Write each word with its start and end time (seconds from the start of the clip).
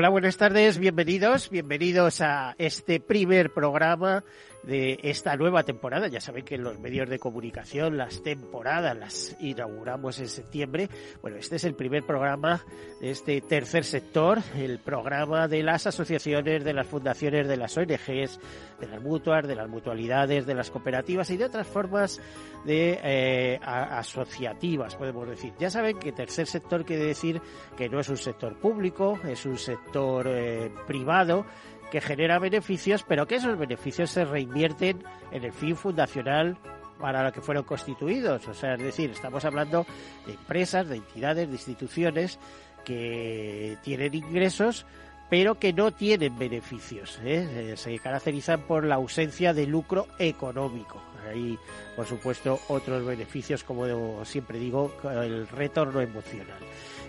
Hola, 0.00 0.08
buenas 0.08 0.38
tardes, 0.38 0.78
bienvenidos, 0.78 1.50
bienvenidos 1.50 2.22
a 2.22 2.54
este 2.56 3.00
primer 3.00 3.52
programa 3.52 4.24
de 4.62 4.98
esta 5.02 5.36
nueva 5.36 5.62
temporada. 5.62 6.08
Ya 6.08 6.20
saben 6.20 6.44
que 6.44 6.56
en 6.56 6.64
los 6.64 6.78
medios 6.78 7.08
de 7.08 7.18
comunicación 7.18 7.96
las 7.96 8.22
temporadas 8.22 8.96
las 8.96 9.36
inauguramos 9.40 10.18
en 10.18 10.28
septiembre. 10.28 10.88
Bueno, 11.22 11.38
este 11.38 11.56
es 11.56 11.64
el 11.64 11.74
primer 11.74 12.04
programa 12.04 12.64
de 13.00 13.10
este 13.10 13.40
tercer 13.40 13.84
sector, 13.84 14.40
el 14.56 14.78
programa 14.78 15.48
de 15.48 15.62
las 15.62 15.86
asociaciones, 15.86 16.64
de 16.64 16.72
las 16.72 16.86
fundaciones, 16.86 17.48
de 17.48 17.56
las 17.56 17.76
ONGs, 17.76 18.40
de 18.80 18.86
las 18.88 19.02
mutuas, 19.02 19.46
de 19.46 19.54
las 19.54 19.68
mutualidades, 19.68 20.46
de 20.46 20.54
las 20.54 20.70
cooperativas 20.70 21.30
y 21.30 21.36
de 21.36 21.44
otras 21.44 21.66
formas 21.66 22.20
de 22.64 23.00
eh, 23.02 23.60
asociativas, 23.62 24.96
podemos 24.96 25.28
decir. 25.28 25.52
Ya 25.58 25.70
saben 25.70 25.98
que 25.98 26.12
tercer 26.12 26.46
sector 26.46 26.84
quiere 26.84 27.04
decir 27.04 27.40
que 27.76 27.88
no 27.88 28.00
es 28.00 28.08
un 28.08 28.18
sector 28.18 28.58
público, 28.58 29.18
es 29.26 29.46
un 29.46 29.56
sector 29.56 30.26
eh, 30.28 30.70
privado 30.86 31.46
que 31.90 32.00
genera 32.00 32.38
beneficios, 32.38 33.02
pero 33.02 33.26
que 33.26 33.36
esos 33.36 33.58
beneficios 33.58 34.10
se 34.10 34.24
reinvierten 34.24 35.02
en 35.32 35.44
el 35.44 35.52
fin 35.52 35.76
fundacional 35.76 36.56
para 36.98 37.24
lo 37.24 37.32
que 37.32 37.40
fueron 37.40 37.64
constituidos. 37.64 38.46
O 38.48 38.54
sea, 38.54 38.74
es 38.74 38.82
decir, 38.82 39.10
estamos 39.10 39.44
hablando 39.44 39.86
de 40.26 40.34
empresas, 40.34 40.88
de 40.88 40.96
entidades, 40.96 41.48
de 41.48 41.54
instituciones 41.54 42.38
que 42.84 43.76
tienen 43.82 44.14
ingresos 44.14 44.86
pero 45.30 45.58
que 45.58 45.72
no 45.72 45.92
tienen 45.92 46.36
beneficios. 46.36 47.20
¿eh? 47.24 47.72
Eh, 47.72 47.76
se 47.76 47.96
caracterizan 48.00 48.62
por 48.62 48.84
la 48.84 48.96
ausencia 48.96 49.54
de 49.54 49.66
lucro 49.66 50.08
económico. 50.18 51.00
Hay, 51.30 51.56
por 51.94 52.06
supuesto, 52.06 52.58
otros 52.68 53.06
beneficios, 53.06 53.62
como 53.62 54.24
siempre 54.24 54.58
digo, 54.58 54.92
el 55.04 55.46
retorno 55.46 56.00
emocional. 56.00 56.58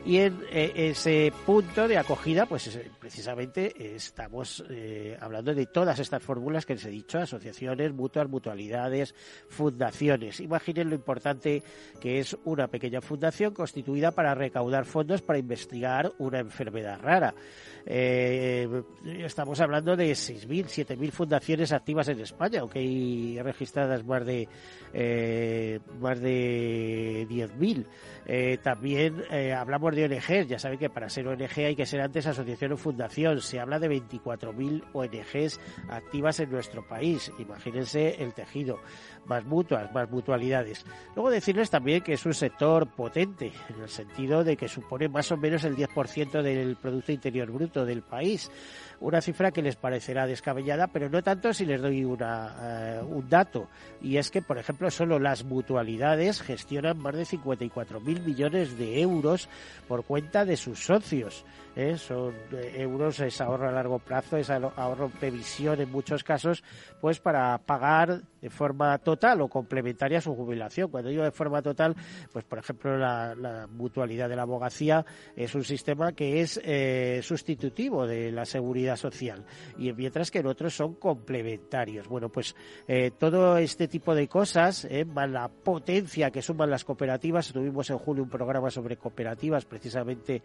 Y 0.06 0.18
en 0.18 0.44
eh, 0.52 0.72
ese 0.76 1.32
punto 1.46 1.88
de 1.88 1.98
acogida, 1.98 2.46
pues 2.46 2.78
precisamente 3.00 3.96
estamos 3.96 4.64
hablando 5.20 5.56
de 5.56 5.66
todas 5.66 5.98
estas 6.00 6.22
fórmulas 6.22 6.66
que 6.66 6.74
les 6.74 6.86
he 6.86 6.90
dicho, 6.90 7.20
asociaciones, 7.20 7.94
mutuas, 7.94 8.28
mutualidades, 8.28 9.16
fundaciones. 9.50 10.40
Imaginen 10.40 10.90
lo 10.90 10.96
importante 10.96 11.64
que 12.00 12.20
es 12.20 12.38
una 12.44 12.68
pequeña 12.68 13.02
fundación 13.02 13.54
constituida 13.54 14.12
para 14.12 14.36
recaudar 14.36 14.86
fondos 14.86 15.22
para 15.22 15.40
investigar 15.40 16.12
una 16.20 16.40
enfermedad 16.40 17.00
rara. 17.02 17.34
Estamos 19.04 19.60
hablando 19.60 19.96
de 19.96 20.12
6.000, 20.12 20.66
7.000 20.66 21.12
fundaciones 21.12 21.72
activas 21.72 22.08
en 22.10 22.20
España, 22.20 22.62
aunque 22.62 22.80
hay 22.80 23.40
registradas 23.42 24.06
más 24.06 24.26
de, 24.26 24.48
eh, 24.94 25.80
más 26.00 26.20
de 26.20 27.28
10.000. 27.30 27.86
Eh, 28.26 28.60
también 28.62 29.24
eh, 29.32 29.54
hablamos 29.54 29.96
de 29.96 30.06
ONGs, 30.06 30.48
ya 30.48 30.60
saben 30.60 30.78
que 30.78 30.90
para 30.90 31.10
ser 31.10 31.28
ONG 31.28 31.66
hay 31.66 31.76
que 31.76 31.86
ser 31.86 32.02
antes 32.02 32.28
asociación 32.28 32.74
o 32.74 32.78
fundación. 32.78 33.42
Se 33.42 33.60
habla 33.60 33.80
de 33.80 33.90
24.000 33.90 34.84
ONGs 34.94 35.60
activas 35.90 36.40
en 36.40 36.52
nuestro 36.52 36.88
país. 36.88 37.32
Imagínense 37.40 38.24
el 38.24 38.34
tejido 38.34 38.80
más 39.26 39.46
mutuas, 39.46 39.92
más 39.94 40.10
mutualidades. 40.10 40.86
Luego 41.16 41.30
decirles 41.30 41.70
también 41.70 42.02
que 42.02 42.14
es 42.14 42.26
un 42.26 42.34
sector 42.34 42.88
potente, 42.88 43.52
en 43.70 43.82
el 43.82 43.90
sentido 43.90 44.44
de 44.44 44.58
que 44.58 44.68
supone 44.68 45.10
más 45.10 45.32
o 45.32 45.38
menos 45.38 45.64
el 45.64 45.76
10% 45.76 46.42
del 46.42 46.76
Producto 46.76 47.12
Interior 47.12 47.52
Bruto 47.52 47.86
del 47.86 48.01
país. 48.02 48.52
Una 49.00 49.22
cifra 49.22 49.52
que 49.52 49.62
les 49.62 49.76
parecerá 49.76 50.28
descabellada, 50.28 50.88
pero 50.88 51.10
no 51.10 51.24
tanto 51.24 51.54
si 51.54 51.66
les 51.66 51.82
doy 51.82 52.04
una, 52.04 52.56
eh, 52.62 53.02
un 53.02 53.28
dato. 53.28 53.68
Y 54.02 54.18
es 54.18 54.30
que, 54.30 54.42
por 54.42 54.58
ejemplo, 54.58 54.92
solo 54.92 55.18
las 55.18 55.44
mutualidades 55.44 56.42
gestionan 56.42 57.00
más 57.00 57.16
de 57.16 57.26
54.000 57.26 58.24
millones 58.24 58.78
de 58.78 59.02
euros 59.02 59.50
por 59.88 60.04
cuenta 60.04 60.46
de 60.46 60.58
sus 60.58 60.86
socios. 60.86 61.44
¿Eh? 61.76 61.98
son 61.98 62.34
eh, 62.52 62.74
euros, 62.78 63.20
es 63.20 63.40
ahorro 63.42 63.70
a 63.70 63.72
largo 63.72 64.00
plazo, 64.00 64.38
es 64.38 64.50
ahorro 64.50 65.10
previsión 65.10 65.80
en 65.82 65.92
muchos 65.92 66.24
casos, 66.24 66.64
pues 67.00 67.20
para 67.20 67.58
pagar 67.60 68.22
de 68.42 68.50
forma 68.50 68.98
total 68.98 69.42
o 69.42 69.48
complementaria 69.48 70.20
su 70.20 70.36
jubilación. 70.36 70.90
Cuando 70.90 71.10
digo 71.10 71.24
de 71.24 71.32
forma 71.32 71.62
total, 71.62 71.96
pues 72.32 72.46
por 72.46 72.60
ejemplo 72.60 72.98
la, 72.98 73.68
mutualidad 73.72 74.30
de 74.30 74.36
la 74.36 74.42
abogacía 74.44 75.06
es 75.36 75.54
un 75.56 75.64
sistema 75.64 76.14
que 76.14 76.42
es 76.42 76.60
eh, 76.64 77.20
sustitutivo 77.24 78.08
de 78.08 78.32
la 78.32 78.46
seguridad 78.46 78.96
social 78.96 79.46
y 79.78 79.92
mientras 79.94 80.32
que 80.32 80.40
en 80.40 80.48
otros 80.48 80.76
son 80.76 80.96
complementarios. 80.96 82.08
Bueno, 82.08 82.30
pues 82.30 82.56
todo 83.18 83.58
este 83.58 83.88
tipo 83.88 84.16
de 84.16 84.28
cosas, 84.28 84.88
más 85.14 85.30
la 85.30 85.48
potencia 85.48 86.32
que 86.32 86.42
suman 86.42 86.70
las 86.70 86.84
cooperativas, 86.84 87.52
tuvimos 87.52 87.90
en 87.90 87.98
julio 87.98 88.24
un 88.24 88.30
programa 88.30 88.70
sobre 88.70 88.98
cooperativas 88.98 89.66
precisamente 89.66 90.42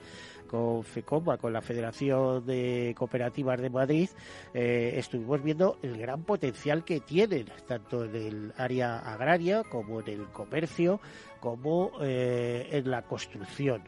con 0.46 0.84
FECO 0.84 1.15
con 1.24 1.52
la 1.52 1.60
Federación 1.60 2.44
de 2.46 2.94
Cooperativas 2.96 3.60
de 3.60 3.70
Madrid, 3.70 4.08
eh, 4.54 4.94
estuvimos 4.96 5.42
viendo 5.42 5.78
el 5.82 5.96
gran 5.98 6.22
potencial 6.24 6.84
que 6.84 7.00
tienen, 7.00 7.46
tanto 7.66 8.04
en 8.04 8.14
el 8.14 8.52
área 8.56 8.98
agraria 8.98 9.64
como 9.64 10.00
en 10.00 10.08
el 10.08 10.26
comercio, 10.26 11.00
como 11.40 11.92
eh, 12.00 12.68
en 12.72 12.90
la 12.90 13.02
construcción. 13.02 13.82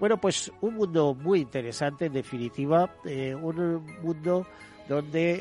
Bueno, 0.00 0.18
pues 0.18 0.50
un 0.60 0.74
mundo 0.74 1.14
muy 1.14 1.40
interesante, 1.40 2.06
en 2.06 2.12
definitiva, 2.12 2.96
eh, 3.04 3.34
un 3.34 3.84
mundo 4.02 4.46
donde 4.88 5.40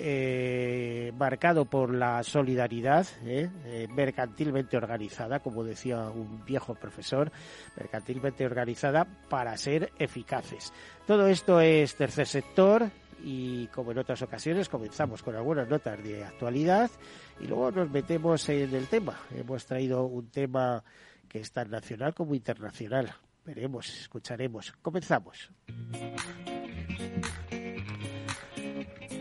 eh, 1.07 1.11
marcado 1.13 1.65
por 1.65 1.93
la 1.93 2.23
solidaridad 2.23 3.07
eh, 3.25 3.49
eh, 3.65 3.87
mercantilmente 3.89 4.77
organizada, 4.77 5.39
como 5.39 5.63
decía 5.63 6.09
un 6.09 6.45
viejo 6.45 6.75
profesor, 6.75 7.31
mercantilmente 7.75 8.45
organizada 8.45 9.05
para 9.29 9.57
ser 9.57 9.91
eficaces. 9.97 10.73
Todo 11.07 11.27
esto 11.27 11.59
es 11.59 11.95
tercer 11.95 12.27
sector 12.27 12.89
y 13.23 13.67
como 13.67 13.91
en 13.91 13.99
otras 13.99 14.21
ocasiones 14.21 14.69
comenzamos 14.69 15.21
con 15.21 15.35
algunas 15.35 15.67
notas 15.67 16.03
de 16.03 16.23
actualidad 16.23 16.89
y 17.39 17.47
luego 17.47 17.71
nos 17.71 17.89
metemos 17.89 18.47
en 18.49 18.73
el 18.73 18.87
tema. 18.87 19.19
Hemos 19.35 19.65
traído 19.65 20.05
un 20.05 20.29
tema 20.29 20.83
que 21.27 21.39
es 21.39 21.51
tan 21.51 21.69
nacional 21.69 22.13
como 22.13 22.35
internacional. 22.35 23.13
Veremos, 23.45 23.89
escucharemos. 23.89 24.71
Comenzamos. 24.81 25.49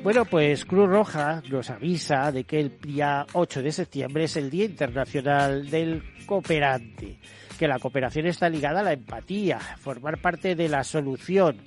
Bueno, 0.02 0.24
pues 0.24 0.64
Cruz 0.64 0.88
Roja 0.88 1.42
nos 1.50 1.68
avisa 1.68 2.32
de 2.32 2.44
que 2.44 2.58
el 2.58 2.78
día 2.80 3.26
8 3.34 3.62
de 3.62 3.70
septiembre 3.70 4.24
es 4.24 4.36
el 4.36 4.48
Día 4.48 4.64
Internacional 4.64 5.68
del 5.68 6.02
Cooperante, 6.24 7.18
que 7.58 7.68
la 7.68 7.78
cooperación 7.78 8.24
está 8.24 8.48
ligada 8.48 8.80
a 8.80 8.82
la 8.82 8.94
empatía, 8.94 9.58
formar 9.58 10.16
parte 10.16 10.54
de 10.54 10.70
la 10.70 10.84
solución, 10.84 11.58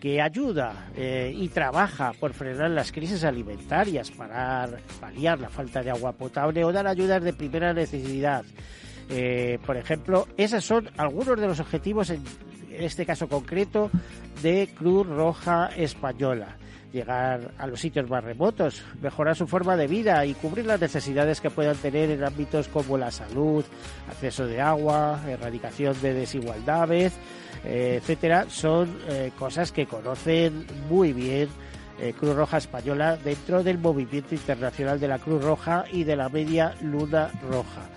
que 0.00 0.22
ayuda 0.22 0.88
eh, 0.96 1.34
y 1.36 1.48
trabaja 1.48 2.14
por 2.18 2.32
frenar 2.32 2.70
las 2.70 2.92
crisis 2.92 3.24
alimentarias, 3.24 4.10
para 4.10 4.70
paliar 4.98 5.38
la 5.38 5.50
falta 5.50 5.82
de 5.82 5.90
agua 5.90 6.12
potable 6.12 6.64
o 6.64 6.72
dar 6.72 6.86
ayudas 6.86 7.22
de 7.22 7.34
primera 7.34 7.74
necesidad. 7.74 8.42
Eh, 9.10 9.58
por 9.66 9.76
ejemplo, 9.76 10.28
esos 10.38 10.64
son 10.64 10.88
algunos 10.96 11.38
de 11.38 11.46
los 11.46 11.60
objetivos 11.60 12.08
en 12.08 12.24
este 12.70 13.04
caso 13.04 13.28
concreto 13.28 13.90
de 14.42 14.70
Cruz 14.74 15.06
Roja 15.06 15.68
Española 15.76 16.56
llegar 16.92 17.52
a 17.58 17.66
los 17.66 17.80
sitios 17.80 18.08
más 18.08 18.22
remotos, 18.22 18.82
mejorar 19.00 19.34
su 19.34 19.46
forma 19.46 19.76
de 19.76 19.86
vida 19.86 20.24
y 20.26 20.34
cubrir 20.34 20.66
las 20.66 20.80
necesidades 20.80 21.40
que 21.40 21.50
puedan 21.50 21.76
tener 21.76 22.10
en 22.10 22.24
ámbitos 22.24 22.68
como 22.68 22.98
la 22.98 23.10
salud, 23.10 23.64
acceso 24.08 24.46
de 24.46 24.60
agua, 24.60 25.20
erradicación 25.26 26.00
de 26.02 26.14
desigualdades, 26.14 27.14
eh, 27.64 27.98
etcétera, 28.00 28.46
son 28.48 28.96
eh, 29.08 29.30
cosas 29.38 29.72
que 29.72 29.86
conocen 29.86 30.66
muy 30.88 31.12
bien 31.12 31.48
eh, 32.00 32.12
Cruz 32.18 32.34
Roja 32.34 32.58
Española 32.58 33.16
dentro 33.16 33.62
del 33.62 33.78
movimiento 33.78 34.34
internacional 34.34 34.98
de 34.98 35.08
la 35.08 35.18
Cruz 35.18 35.42
Roja 35.42 35.84
y 35.92 36.04
de 36.04 36.16
la 36.16 36.28
Media 36.28 36.74
Luna 36.82 37.30
Roja. 37.48 37.88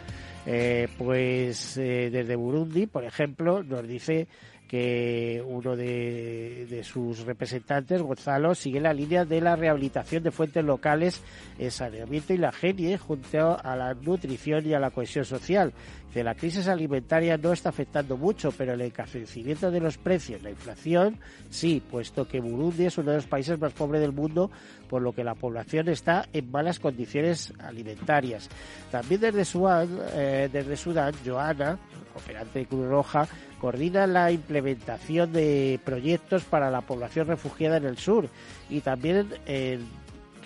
pues 1.00 1.74
desde 1.76 2.36
Burundi, 2.36 2.86
por 2.86 3.04
ejemplo, 3.04 3.64
nos 3.64 3.88
dice 3.88 4.28
que 4.76 5.42
uno 5.48 5.78
de, 5.78 6.82
sus 6.84 7.22
representantes, 7.22 8.02
Gonzalo, 8.02 8.54
sigue 8.54 8.82
la 8.82 8.94
línea 8.94 9.24
de 9.24 9.40
la 9.40 9.56
rehabilitación 9.56 10.22
de 10.22 10.32
fuentes 10.32 10.66
locales 10.66 11.22
en 11.58 11.72
saneamiento 11.72 12.34
y 12.34 12.38
la 12.38 12.52
genie 12.52 12.98
junto 12.98 13.58
a 13.58 13.76
la 13.78 13.94
nutrición 13.94 14.68
y 14.68 14.74
a 14.74 14.80
la 14.80 14.92
cohesión 14.92 15.24
social. 15.24 15.72
Que 16.14 16.26
la 16.26 16.36
crisis 16.36 16.68
alimentaria 16.68 17.38
no 17.38 17.54
está 17.54 17.70
afectando 17.70 18.18
mucho, 18.18 18.52
pero 18.52 18.74
el 18.74 18.82
encarecimiento 18.82 19.72
de 19.72 19.80
los 19.80 19.98
precios, 19.98 20.44
la 20.44 20.50
inflación, 20.50 21.20
sí, 21.50 21.82
puesto 21.90 22.28
que 22.28 22.42
Burundi 22.42 22.86
es 22.86 22.98
uno 22.98 23.12
de 23.12 23.18
los 23.18 23.28
países 23.28 23.58
más 23.58 23.72
pobres 23.72 24.02
del 24.02 24.12
mundo, 24.12 24.52
por 24.90 25.02
lo 25.02 25.14
que 25.14 25.24
la 25.24 25.36
población 25.36 25.88
está 25.88 26.28
en 26.34 26.52
malas 26.52 26.80
condiciones 26.80 27.54
alimentarias. 27.60 28.50
También 28.92 29.22
desde 29.22 29.46
Sudán, 29.46 29.88
eh, 30.14 30.50
desde 30.52 30.76
Sudán 30.76 31.14
Joana, 31.26 31.80
operante 32.16 32.60
de 32.60 32.66
Cruz 32.66 32.88
Roja, 32.88 33.28
coordina 33.66 34.06
la 34.06 34.32
implementación 34.32 35.34
de 35.34 35.80
proyectos 35.84 36.44
para 36.44 36.70
la 36.70 36.82
población 36.82 37.26
refugiada 37.26 37.78
en 37.78 37.86
el 37.86 37.98
sur 37.98 38.30
y 38.70 38.82
también 38.82 39.28
eh, 39.48 39.80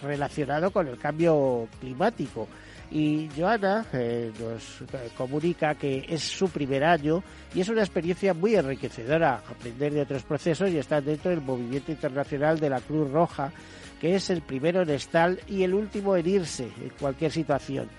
relacionado 0.01 0.71
con 0.71 0.88
el 0.88 0.98
cambio 0.98 1.68
climático. 1.81 2.48
Y 2.89 3.27
Joana 3.38 3.86
eh, 3.92 4.31
nos 4.39 4.86
comunica 5.18 5.75
que 5.75 6.06
es 6.07 6.24
su 6.24 6.48
primer 6.48 6.86
año 6.86 7.21
y 7.54 7.60
es 7.60 7.68
una 7.68 7.81
experiencia 7.81 8.33
muy 8.33 8.56
enriquecedora 8.56 9.44
aprender 9.45 9.92
de 9.92 10.04
otros 10.04 10.24
procesos 10.24 10.69
y 10.69 10.77
estar 10.77 11.04
dentro 11.04 11.30
del 11.30 11.42
movimiento 11.42 11.92
internacional 11.92 12.57
de 12.57 12.69
la 12.69 12.80
Cruz 12.80 13.12
Roja, 13.12 13.51
que 14.00 14.16
es 14.16 14.30
el 14.30 14.44
primero 14.44 14.83
en 14.83 14.92
estar 14.92 15.38
y 15.45 15.63
el 15.63 15.74
último 15.74 16.16
en 16.16 16.25
irse 16.25 16.69
en 16.81 16.92
cualquier 16.98 17.33
situación. 17.33 17.89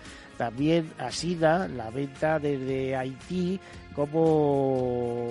También 0.41 0.91
asina 0.97 1.69
la 1.69 1.91
venta 1.91 2.39
desde 2.39 2.97
Haití 2.97 3.61
como 4.06 5.29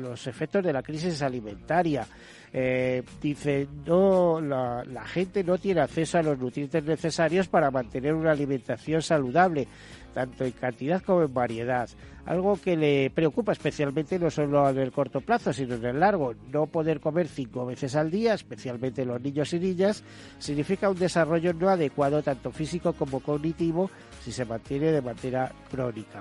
los 0.00 0.26
efectos 0.26 0.64
de 0.64 0.72
la 0.72 0.82
crisis 0.82 1.22
alimentaria. 1.22 2.06
Eh, 2.50 3.02
dice, 3.20 3.68
no, 3.84 4.40
la, 4.40 4.82
la, 4.84 5.04
gente 5.04 5.44
no 5.44 5.58
tiene 5.58 5.82
acceso 5.82 6.16
a 6.16 6.22
los 6.22 6.38
nutrientes 6.38 6.82
necesarios 6.82 7.46
para 7.46 7.70
mantener 7.70 8.14
una 8.14 8.30
alimentación 8.30 9.02
saludable, 9.02 9.68
tanto 10.14 10.46
en 10.46 10.52
cantidad 10.52 11.02
como 11.02 11.22
en 11.24 11.34
variedad. 11.34 11.90
Algo 12.24 12.58
que 12.60 12.76
le 12.76 13.10
preocupa 13.10 13.52
especialmente 13.52 14.18
no 14.18 14.30
solo 14.30 14.68
en 14.68 14.78
el 14.78 14.92
corto 14.92 15.20
plazo, 15.20 15.52
sino 15.52 15.74
en 15.74 15.84
el 15.84 16.00
largo. 16.00 16.34
No 16.50 16.66
poder 16.66 17.00
comer 17.00 17.28
cinco 17.28 17.66
veces 17.66 17.96
al 17.96 18.10
día, 18.10 18.34
especialmente 18.34 19.04
los 19.04 19.20
niños 19.20 19.52
y 19.52 19.58
niñas, 19.58 20.02
significa 20.38 20.90
un 20.90 20.98
desarrollo 20.98 21.52
no 21.52 21.68
adecuado 21.68 22.22
tanto 22.22 22.50
físico 22.50 22.92
como 22.94 23.20
cognitivo 23.20 23.90
si 24.22 24.32
se 24.32 24.44
mantiene 24.44 24.92
de 24.92 25.02
manera 25.02 25.52
crónica. 25.70 26.20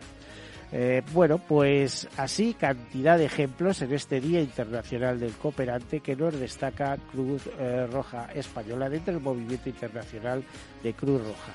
Eh, 0.71 1.01
bueno, 1.13 1.37
pues 1.37 2.09
así 2.17 2.53
cantidad 2.53 3.17
de 3.17 3.25
ejemplos 3.25 3.81
en 3.81 3.93
este 3.93 4.19
Día 4.19 4.41
Internacional 4.41 5.19
del 5.19 5.31
Cooperante 5.31 6.01
que 6.01 6.15
nos 6.15 6.37
destaca 6.37 6.97
Cruz 7.11 7.43
eh, 7.57 7.87
Roja 7.89 8.27
Española 8.33 8.89
dentro 8.89 9.13
del 9.13 9.23
movimiento 9.23 9.69
internacional 9.69 10.43
de 10.83 10.93
Cruz 10.93 11.21
Roja. 11.21 11.53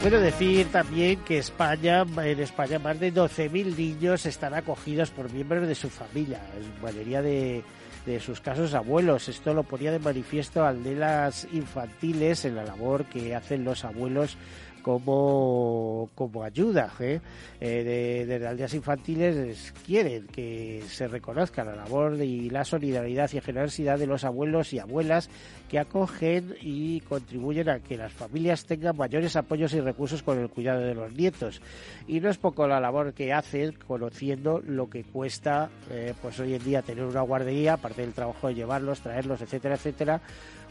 Bueno, 0.00 0.18
decir 0.18 0.66
también 0.72 1.20
que 1.20 1.38
España, 1.38 2.04
en 2.24 2.40
España 2.40 2.78
más 2.78 2.98
de 2.98 3.12
12.000 3.12 3.76
niños 3.76 4.26
están 4.26 4.54
acogidos 4.54 5.10
por 5.10 5.32
miembros 5.32 5.66
de 5.68 5.76
su 5.76 5.88
familia, 5.90 6.40
en 6.56 6.82
mayoría 6.82 7.22
de, 7.22 7.62
de 8.04 8.20
sus 8.20 8.40
casos 8.40 8.74
abuelos. 8.74 9.28
Esto 9.28 9.54
lo 9.54 9.62
ponía 9.62 9.92
de 9.92 9.98
manifiesto 9.98 10.64
aldelas 10.64 11.46
infantiles 11.52 12.44
en 12.44 12.56
la 12.56 12.64
labor 12.64 13.04
que 13.04 13.34
hacen 13.34 13.64
los 13.64 13.84
abuelos 13.84 14.36
como, 14.82 16.10
como 16.14 16.42
ayuda. 16.42 16.92
¿eh? 17.00 17.20
Eh, 17.60 18.26
de, 18.26 18.46
aldeas 18.46 18.74
infantiles 18.74 19.72
quieren 19.86 20.26
que 20.26 20.82
se 20.88 21.08
reconozca 21.08 21.64
la 21.64 21.74
labor 21.74 22.20
y 22.20 22.50
la 22.50 22.64
solidaridad 22.64 23.30
y 23.32 23.40
generosidad 23.40 23.98
de 23.98 24.06
los 24.06 24.24
abuelos 24.24 24.72
y 24.72 24.78
abuelas 24.78 25.30
que 25.68 25.78
acogen 25.78 26.54
y 26.60 27.00
contribuyen 27.00 27.68
a 27.70 27.80
que 27.80 27.96
las 27.96 28.12
familias 28.12 28.66
tengan 28.66 28.96
mayores 28.96 29.36
apoyos 29.36 29.72
y 29.72 29.80
recursos 29.80 30.22
con 30.22 30.38
el 30.38 30.50
cuidado 30.50 30.80
de 30.80 30.94
los 30.94 31.12
nietos. 31.12 31.62
Y 32.06 32.20
no 32.20 32.28
es 32.28 32.36
poco 32.36 32.66
la 32.66 32.80
labor 32.80 33.14
que 33.14 33.32
hacen 33.32 33.72
conociendo 33.86 34.60
lo 34.60 34.90
que 34.90 35.04
cuesta 35.04 35.70
eh, 35.90 36.14
pues 36.20 36.38
hoy 36.40 36.54
en 36.54 36.64
día 36.64 36.82
tener 36.82 37.04
una 37.04 37.22
guardería, 37.22 37.74
aparte 37.74 38.02
del 38.02 38.12
trabajo 38.12 38.48
de 38.48 38.54
llevarlos, 38.54 39.00
traerlos, 39.00 39.40
etcétera, 39.40 39.76
etcétera, 39.76 40.20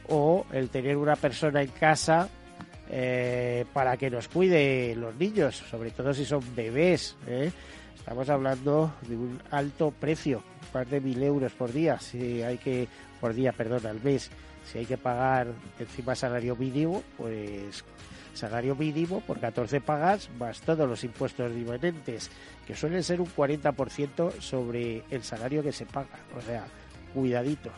o 0.09 0.45
el 0.51 0.69
tener 0.69 0.97
una 0.97 1.15
persona 1.15 1.61
en 1.61 1.69
casa 1.69 2.29
eh, 2.89 3.65
para 3.73 3.97
que 3.97 4.09
nos 4.09 4.27
cuide 4.27 4.95
los 4.95 5.15
niños, 5.15 5.55
sobre 5.55 5.91
todo 5.91 6.13
si 6.13 6.25
son 6.25 6.43
bebés. 6.55 7.15
¿eh? 7.27 7.51
Estamos 7.95 8.29
hablando 8.29 8.93
de 9.07 9.15
un 9.15 9.39
alto 9.51 9.91
precio, 9.91 10.43
más 10.73 10.89
de 10.89 10.99
mil 10.99 11.21
euros 11.21 11.51
por 11.53 11.71
día, 11.71 11.99
si 11.99 12.41
hay 12.41 12.57
que, 12.57 12.87
por 13.19 13.33
día, 13.33 13.51
perdón, 13.51 13.85
al 13.85 14.01
mes. 14.01 14.29
Si 14.63 14.79
hay 14.79 14.85
que 14.85 14.97
pagar 14.97 15.47
encima 15.79 16.15
salario 16.15 16.55
mínimo, 16.55 17.03
pues 17.17 17.83
salario 18.33 18.75
mínimo 18.75 19.21
por 19.21 19.39
14 19.39 19.81
pagas 19.81 20.29
más 20.39 20.61
todos 20.61 20.87
los 20.87 21.03
impuestos 21.03 21.53
diferentes, 21.53 22.29
que 22.65 22.75
suelen 22.75 23.03
ser 23.03 23.21
un 23.21 23.27
40% 23.27 24.39
sobre 24.39 25.03
el 25.09 25.23
salario 25.23 25.63
que 25.63 25.71
se 25.71 25.85
paga. 25.85 26.19
O 26.37 26.41
sea, 26.41 26.65
cuidadito. 27.13 27.71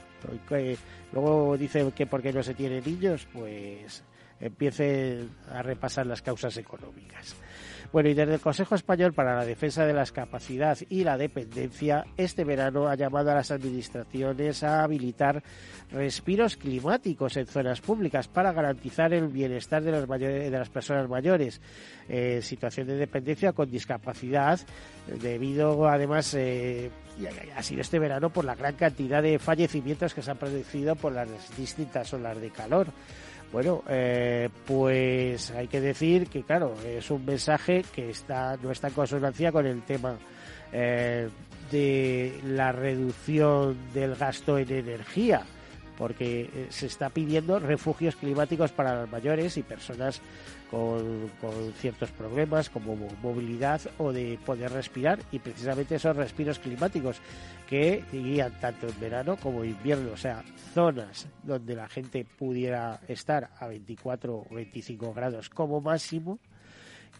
Luego 1.11 1.57
dice 1.57 1.91
que 1.95 2.05
porque 2.05 2.31
no 2.31 2.43
se 2.43 2.53
tiene 2.53 2.81
niños, 2.81 3.27
pues 3.33 4.03
empiece 4.43 5.25
a 5.51 5.61
repasar 5.61 6.05
las 6.05 6.21
causas 6.21 6.57
económicas. 6.57 7.35
Bueno, 7.93 8.09
y 8.09 8.15
desde 8.15 8.33
el 8.33 8.39
Consejo 8.39 8.73
Español 8.73 9.13
para 9.13 9.35
la 9.35 9.45
Defensa 9.45 9.85
de 9.85 9.93
la 9.93 10.03
Capacidad 10.05 10.75
y 10.89 11.03
la 11.03 11.15
Dependencia, 11.15 12.03
este 12.17 12.43
verano 12.43 12.87
ha 12.87 12.95
llamado 12.95 13.29
a 13.29 13.35
las 13.35 13.51
administraciones 13.51 14.63
a 14.63 14.83
habilitar 14.83 15.43
respiros 15.91 16.57
climáticos 16.57 17.37
en 17.37 17.45
zonas 17.45 17.81
públicas 17.81 18.27
para 18.27 18.51
garantizar 18.51 19.13
el 19.13 19.27
bienestar 19.27 19.83
de 19.83 19.91
las, 19.91 20.07
de 20.07 20.49
las 20.49 20.69
personas 20.69 21.07
mayores 21.07 21.61
en 22.09 22.41
situación 22.41 22.87
de 22.87 22.95
dependencia 22.95 23.53
con 23.53 23.69
discapacidad, 23.69 24.59
debido 25.21 25.87
además 25.87 26.33
eh, 26.33 26.89
ha 27.55 27.61
sido 27.61 27.81
este 27.81 27.99
verano 27.99 28.31
por 28.31 28.43
la 28.43 28.55
gran 28.55 28.73
cantidad 28.73 29.21
de 29.21 29.37
fallecimientos 29.37 30.15
que 30.15 30.23
se 30.23 30.31
han 30.31 30.37
producido 30.37 30.95
por 30.95 31.13
las 31.13 31.29
distintas 31.55 32.11
olas 32.13 32.41
de 32.41 32.49
calor. 32.49 32.87
Bueno, 33.53 33.83
eh, 33.87 34.49
pues 34.65 35.51
hay 35.51 35.67
que 35.67 35.79
decir 35.79 36.27
que, 36.27 36.41
claro, 36.41 36.73
es 36.83 37.11
un 37.11 37.23
mensaje 37.23 37.85
que 37.93 38.09
está 38.09 38.57
no 38.57 38.71
está 38.71 38.87
en 38.87 38.95
consonancia 38.95 39.51
con 39.51 39.67
el 39.67 39.83
tema 39.83 40.17
eh, 40.71 41.29
de 41.71 42.39
la 42.45 42.71
reducción 42.71 43.77
del 43.93 44.15
gasto 44.15 44.57
en 44.57 44.71
energía, 44.71 45.43
porque 45.99 46.49
eh, 46.51 46.67
se 46.69 46.87
está 46.87 47.11
pidiendo 47.11 47.59
refugios 47.59 48.15
climáticos 48.15 48.71
para 48.71 49.01
los 49.01 49.11
mayores 49.11 49.55
y 49.57 49.61
personas 49.61 50.19
con, 50.73 51.73
ciertos 51.77 52.09
problemas 52.11 52.69
como 52.69 52.95
movilidad 53.21 53.79
o 53.99 54.11
de 54.11 54.39
poder 54.43 54.71
respirar 54.71 55.19
y 55.31 55.37
precisamente 55.37 55.95
esos 55.95 56.15
respiros 56.15 56.57
climáticos 56.57 57.21
que 57.69 58.03
irían 58.11 58.59
tanto 58.59 58.87
en 58.87 58.99
verano 58.99 59.37
como 59.37 59.63
en 59.63 59.69
invierno, 59.69 60.11
o 60.13 60.17
sea, 60.17 60.43
zonas 60.73 61.27
donde 61.43 61.75
la 61.75 61.87
gente 61.87 62.25
pudiera 62.25 62.99
estar 63.07 63.51
a 63.59 63.67
24 63.67 64.35
o 64.35 64.55
25 64.55 65.13
grados 65.13 65.49
como 65.49 65.79
máximo 65.79 66.39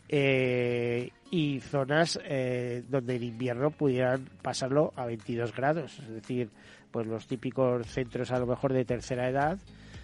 eh, 0.09 1.11
y 1.29 1.59
zonas 1.59 2.19
eh, 2.23 2.83
donde 2.89 3.17
en 3.17 3.23
invierno 3.23 3.69
pudieran 3.69 4.29
pasarlo 4.41 4.93
a 4.95 5.05
22 5.05 5.55
grados, 5.55 5.99
es 5.99 6.09
decir, 6.09 6.49
pues 6.89 7.05
los 7.05 7.27
típicos 7.27 7.85
centros 7.85 8.31
a 8.31 8.39
lo 8.39 8.47
mejor 8.47 8.73
de 8.73 8.83
tercera 8.83 9.29
edad 9.29 9.59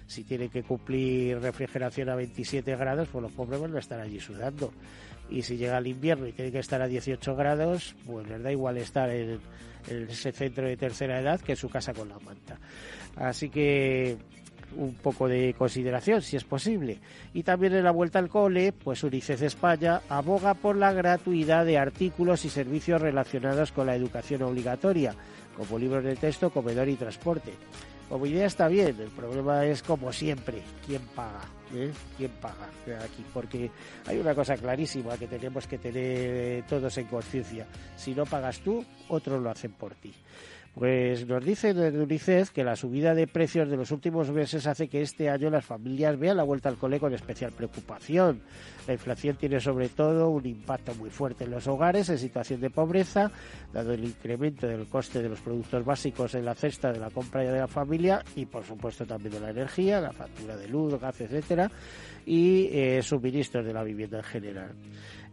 si 0.09 0.23
tiene 0.23 0.49
que 0.49 0.63
cumplir 0.63 1.39
refrigeración 1.39 2.09
a 2.09 2.15
27 2.15 2.75
grados, 2.75 3.07
pues 3.09 3.21
los 3.21 3.31
pobres 3.31 3.61
van 3.61 3.75
a 3.75 3.79
estar 3.79 3.99
allí 3.99 4.19
sudando. 4.19 4.73
Y 5.29 5.43
si 5.43 5.55
llega 5.55 5.77
el 5.77 5.85
invierno 5.85 6.25
y 6.25 6.31
tiene 6.31 6.51
que 6.51 6.57
estar 6.57 6.81
a 6.81 6.87
18 6.87 7.35
grados, 7.35 7.95
pues 8.07 8.27
les 8.27 8.41
da 8.41 8.51
igual 8.51 8.77
estar 8.77 9.07
en, 9.11 9.39
ese 9.87 10.31
centro 10.31 10.65
de 10.65 10.75
tercera 10.77 11.21
edad 11.21 11.39
que 11.39 11.51
en 11.51 11.57
su 11.57 11.69
casa 11.69 11.93
con 11.93 12.09
la 12.09 12.17
manta. 12.17 12.57
Así 13.17 13.49
que 13.49 14.17
un 14.75 14.95
poco 14.95 15.27
de 15.27 15.53
consideración, 15.55 16.23
si 16.23 16.37
es 16.37 16.43
posible. 16.43 16.97
Y 17.35 17.43
también 17.43 17.75
en 17.75 17.83
la 17.83 17.91
vuelta 17.91 18.17
al 18.17 18.29
cole, 18.29 18.71
pues 18.71 19.03
UNICEF 19.03 19.43
España 19.43 20.01
aboga 20.09 20.55
por 20.55 20.75
la 20.75 20.91
gratuidad 20.91 21.67
de 21.67 21.77
artículos 21.77 22.45
y 22.45 22.49
servicios 22.49 22.99
relacionados 22.99 23.71
con 23.71 23.85
la 23.85 23.95
educación 23.95 24.41
obligatoria, 24.41 25.13
como 25.55 25.77
libros 25.77 26.03
de 26.03 26.15
texto, 26.15 26.49
comedor 26.49 26.89
y 26.89 26.95
transporte. 26.95 27.53
Como 28.09 28.25
idea 28.25 28.47
está 28.47 28.67
bien, 28.67 28.99
el 28.99 29.09
problema 29.09 29.63
es 29.65 29.83
como 29.83 30.11
siempre, 30.11 30.63
¿quién 30.85 31.01
paga? 31.15 31.41
¿Eh? 31.75 31.91
¿Quién 32.17 32.31
paga 32.41 32.67
aquí? 33.03 33.23
Porque 33.31 33.69
hay 34.07 34.17
una 34.17 34.33
cosa 34.33 34.57
clarísima 34.57 35.15
que 35.15 35.27
tenemos 35.27 35.67
que 35.67 35.77
tener 35.77 36.65
todos 36.65 36.97
en 36.97 37.05
conciencia. 37.05 37.67
Si 37.95 38.15
no 38.15 38.25
pagas 38.25 38.61
tú, 38.61 38.83
otros 39.09 39.39
lo 39.39 39.51
hacen 39.51 39.73
por 39.73 39.93
ti. 39.93 40.11
Pues 40.79 41.27
nos 41.27 41.43
dice 41.43 41.73
desde 41.73 42.01
UNICEF 42.01 42.51
que 42.51 42.63
la 42.63 42.77
subida 42.77 43.13
de 43.13 43.27
precios 43.27 43.69
de 43.69 43.75
los 43.75 43.91
últimos 43.91 44.31
meses 44.31 44.65
hace 44.65 44.87
que 44.87 45.01
este 45.01 45.29
año 45.29 45.49
las 45.49 45.65
familias 45.65 46.17
vean 46.17 46.37
la 46.37 46.43
vuelta 46.43 46.69
al 46.69 46.77
cole 46.77 47.01
con 47.01 47.13
especial 47.13 47.51
preocupación. 47.51 48.39
La 48.87 48.93
inflación 48.93 49.35
tiene 49.35 49.59
sobre 49.59 49.89
todo 49.89 50.29
un 50.29 50.45
impacto 50.45 50.95
muy 50.95 51.09
fuerte 51.09 51.43
en 51.43 51.51
los 51.51 51.67
hogares 51.67 52.07
en 52.07 52.17
situación 52.17 52.61
de 52.61 52.69
pobreza, 52.69 53.29
dado 53.73 53.91
el 53.91 54.05
incremento 54.05 54.67
del 54.67 54.87
coste 54.87 55.21
de 55.21 55.27
los 55.27 55.41
productos 55.41 55.83
básicos 55.83 56.33
en 56.35 56.45
la 56.45 56.55
cesta 56.55 56.93
de 56.93 56.99
la 56.99 57.09
compra 57.09 57.41
de 57.41 57.59
la 57.59 57.67
familia 57.67 58.23
y 58.37 58.45
por 58.45 58.63
supuesto 58.63 59.05
también 59.05 59.33
de 59.33 59.41
la 59.41 59.49
energía, 59.49 59.99
la 59.99 60.13
factura 60.13 60.55
de 60.55 60.69
luz, 60.69 60.97
gas, 60.97 61.19
etcétera, 61.19 61.69
y 62.29 62.69
eh, 62.71 63.01
suministros 63.01 63.65
de 63.65 63.73
la 63.73 63.83
vivienda 63.83 64.19
en 64.19 64.23
general. 64.23 64.71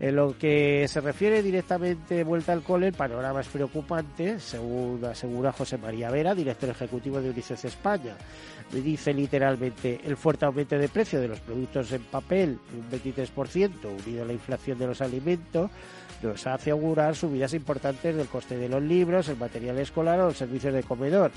En 0.00 0.16
lo 0.16 0.36
que 0.38 0.88
se 0.88 1.02
refiere 1.02 1.42
directamente 1.42 2.24
vuelta 2.24 2.54
al 2.54 2.62
cole, 2.62 2.86
el 2.86 2.94
panorama 2.94 3.42
es 3.42 3.48
preocupante, 3.48 4.40
según 4.40 5.04
asegura 5.04 5.52
José 5.52 5.76
María 5.76 6.10
Vera, 6.10 6.34
director 6.34 6.70
ejecutivo 6.70 7.20
de 7.20 7.28
UNICEF 7.28 7.66
España. 7.66 8.16
Dice 8.72 9.12
literalmente 9.12 10.00
el 10.04 10.16
fuerte 10.16 10.46
aumento 10.46 10.78
de 10.78 10.88
precio 10.88 11.20
de 11.20 11.28
los 11.28 11.40
productos 11.40 11.92
en 11.92 12.02
papel, 12.04 12.58
un 12.74 12.90
23%, 12.90 13.70
unido 13.84 14.22
a 14.22 14.26
la 14.26 14.32
inflación 14.32 14.78
de 14.78 14.86
los 14.86 15.02
alimentos, 15.02 15.70
nos 16.22 16.46
hace 16.46 16.70
augurar 16.70 17.14
subidas 17.14 17.54
importantes 17.54 18.16
del 18.16 18.26
coste 18.26 18.56
de 18.56 18.68
los 18.68 18.82
libros, 18.82 19.28
el 19.28 19.36
material 19.36 19.78
escolar 19.78 20.20
o 20.20 20.26
los 20.26 20.36
servicios 20.36 20.74
de 20.74 20.82
comedor. 20.82 21.30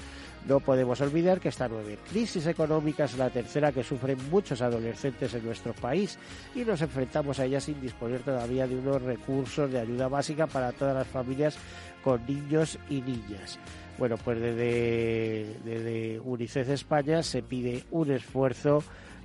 No 0.47 0.59
podemos 0.59 1.01
olvidar 1.01 1.39
que 1.39 1.49
esta 1.49 1.67
nueva 1.67 1.89
crisis 2.09 2.47
económica 2.47 3.05
es 3.05 3.17
la 3.17 3.29
tercera 3.29 3.71
que 3.71 3.83
sufren 3.83 4.17
muchos 4.29 4.61
adolescentes 4.61 5.33
en 5.33 5.45
nuestro 5.45 5.73
país 5.73 6.17
y 6.55 6.63
nos 6.63 6.81
enfrentamos 6.81 7.39
a 7.39 7.45
ella 7.45 7.59
sin 7.59 7.79
disponer 7.81 8.21
todavía 8.21 8.67
de 8.67 8.75
unos 8.75 9.01
recursos 9.01 9.71
de 9.71 9.79
ayuda 9.79 10.07
básica 10.07 10.47
para 10.47 10.71
todas 10.71 10.95
las 10.95 11.07
familias 11.07 11.57
con 12.03 12.25
niños 12.25 12.79
y 12.89 13.01
niñas. 13.01 13.59
Bueno, 13.97 14.15
pues 14.17 14.39
desde, 14.39 15.57
desde 15.65 16.21
UNICEF 16.21 16.69
España 16.69 17.21
se 17.21 17.43
pide 17.43 17.83
un 17.91 18.11
esfuerzo 18.11 18.81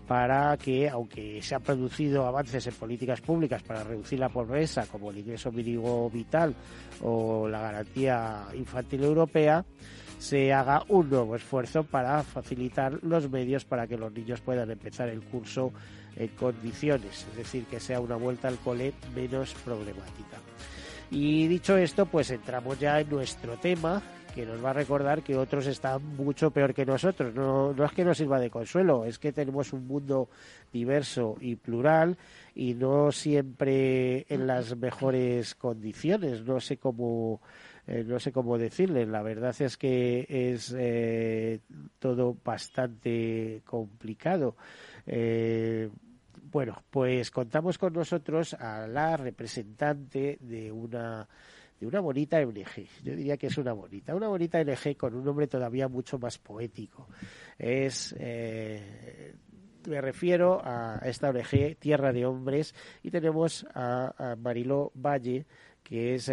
para 0.06 0.56
que, 0.56 0.88
aunque 0.88 1.40
se 1.42 1.54
han 1.54 1.62
producido 1.62 2.26
avances 2.26 2.66
en 2.66 2.74
políticas 2.74 3.20
públicas 3.20 3.62
para 3.62 3.84
reducir 3.84 4.18
la 4.18 4.28
pobreza, 4.28 4.86
como 4.86 5.10
el 5.10 5.18
ingreso 5.18 5.50
mínimo 5.50 6.10
vital 6.10 6.54
o 7.02 7.48
la 7.48 7.60
garantía 7.60 8.44
infantil 8.54 9.04
europea, 9.04 9.64
se 10.18 10.52
haga 10.52 10.82
un 10.88 11.10
nuevo 11.10 11.36
esfuerzo 11.36 11.84
para 11.84 12.22
facilitar 12.22 12.98
los 13.02 13.30
medios 13.30 13.64
para 13.64 13.86
que 13.86 13.98
los 13.98 14.12
niños 14.12 14.40
puedan 14.40 14.70
empezar 14.70 15.08
el 15.08 15.22
curso 15.22 15.72
en 16.16 16.28
condiciones, 16.28 17.26
es 17.30 17.36
decir, 17.36 17.64
que 17.64 17.80
sea 17.80 18.00
una 18.00 18.16
vuelta 18.16 18.48
al 18.48 18.58
cole 18.58 18.92
menos 19.14 19.54
problemática. 19.64 20.38
Y 21.10 21.46
dicho 21.46 21.76
esto, 21.76 22.06
pues 22.06 22.30
entramos 22.30 22.78
ya 22.78 23.00
en 23.00 23.08
nuestro 23.10 23.56
tema, 23.58 24.02
que 24.34 24.44
nos 24.44 24.62
va 24.64 24.70
a 24.70 24.72
recordar 24.72 25.22
que 25.22 25.36
otros 25.36 25.66
están 25.68 26.02
mucho 26.16 26.50
peor 26.50 26.74
que 26.74 26.84
nosotros. 26.84 27.32
No, 27.34 27.72
no 27.72 27.84
es 27.84 27.92
que 27.92 28.04
nos 28.04 28.18
sirva 28.18 28.40
de 28.40 28.50
consuelo, 28.50 29.04
es 29.04 29.18
que 29.18 29.32
tenemos 29.32 29.72
un 29.72 29.86
mundo 29.86 30.28
diverso 30.72 31.36
y 31.40 31.54
plural 31.54 32.18
y 32.54 32.74
no 32.74 33.12
siempre 33.12 34.26
en 34.28 34.46
las 34.48 34.76
mejores 34.76 35.54
condiciones. 35.54 36.42
No 36.44 36.58
sé 36.60 36.78
cómo, 36.78 37.40
eh, 37.86 38.02
no 38.04 38.18
sé 38.18 38.32
cómo 38.32 38.58
decirle. 38.58 39.06
La 39.06 39.22
verdad 39.22 39.54
es 39.60 39.76
que 39.76 40.26
es 40.28 40.74
eh, 40.76 41.60
todo 42.00 42.36
bastante 42.44 43.62
complicado. 43.64 44.56
Eh, 45.06 45.90
bueno, 46.50 46.82
pues 46.90 47.30
contamos 47.30 47.78
con 47.78 47.92
nosotros 47.92 48.54
a 48.54 48.88
la 48.88 49.16
representante 49.16 50.38
de 50.40 50.72
una 50.72 51.28
de 51.80 51.86
una 51.86 52.00
bonita 52.00 52.38
ONG. 52.38 52.86
Yo 53.02 53.14
diría 53.14 53.36
que 53.36 53.48
es 53.48 53.58
una 53.58 53.72
bonita, 53.72 54.14
una 54.14 54.28
bonita 54.28 54.58
ONG 54.60 54.96
con 54.96 55.14
un 55.14 55.24
nombre 55.24 55.46
todavía 55.46 55.88
mucho 55.88 56.18
más 56.18 56.38
poético. 56.38 57.08
Es 57.58 58.14
eh, 58.18 59.34
me 59.88 60.00
refiero 60.00 60.60
a 60.64 61.00
esta 61.04 61.30
ONG 61.30 61.76
Tierra 61.78 62.12
de 62.12 62.26
Hombres 62.26 62.74
y 63.02 63.10
tenemos 63.10 63.66
a, 63.74 64.36
Mariló 64.38 64.92
Valle 64.94 65.46
que 65.82 66.14
es 66.14 66.24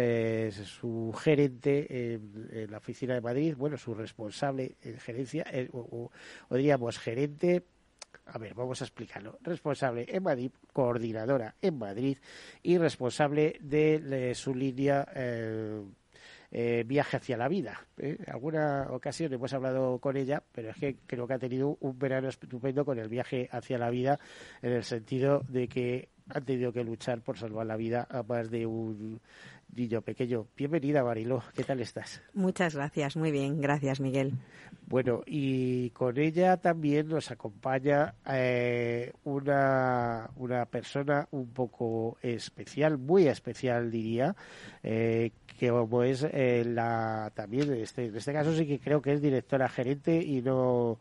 su 0.64 1.14
gerente 1.14 2.14
en, 2.14 2.70
la 2.70 2.78
oficina 2.78 3.12
de 3.12 3.20
Madrid, 3.20 3.54
bueno, 3.54 3.76
su 3.76 3.92
responsable 3.92 4.76
en 4.82 4.98
gerencia, 4.98 5.44
eh, 5.52 5.68
o, 5.72 6.10
diríamos 6.50 6.98
gerente 6.98 7.62
a 8.26 8.38
ver, 8.38 8.54
vamos 8.54 8.80
a 8.80 8.84
explicarlo. 8.84 9.38
Responsable 9.42 10.06
en 10.08 10.22
Madrid, 10.22 10.50
coordinadora 10.72 11.54
en 11.60 11.78
Madrid 11.78 12.18
y 12.62 12.78
responsable 12.78 13.58
de, 13.60 14.32
su 14.34 14.54
línea 14.54 15.06
eh, 15.14 15.82
eh, 16.50 16.84
Viaje 16.86 17.16
hacia 17.16 17.36
la 17.36 17.48
vida. 17.48 17.80
En 17.96 18.12
¿eh? 18.12 18.18
alguna 18.28 18.88
ocasión 18.90 19.32
hemos 19.32 19.52
hablado 19.54 19.98
con 19.98 20.16
ella, 20.16 20.42
pero 20.52 20.70
es 20.70 20.76
que 20.76 20.96
creo 21.06 21.26
que 21.26 21.34
ha 21.34 21.38
tenido 21.38 21.78
un 21.80 21.98
verano 21.98 22.28
estupendo 22.28 22.84
con 22.84 22.98
el 22.98 23.08
viaje 23.08 23.48
hacia 23.50 23.78
la 23.78 23.90
vida, 23.90 24.20
en 24.60 24.72
el 24.72 24.84
sentido 24.84 25.42
de 25.48 25.68
que 25.68 26.10
han 26.28 26.44
tenido 26.44 26.72
que 26.72 26.84
luchar 26.84 27.22
por 27.22 27.38
salvar 27.38 27.66
la 27.66 27.76
vida 27.76 28.06
a 28.10 28.22
más 28.22 28.50
de 28.50 28.66
un 28.66 29.20
niño 29.74 30.02
pequeño. 30.02 30.46
Bienvenida, 30.56 31.02
Mariló. 31.02 31.42
¿Qué 31.54 31.64
tal 31.64 31.80
estás? 31.80 32.22
Muchas 32.34 32.74
gracias. 32.74 33.16
Muy 33.16 33.30
bien. 33.30 33.60
Gracias, 33.60 34.00
Miguel. 34.00 34.34
Bueno, 34.86 35.22
y 35.26 35.90
con 35.90 36.18
ella 36.18 36.58
también 36.58 37.08
nos 37.08 37.30
acompaña 37.30 38.14
eh, 38.28 39.12
una, 39.24 40.30
una 40.36 40.66
persona 40.66 41.28
un 41.30 41.48
poco 41.48 42.18
especial, 42.20 42.98
muy 42.98 43.26
especial 43.26 43.90
diría, 43.90 44.36
eh, 44.82 45.30
que 45.58 45.70
como 45.70 46.02
es 46.02 46.24
eh, 46.24 46.64
la 46.66 47.32
también 47.34 47.72
en 47.72 47.82
este, 47.82 48.06
en 48.06 48.16
este 48.16 48.32
caso 48.32 48.54
sí 48.54 48.66
que 48.66 48.80
creo 48.80 49.00
que 49.00 49.14
es 49.14 49.22
directora 49.22 49.68
gerente 49.68 50.16
y 50.16 50.42
no 50.42 50.98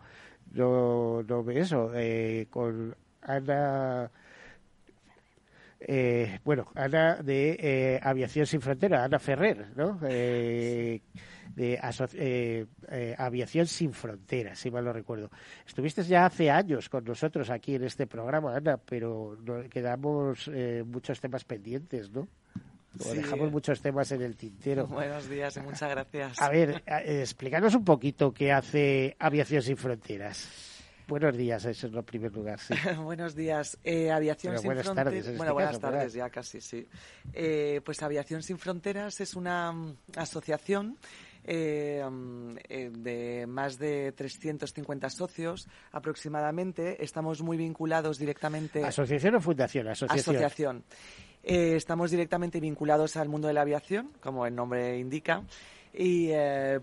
no, 0.54 1.24
no 1.24 1.50
eso 1.50 1.92
con 2.50 2.96
Ana 3.22 4.12
eh, 5.84 6.40
bueno, 6.44 6.68
Ana 6.76 7.16
de 7.24 7.58
eh, 7.60 8.00
Aviación 8.04 8.46
Sin 8.46 8.62
Frontera, 8.62 9.04
Ana 9.04 9.18
Ferrer, 9.18 9.76
¿no? 9.76 10.00
Eh, 10.08 11.02
de 11.56 13.16
Aviación 13.18 13.68
Sin 13.68 13.92
Fronteras, 13.92 14.60
si 14.60 14.70
mal 14.70 14.86
no 14.86 14.94
recuerdo. 14.94 15.32
Estuviste 15.66 16.04
ya 16.04 16.26
hace 16.26 16.52
años 16.52 16.88
con 16.88 17.04
nosotros 17.04 17.50
aquí 17.50 17.76
en 17.76 17.84
este 17.84 18.06
programa, 18.08 18.56
Ana, 18.56 18.78
pero 18.78 19.38
quedamos 19.70 20.50
muchos 20.86 21.20
temas 21.20 21.44
pendientes, 21.44 22.12
¿no? 22.12 22.28
dejamos 22.94 23.52
muchos 23.52 23.82
temas 23.82 24.12
en 24.12 24.22
el 24.22 24.36
tintero. 24.36 24.86
Buenos 24.88 25.28
días 25.30 25.56
y 25.58 25.62
muchas 25.62 25.90
gracias. 25.90 26.42
A 26.42 26.50
ver, 26.50 26.84
explícanos 26.86 27.74
un 27.74 27.86
poquito 27.86 28.34
qué 28.34 28.52
hace 28.52 29.16
Aviación 29.20 29.62
Sin 29.62 29.78
Fronteras. 29.78 30.71
Buenos 31.12 31.36
días, 31.36 31.66
eso 31.66 31.88
es 31.88 31.92
lo 31.92 32.04
primer 32.04 32.32
lugar, 32.32 32.58
sí. 32.58 32.74
buenos 33.04 33.36
días. 33.36 33.78
Eh, 33.84 34.10
Aviación 34.10 34.58
Sin 34.58 34.66
buenas 34.66 34.86
Fronteras. 34.86 35.14
Tardes, 35.14 35.38
bueno, 35.38 35.54
buenas 35.54 35.78
tardes, 35.78 36.14
ya 36.14 36.30
casi, 36.30 36.62
sí. 36.62 36.88
Eh, 37.34 37.82
pues 37.84 38.02
Aviación 38.02 38.42
Sin 38.42 38.58
Fronteras 38.58 39.20
es 39.20 39.36
una 39.36 39.74
mm, 39.74 39.98
asociación 40.16 40.98
eh, 41.44 42.02
mm, 42.10 42.56
de 43.04 43.46
más 43.46 43.78
de 43.78 44.14
350 44.14 45.10
socios 45.10 45.68
aproximadamente. 45.92 47.04
Estamos 47.04 47.42
muy 47.42 47.58
vinculados 47.58 48.18
directamente. 48.18 48.82
¿Asociación 48.82 49.36
o 49.36 49.42
fundación? 49.42 49.90
Asociación. 49.90 50.36
Asociación. 50.38 50.84
estamos 51.44 52.10
directamente 52.10 52.62
vinculados 52.62 53.18
al 53.18 53.28
mundo 53.28 53.50
de 53.50 53.54
la 53.54 53.64
aviación, 53.64 54.14
como 54.22 54.46
el 54.46 54.56
nombre 54.56 54.98
indica 54.98 55.44
y 55.94 56.30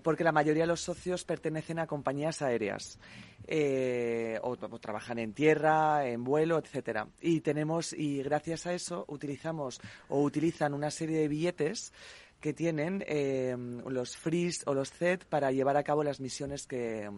porque 0.02 0.24
la 0.24 0.32
mayoría 0.32 0.64
de 0.64 0.68
los 0.68 0.80
socios 0.80 1.24
pertenecen 1.24 1.78
a 1.78 1.86
compañías 1.86 2.42
aéreas 2.42 2.98
eh, 3.50 4.38
o, 4.42 4.56
trabajan 4.78 5.18
en 5.18 5.32
tierra, 5.32 6.06
en 6.06 6.22
vuelo, 6.22 6.58
etcétera. 6.58 7.08
Y 7.20 7.40
tenemos 7.40 7.94
y 7.94 8.22
gracias 8.22 8.66
a 8.66 8.74
eso 8.74 9.06
utilizamos 9.08 9.80
o 10.08 10.22
utilizan 10.22 10.74
una 10.74 10.90
serie 10.90 11.18
de 11.20 11.28
billetes 11.28 11.94
que 12.40 12.52
tienen 12.52 13.02
eh, 13.06 13.56
los 13.86 14.18
FRIS 14.18 14.64
o 14.66 14.74
los 14.74 14.92
CED 14.92 15.20
para 15.30 15.50
llevar 15.50 15.78
a 15.78 15.82
cabo 15.82 16.04
las 16.04 16.20
misiones 16.20 16.66
que, 16.66 17.10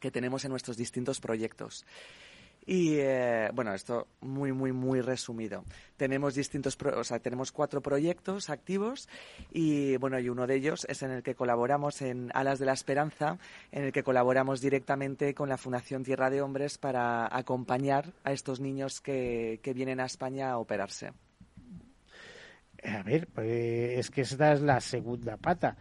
que 0.00 0.10
tenemos 0.10 0.44
en 0.44 0.50
nuestros 0.50 0.76
distintos 0.76 1.18
proyectos. 1.18 1.86
Y 2.66 2.96
eh, 2.96 3.50
bueno, 3.52 3.74
esto 3.74 4.06
muy, 4.20 4.52
muy, 4.52 4.72
muy 4.72 5.00
resumido. 5.00 5.64
Tenemos 5.96 6.34
distintos, 6.34 6.78
o 6.82 7.04
sea, 7.04 7.18
tenemos 7.18 7.52
cuatro 7.52 7.82
proyectos 7.82 8.48
activos 8.48 9.08
y 9.52 9.96
bueno, 9.98 10.18
y 10.18 10.28
uno 10.30 10.46
de 10.46 10.56
ellos 10.56 10.86
es 10.88 11.02
en 11.02 11.10
el 11.10 11.22
que 11.22 11.34
colaboramos 11.34 12.00
en 12.00 12.30
Alas 12.32 12.58
de 12.58 12.66
la 12.66 12.72
Esperanza, 12.72 13.38
en 13.70 13.84
el 13.84 13.92
que 13.92 14.02
colaboramos 14.02 14.60
directamente 14.62 15.34
con 15.34 15.48
la 15.48 15.58
Fundación 15.58 16.04
Tierra 16.04 16.30
de 16.30 16.40
Hombres 16.40 16.78
para 16.78 17.28
acompañar 17.36 18.12
a 18.24 18.32
estos 18.32 18.60
niños 18.60 19.00
que, 19.00 19.60
que 19.62 19.74
vienen 19.74 20.00
a 20.00 20.06
España 20.06 20.50
a 20.50 20.58
operarse. 20.58 21.12
A 22.82 23.02
ver, 23.02 23.28
pues 23.28 23.98
es 23.98 24.10
que 24.10 24.22
esta 24.22 24.52
es 24.52 24.60
la 24.60 24.80
segunda 24.80 25.36
pata. 25.36 25.76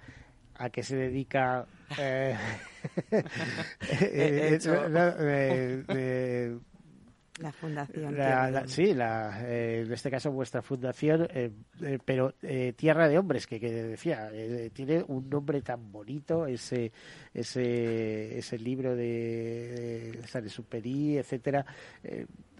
¿A 0.55 0.69
qué 0.69 0.83
se 0.83 0.95
dedica? 0.95 1.65
Eh, 1.97 2.37
eh, 4.01 4.59
eh, 7.43 7.99
la 8.11 8.45
fundación. 8.45 8.69
sí, 8.69 8.93
la, 8.93 9.41
en 9.47 9.91
este 9.91 10.09
caso 10.09 10.31
vuestra 10.31 10.61
fundación, 10.61 11.27
pero 12.05 12.33
Tierra 12.75 13.07
de 13.07 13.17
Hombres, 13.17 13.47
que, 13.47 13.59
que 13.59 13.71
decía, 13.71 14.31
tiene 14.73 15.03
un 15.07 15.29
nombre 15.29 15.61
tan 15.61 15.91
bonito, 15.91 16.45
ese 16.45 16.91
ese, 17.33 18.37
ese 18.37 18.57
libro 18.59 18.95
de, 18.95 20.11
de 20.21 20.27
San 20.27 20.47
Superi, 20.49 21.17
etcétera. 21.17 21.65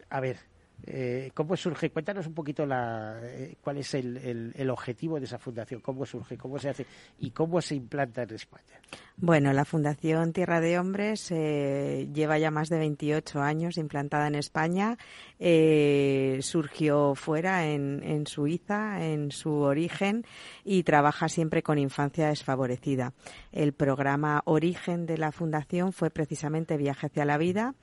a 0.10 0.20
ver, 0.20 0.38
eh, 0.86 1.32
¿Cómo 1.34 1.56
surge? 1.56 1.90
Cuéntanos 1.92 2.28
un 2.28 2.34
poquito 2.34 2.66
la, 2.66 3.18
eh, 3.24 3.56
cuál 3.62 3.78
es 3.78 3.94
el, 3.94 4.70
objetivo 4.70 5.18
de 5.20 5.25
esa 5.25 5.38
fundación, 5.38 5.80
cómo 5.82 6.06
surge, 6.06 6.38
cómo 6.38 6.60
se 6.60 6.70
hace 6.70 6.86
y 7.20 7.32
cómo 7.32 7.62
se 7.62 7.75
implanta 7.75 8.24
en 8.24 8.32
España. 8.32 8.80
Bueno, 9.16 9.54
la 9.54 9.63
Fundación 9.63 10.34
Tierra 10.34 10.60
de 10.60 10.80
Hombres 10.80 11.32
eh, 11.32 12.10
lleva 12.13 12.38
ya 12.38 12.52
más 12.52 12.70
de 12.70 12.80
28 12.80 13.42
años 13.42 13.78
implantada 13.78 14.28
en 14.28 14.36
España. 14.36 14.98
Surgió 15.40 17.16
fuera 17.16 17.68
en, 17.68 18.25
Suiza, 18.28 19.06
en 19.06 19.32
su 19.32 19.52
origen, 19.52 20.25
y 20.63 20.84
trabaja 20.84 21.30
siempre 21.30 21.63
con 21.63 21.78
infancia 21.78 22.28
desfavorecida. 22.30 23.13
El 23.52 23.74
programa 23.74 24.42
origen 24.46 25.06
de 25.06 25.18
la 25.18 25.32
fundación 25.32 25.94
fue 25.94 26.10
precisamente 26.10 26.78
Viaje 26.78 27.08
hacia 27.08 27.25
la 27.25 27.38
Vida. 27.38 27.75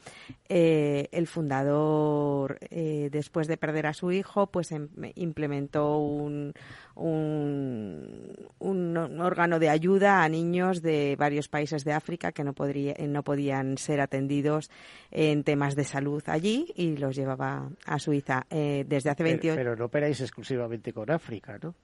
el 0.48 1.26
fundador 1.26 2.58
eh, 2.70 3.08
después 3.10 3.46
de 3.46 3.56
perder 3.56 3.86
a 3.86 3.94
su 3.94 4.12
hijo, 4.12 4.46
pues 4.46 4.72
em, 4.72 4.88
implementó 5.14 5.98
un, 5.98 6.52
órgano 9.20 9.58
de 9.58 9.68
ayuda 9.68 10.22
a 10.22 10.28
niños 10.28 10.82
de 10.82 11.16
varios 11.18 11.48
países 11.48 11.84
de 11.84 11.92
África 11.92 12.32
que 12.32 12.44
no, 12.44 12.54
no 13.08 13.22
podían 13.22 13.78
ser 13.78 14.00
atendidos 14.00 14.70
en 15.10 15.44
temas 15.44 15.76
de 15.76 15.84
salud 15.84 16.22
allí 16.26 16.72
y 16.76 16.96
los 16.96 17.16
llevaba 17.16 17.49
a 17.86 17.98
Suiza 17.98 18.46
eh, 18.50 18.84
desde 18.86 19.10
hace 19.10 19.22
28 19.22 19.56
Pero, 19.56 19.70
pero 19.70 19.76
no 19.76 19.84
operáis 19.86 20.20
exclusivamente 20.20 20.92
con 20.92 21.10
África, 21.10 21.58
¿no? 21.62 21.74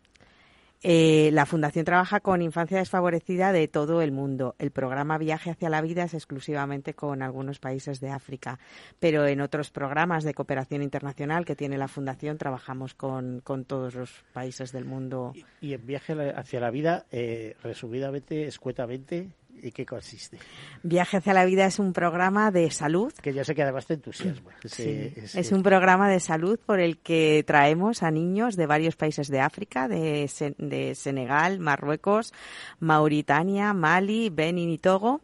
Eh, 0.83 1.31
la 1.33 1.47
Fundación 1.47 1.85
trabaja 1.85 2.21
con 2.21 2.43
infancia 2.43 2.79
desfavorecida 2.79 3.53
de 3.53 3.67
todo 3.67 4.03
el 4.03 4.13
mundo. 4.13 4.55
El 4.59 4.71
programa 4.71 5.19
Viaje 5.19 5.51
hacia 5.51 5.71
la 5.71 5.81
Vida 5.81 6.05
es 6.05 6.15
exclusivamente 6.15 6.95
con 6.95 7.23
algunos 7.23 7.59
países 7.59 8.01
de 8.01 8.11
África, 8.11 8.59
pero 9.01 9.27
en 9.27 9.41
otros 9.41 9.71
programas 9.71 10.23
de 10.23 10.35
cooperación 10.35 10.83
internacional 10.83 11.45
que 11.45 11.57
tiene 11.57 11.79
la 11.79 11.89
Fundación 11.89 12.37
trabajamos 12.37 12.95
con, 12.95 13.43
todos 13.67 13.95
los 13.95 14.25
países 14.33 14.71
del 14.71 14.85
mundo. 14.85 15.33
Y, 15.61 15.73
en 15.73 15.87
Viaje 15.87 16.15
hacia 16.37 16.61
la 16.61 16.71
Vida, 16.71 17.07
eh, 17.11 17.57
resumidamente, 17.63 18.47
escuetamente, 18.47 19.31
¿Y 19.63 19.73
qué 19.73 19.87
consiste? 19.87 20.39
Viaje 20.83 21.17
hacia 21.17 21.33
la 21.33 21.45
vida 21.45 21.67
es 21.67 21.79
un 21.79 21.93
programa 21.93 22.51
de 22.51 22.71
salud. 22.71 23.13
Que 23.15 23.33
ya 23.33 23.45
sé 23.45 23.55
que 23.55 23.63
además 23.63 23.87
te 23.87 23.95
entusiasma. 23.95 24.53
Sí, 24.65 25.13
es, 25.17 25.53
un 25.53 25.63
programa 25.63 26.09
de 26.11 26.21
salud 26.21 26.59
por 26.65 26.81
el 26.81 26.99
que 26.99 27.45
traemos 27.47 28.03
a 28.03 28.11
niños 28.11 28.57
de 28.57 28.67
varios 28.67 28.97
países 28.97 29.29
de 29.29 29.41
África, 29.41 29.89
de, 29.89 30.31
de 30.59 30.95
Senegal, 30.95 31.59
Marruecos, 31.59 32.33
Mauritania, 32.81 33.73
Mali, 33.73 34.31
Benin 34.31 34.71
y 34.71 34.79
Togo. 34.79 35.21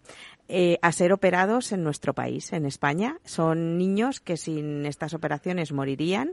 Eh, 0.48 0.78
a 0.82 0.92
ser 0.92 1.12
operados 1.12 1.72
en 1.72 1.82
nuestro 1.82 2.14
país, 2.14 2.52
en 2.52 2.66
España. 2.66 3.18
Son 3.24 3.78
niños 3.78 4.20
que 4.20 4.36
sin 4.36 4.84
estas 4.84 5.14
operaciones 5.14 5.72
morirían. 5.72 6.32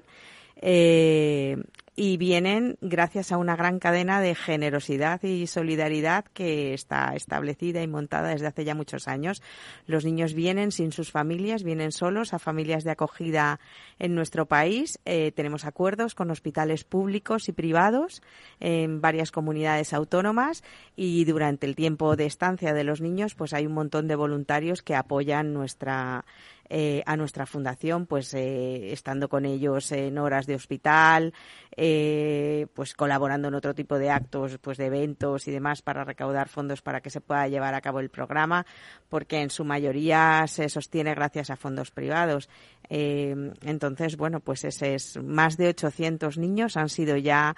Eh, 0.57 1.55
y 2.01 2.15
vienen 2.15 2.77
gracias 2.79 3.33
a 3.33 3.37
una 3.37 3.57
gran 3.57 3.77
cadena 3.77 4.21
de 4.21 4.33
generosidad 4.33 5.21
y 5.21 5.47
solidaridad 5.47 6.23
que 6.33 6.73
está 6.73 7.13
establecida 7.13 7.83
y 7.83 7.87
montada 7.87 8.29
desde 8.29 8.47
hace 8.47 8.63
ya 8.63 8.73
muchos 8.73 9.09
años. 9.09 9.43
Los 9.85 10.05
niños 10.05 10.33
vienen 10.33 10.71
sin 10.71 10.93
sus 10.93 11.11
familias, 11.11 11.61
vienen 11.63 11.91
solos 11.91 12.33
a 12.33 12.39
familias 12.39 12.85
de 12.85 12.91
acogida 12.91 13.59
en 13.99 14.15
nuestro 14.15 14.45
país. 14.45 14.97
Eh, 15.03 15.33
tenemos 15.33 15.65
acuerdos 15.65 16.15
con 16.15 16.31
hospitales 16.31 16.85
públicos 16.85 17.49
y 17.49 17.51
privados 17.51 18.21
en 18.61 19.01
varias 19.01 19.31
comunidades 19.31 19.91
autónomas 19.91 20.63
y 20.95 21.25
durante 21.25 21.67
el 21.67 21.75
tiempo 21.75 22.15
de 22.15 22.27
estancia 22.27 22.73
de 22.73 22.85
los 22.85 23.01
niños 23.01 23.35
pues 23.35 23.53
hay 23.53 23.65
un 23.65 23.73
montón 23.73 24.07
de 24.07 24.15
voluntarios 24.15 24.83
que 24.83 24.95
apoyan 24.95 25.51
nuestra 25.51 26.23
eh, 26.71 27.01
a 27.07 27.17
nuestra 27.17 27.47
fundación, 27.47 28.05
pues 28.05 28.31
eh, 28.35 28.93
estando 28.93 29.27
con 29.27 29.45
ellos 29.45 29.91
en 29.91 30.19
horas 30.19 30.45
de 30.45 30.53
hospital, 30.53 31.33
eh, 31.75 32.67
pues 32.75 32.93
colaborando 32.93 33.47
en 33.47 33.55
otro 33.55 33.73
tipo 33.73 33.97
de 33.97 34.11
actos, 34.11 34.59
pues 34.59 34.77
de 34.77 34.85
eventos 34.85 35.47
y 35.47 35.51
demás 35.51 35.81
para 35.81 36.03
recaudar 36.03 36.47
fondos 36.47 36.83
para 36.83 37.01
que 37.01 37.09
se 37.09 37.21
pueda 37.21 37.47
llevar 37.47 37.73
a 37.73 37.81
cabo 37.81 37.99
el 37.99 38.09
programa, 38.09 38.67
porque 39.09 39.41
en 39.41 39.49
su 39.49 39.65
mayoría 39.65 40.45
se 40.47 40.69
sostiene 40.69 41.15
gracias 41.15 41.49
a 41.49 41.55
fondos 41.55 41.89
privados. 41.89 42.49
entonces, 42.89 44.15
bueno, 44.15 44.39
pues 44.39 44.63
ese 44.63 44.93
es 44.93 45.17
más 45.23 45.57
de 45.57 45.69
800 45.69 46.37
niños 46.37 46.77
han 46.77 46.89
sido 46.89 47.17
ya 47.17 47.55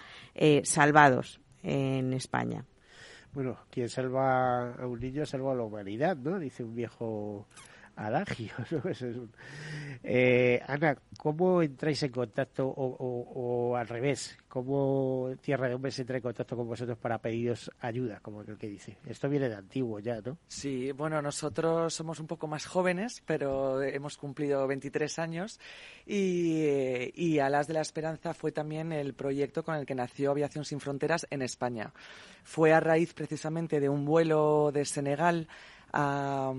salvados 0.64 1.42
en 1.64 2.14
España. 2.14 2.66
Bueno, 3.34 3.58
quien 3.70 3.88
salva 3.88 4.74
a 4.74 4.88
un 4.88 5.00
niño 5.00 5.26
salva 5.26 5.54
a 5.54 5.56
la 5.56 5.64
humanidad, 5.64 6.18
¿no? 6.18 6.38
Dice 6.38 6.64
un 6.64 6.76
viejo 6.76 7.48
adagio. 7.96 8.54
Eh, 10.04 10.60
Ana, 10.66 10.98
¿cómo 11.18 11.62
entráis 11.62 12.02
en 12.02 12.12
contacto 12.12 12.68
o, 12.68 13.76
al 13.76 13.88
revés? 13.88 14.36
¿Cómo 14.48 15.30
Tierra 15.42 15.68
de 15.68 15.76
Hombres 15.76 16.00
entra 16.00 16.16
en 16.18 16.24
contacto 16.24 16.58
con 16.58 16.68
vosotros 16.68 16.98
para 16.98 17.20
pediros 17.20 17.70
ayuda, 17.80 18.20
como 18.20 18.42
el 18.42 18.58
que 18.58 18.68
dice? 18.68 18.98
Esto 19.06 19.30
viene 19.30 19.48
de 19.48 19.56
antiguo 19.56 20.00
ya, 20.00 20.20
¿no? 20.22 20.40
Sí, 20.48 20.92
bueno, 20.92 21.22
nosotros 21.22 21.94
somos 21.94 22.20
un 22.20 22.26
poco 22.26 22.48
más 22.48 22.66
jóvenes, 22.66 23.22
pero 23.28 23.80
hemos 23.84 24.18
cumplido 24.18 24.66
23 24.66 25.20
años 25.20 25.60
y, 26.08 27.12
y 27.14 27.38
Alas 27.38 27.68
de 27.68 27.76
la 27.76 27.82
Esperanza 27.82 28.34
fue 28.34 28.52
también 28.52 28.92
el 28.92 29.14
proyecto 29.14 29.64
con 29.64 29.76
el 29.76 29.86
que 29.86 29.94
nació 29.94 30.32
Aviación 30.32 30.66
Sin 30.66 30.80
Fronteras 30.80 31.28
en 31.30 31.44
España. 31.44 31.94
Fue 32.44 32.74
a 32.74 32.80
raíz 32.80 33.14
precisamente 33.14 33.80
de 33.80 33.90
un 33.90 34.06
vuelo 34.06 34.72
de 34.74 34.86
Senegal 34.86 35.48
a, 35.94 36.54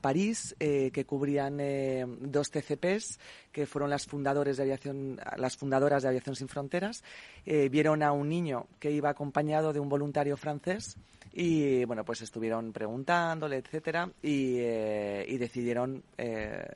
París, 0.00 0.54
eh, 0.58 0.90
que 0.92 1.04
cubrían 1.04 1.58
eh, 1.60 2.04
dos 2.06 2.50
TCPs, 2.50 3.18
que 3.52 3.66
fueron 3.66 3.90
las, 3.90 4.06
fundadores 4.06 4.56
de 4.56 4.64
aviación, 4.64 5.20
las 5.36 5.56
fundadoras 5.56 6.02
de 6.02 6.08
Aviación 6.08 6.36
Sin 6.36 6.48
Fronteras. 6.48 7.04
Eh, 7.46 7.68
vieron 7.68 8.02
a 8.02 8.12
un 8.12 8.28
niño 8.28 8.66
que 8.78 8.90
iba 8.90 9.10
acompañado 9.10 9.72
de 9.72 9.80
un 9.80 9.88
voluntario 9.88 10.36
francés 10.36 10.96
y 11.36 11.84
bueno 11.84 12.04
pues 12.04 12.22
estuvieron 12.22 12.72
preguntándole 12.72 13.56
etcétera 13.56 14.08
y, 14.22 14.56
y 14.60 15.36
decidieron 15.36 16.04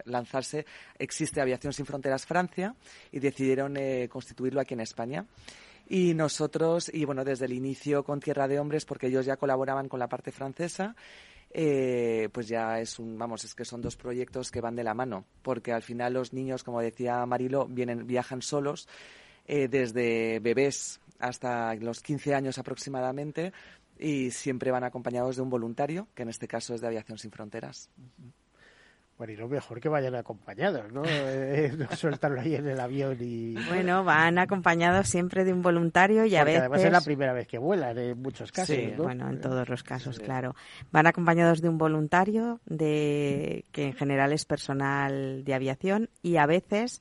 lanzarse 0.04 0.66
existe 0.98 1.40
aviación 1.40 1.72
sin 1.72 1.86
fronteras 1.86 2.26
Francia 2.26 2.74
y 3.12 3.20
decidieron 3.20 3.76
constituirlo 4.08 4.60
aquí 4.60 4.74
en 4.74 4.80
España 4.80 5.26
y 5.88 6.14
nosotros 6.14 6.90
y 6.92 7.04
bueno 7.04 7.24
desde 7.24 7.46
el 7.46 7.52
inicio 7.52 8.02
con 8.02 8.20
Tierra 8.20 8.48
de 8.48 8.58
Hombres 8.58 8.84
porque 8.84 9.06
ellos 9.06 9.24
ya 9.24 9.36
colaboraban 9.36 9.88
con 9.88 10.00
la 10.00 10.08
parte 10.08 10.32
francesa 10.32 10.94
eh, 11.50 12.28
pues 12.32 12.48
ya 12.48 12.80
es 12.80 12.98
un, 12.98 13.18
vamos, 13.18 13.44
es 13.44 13.54
que 13.54 13.64
son 13.64 13.80
dos 13.80 13.96
proyectos 13.96 14.50
que 14.50 14.60
van 14.60 14.76
de 14.76 14.84
la 14.84 14.94
mano, 14.94 15.24
porque 15.42 15.72
al 15.72 15.82
final 15.82 16.14
los 16.14 16.32
niños, 16.32 16.62
como 16.62 16.80
decía 16.80 17.24
Marilo, 17.26 17.66
vienen, 17.66 18.06
viajan 18.06 18.42
solos 18.42 18.88
eh, 19.46 19.68
desde 19.68 20.40
bebés 20.40 21.00
hasta 21.18 21.74
los 21.76 22.00
15 22.00 22.34
años 22.34 22.58
aproximadamente 22.58 23.52
y 23.98 24.30
siempre 24.30 24.70
van 24.70 24.84
acompañados 24.84 25.36
de 25.36 25.42
un 25.42 25.50
voluntario, 25.50 26.06
que 26.14 26.22
en 26.22 26.28
este 26.28 26.46
caso 26.46 26.74
es 26.74 26.80
de 26.80 26.86
Aviación 26.86 27.18
Sin 27.18 27.30
Fronteras. 27.30 27.90
Bueno, 29.18 29.32
y 29.32 29.36
lo 29.36 29.48
mejor 29.48 29.80
que 29.80 29.88
vayan 29.88 30.14
acompañados, 30.14 30.92
¿no? 30.92 31.02
Eh, 31.04 31.72
no 31.76 31.88
sueltarlo 31.96 32.40
ahí 32.40 32.54
en 32.54 32.68
el 32.68 32.78
avión 32.78 33.16
y... 33.20 33.54
Bueno, 33.66 34.04
van 34.04 34.38
acompañados 34.38 35.08
siempre 35.08 35.44
de 35.44 35.52
un 35.52 35.60
voluntario 35.60 36.24
y 36.24 36.36
a 36.36 36.44
veces... 36.44 36.60
además 36.60 36.84
es 36.84 36.92
la 36.92 37.00
primera 37.00 37.32
vez 37.32 37.48
que 37.48 37.58
vuelan 37.58 37.98
en 37.98 38.22
muchos 38.22 38.52
casos, 38.52 38.76
sí, 38.76 38.94
bueno, 38.96 39.28
en 39.28 39.40
todos 39.40 39.68
los 39.68 39.82
casos, 39.82 40.20
claro. 40.20 40.54
Van 40.92 41.08
acompañados 41.08 41.60
de 41.60 41.68
un 41.68 41.78
voluntario 41.78 42.60
de 42.66 43.64
que 43.72 43.86
en 43.86 43.94
general 43.94 44.32
es 44.32 44.44
personal 44.44 45.42
de 45.42 45.52
aviación 45.52 46.10
y 46.22 46.36
a 46.36 46.46
veces 46.46 47.00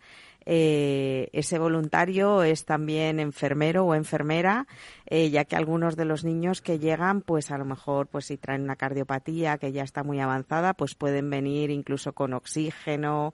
eh, 0.49 1.27
ese 1.33 1.60
voluntario 1.60 2.41
es 2.41 2.63
también 2.63 3.19
enfermero 3.19 3.83
o 3.86 3.93
enfermera, 3.93 4.65
eh, 5.05 5.29
ya 5.29 5.43
que 5.43 5.57
algunos 5.57 5.97
de 5.97 6.05
los 6.05 6.23
niños 6.23 6.62
que 6.62 6.79
llegan, 6.79 7.19
pues 7.19 7.51
a 7.51 7.57
lo 7.57 7.65
mejor, 7.65 8.07
pues 8.07 8.27
si 8.27 8.38
traen 8.38 8.62
una 8.62 8.77
cardiopatía 8.77 9.57
que 9.57 9.73
ya 9.73 9.83
está 9.83 10.05
muy 10.05 10.21
avanzada, 10.21 10.73
pues 10.73 10.95
pueden 10.95 11.29
venir 11.29 11.69
incluso 11.69 12.13
con 12.13 12.33
oxígeno 12.33 13.33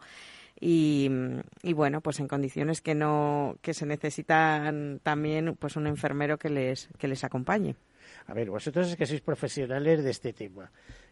y, 0.60 1.12
y, 1.62 1.73
bueno, 1.73 2.02
pues 2.02 2.19
en 2.19 2.28
condiciones 2.28 2.82
que 2.82 2.95
no 2.95 3.58
que 3.62 3.76
se 3.76 3.86
necesitan 3.86 4.99
también 5.04 5.56
pues 5.60 5.76
un 5.76 5.86
enfermero 5.86 6.39
que 6.39 6.49
les 6.49 6.89
que 6.97 7.08
les 7.08 7.23
acompañe. 7.23 7.76
A 8.26 8.34
ver, 8.34 8.49
vosotros 8.49 8.89
es 8.89 8.95
que 8.95 9.06
sois 9.06 9.21
profesionales 9.21 10.04
de 10.04 10.10
este 10.10 10.34
tema. 10.34 10.71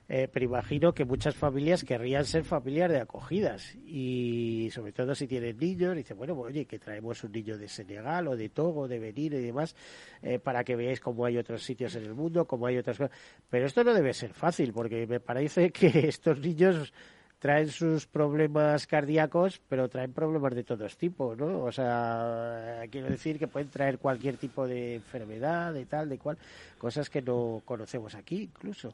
Eh, 0.09 0.27
pero 0.31 0.45
imagino 0.45 0.93
que 0.93 1.05
muchas 1.05 1.35
familias 1.35 1.85
querrían 1.85 2.25
ser 2.25 2.43
familias 2.43 2.91
de 2.91 2.99
acogidas 2.99 3.75
y 3.85 4.69
sobre 4.73 4.91
todo 4.91 5.15
si 5.15 5.25
tienen 5.25 5.57
niños, 5.57 5.95
dicen, 5.95 6.17
bueno, 6.17 6.33
oye, 6.37 6.65
que 6.65 6.79
traemos 6.79 7.23
un 7.23 7.31
niño 7.31 7.57
de 7.57 7.69
Senegal 7.69 8.27
o 8.27 8.35
de 8.35 8.49
Togo, 8.49 8.89
de 8.89 8.99
Benín 8.99 9.33
y 9.33 9.39
demás, 9.39 9.73
eh, 10.21 10.37
para 10.37 10.65
que 10.65 10.75
veáis 10.75 10.99
cómo 10.99 11.25
hay 11.25 11.37
otros 11.37 11.63
sitios 11.63 11.95
en 11.95 12.03
el 12.03 12.13
mundo, 12.13 12.45
cómo 12.45 12.65
hay 12.67 12.77
otras 12.77 12.97
cosas. 12.97 13.17
Pero 13.49 13.65
esto 13.65 13.85
no 13.85 13.93
debe 13.93 14.13
ser 14.13 14.33
fácil, 14.33 14.73
porque 14.73 15.07
me 15.07 15.21
parece 15.21 15.71
que 15.71 15.87
estos 16.09 16.39
niños 16.39 16.91
traen 17.39 17.69
sus 17.69 18.05
problemas 18.05 18.85
cardíacos, 18.85 19.61
pero 19.67 19.89
traen 19.89 20.13
problemas 20.13 20.53
de 20.53 20.63
todos 20.63 20.95
tipos, 20.97 21.37
¿no? 21.37 21.63
O 21.63 21.71
sea, 21.71 22.83
quiero 22.91 23.09
decir 23.09 23.39
que 23.39 23.47
pueden 23.47 23.69
traer 23.69 23.97
cualquier 23.97 24.37
tipo 24.37 24.67
de 24.67 24.95
enfermedad, 24.95 25.73
de 25.73 25.85
tal, 25.85 26.09
de 26.09 26.19
cual, 26.19 26.37
cosas 26.77 27.09
que 27.09 27.21
no 27.21 27.61
conocemos 27.65 28.13
aquí 28.13 28.43
incluso. 28.43 28.93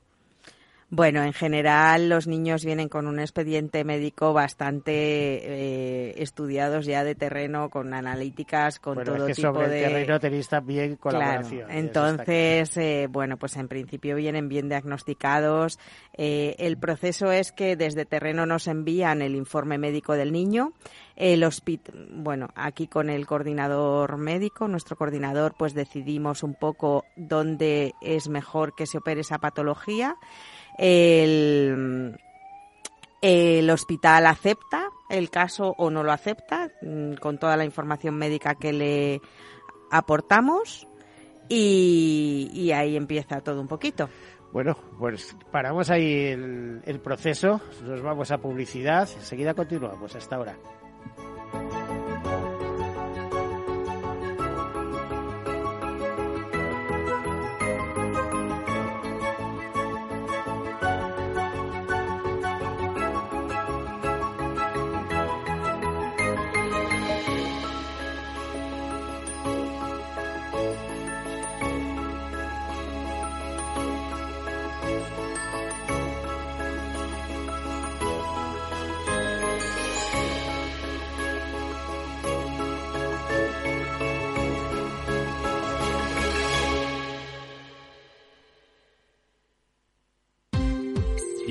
Bueno, 0.89 1.21
en 1.21 1.33
general 1.33 2.07
los 2.07 2.27
niños 2.27 2.63
vienen 2.63 2.87
con 2.87 3.07
un 3.07 3.19
expediente 3.19 3.83
médico 3.83 4.31
bastante 4.31 4.93
eh, 4.93 6.13
estudiados 6.17 6.85
ya 6.85 7.03
de 7.03 7.13
terreno, 7.13 7.69
con 7.69 7.93
analíticas, 7.93 8.79
con 8.79 9.03
todo 9.03 9.17
es 9.17 9.23
que 9.23 9.33
tipo 9.33 9.53
sobre 9.53 9.67
de. 9.67 9.83
El 9.83 9.91
terreno 9.91 10.19
tenéis 10.21 10.47
también 10.47 10.95
colaboración. 10.95 11.65
Claro, 11.65 11.77
entonces, 11.77 12.77
eh, 12.77 13.07
bueno, 13.09 13.35
pues 13.35 13.57
en 13.57 13.67
principio 13.67 14.15
vienen 14.15 14.47
bien 14.47 14.69
diagnosticados. 14.69 15.77
Eh, 16.13 16.55
el 16.57 16.77
proceso 16.77 17.33
es 17.33 17.51
que 17.51 17.75
desde 17.75 18.05
terreno 18.05 18.45
nos 18.45 18.67
envían 18.67 19.21
el 19.21 19.35
informe 19.35 19.77
médico 19.77 20.13
del 20.13 20.31
niño. 20.31 20.71
El 21.17 21.43
hospital, 21.43 22.07
bueno, 22.13 22.47
aquí 22.55 22.87
con 22.87 23.09
el 23.09 23.27
coordinador 23.27 24.17
médico, 24.17 24.69
nuestro 24.69 24.95
coordinador, 24.95 25.53
pues 25.57 25.73
decidimos 25.73 26.43
un 26.43 26.53
poco 26.53 27.03
dónde 27.17 27.93
es 28.01 28.29
mejor 28.29 28.73
que 28.73 28.85
se 28.85 28.99
opere 28.99 29.19
esa 29.19 29.39
patología. 29.39 30.15
El, 30.77 32.17
el 33.21 33.69
hospital 33.69 34.27
acepta 34.27 34.89
el 35.09 35.29
caso 35.29 35.73
o 35.77 35.89
no 35.89 36.03
lo 36.03 36.11
acepta 36.11 36.69
mm, 36.81 37.15
con 37.15 37.37
toda 37.37 37.57
la 37.57 37.65
información 37.65 38.15
médica 38.15 38.55
que 38.55 38.73
le 38.73 39.21
aportamos 39.89 40.87
y, 41.49 42.49
y 42.53 42.71
ahí 42.71 42.95
empieza 42.95 43.41
todo 43.41 43.61
un 43.61 43.67
poquito. 43.67 44.09
Bueno, 44.51 44.77
pues 44.97 45.35
paramos 45.51 45.89
ahí 45.89 46.27
el, 46.27 46.81
el 46.85 46.99
proceso, 46.99 47.61
nos 47.83 48.01
vamos 48.01 48.31
a 48.31 48.37
publicidad, 48.37 49.09
enseguida 49.13 49.53
continuamos. 49.53 50.15
Hasta 50.15 50.35
ahora. 50.35 50.57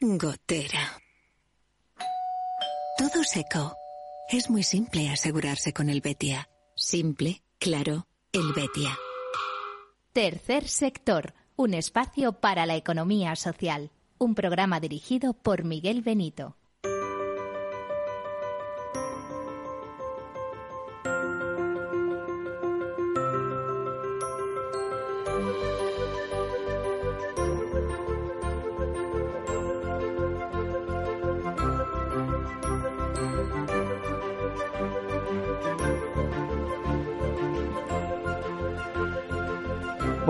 Gotera. 0.00 1.02
Todo 2.96 3.24
seco. 3.24 3.74
Es 4.30 4.48
muy 4.48 4.62
simple 4.62 5.10
asegurarse 5.10 5.72
con 5.72 5.88
el 5.88 6.00
Betia. 6.00 6.48
Simple, 6.76 7.42
claro, 7.58 8.06
el 8.32 8.52
Betia. 8.52 8.96
Tercer 10.12 10.68
sector, 10.68 11.34
un 11.56 11.74
espacio 11.74 12.34
para 12.34 12.64
la 12.64 12.76
economía 12.76 13.34
social. 13.34 13.90
Un 14.18 14.36
programa 14.36 14.78
dirigido 14.78 15.32
por 15.34 15.64
Miguel 15.64 16.02
Benito. 16.02 16.57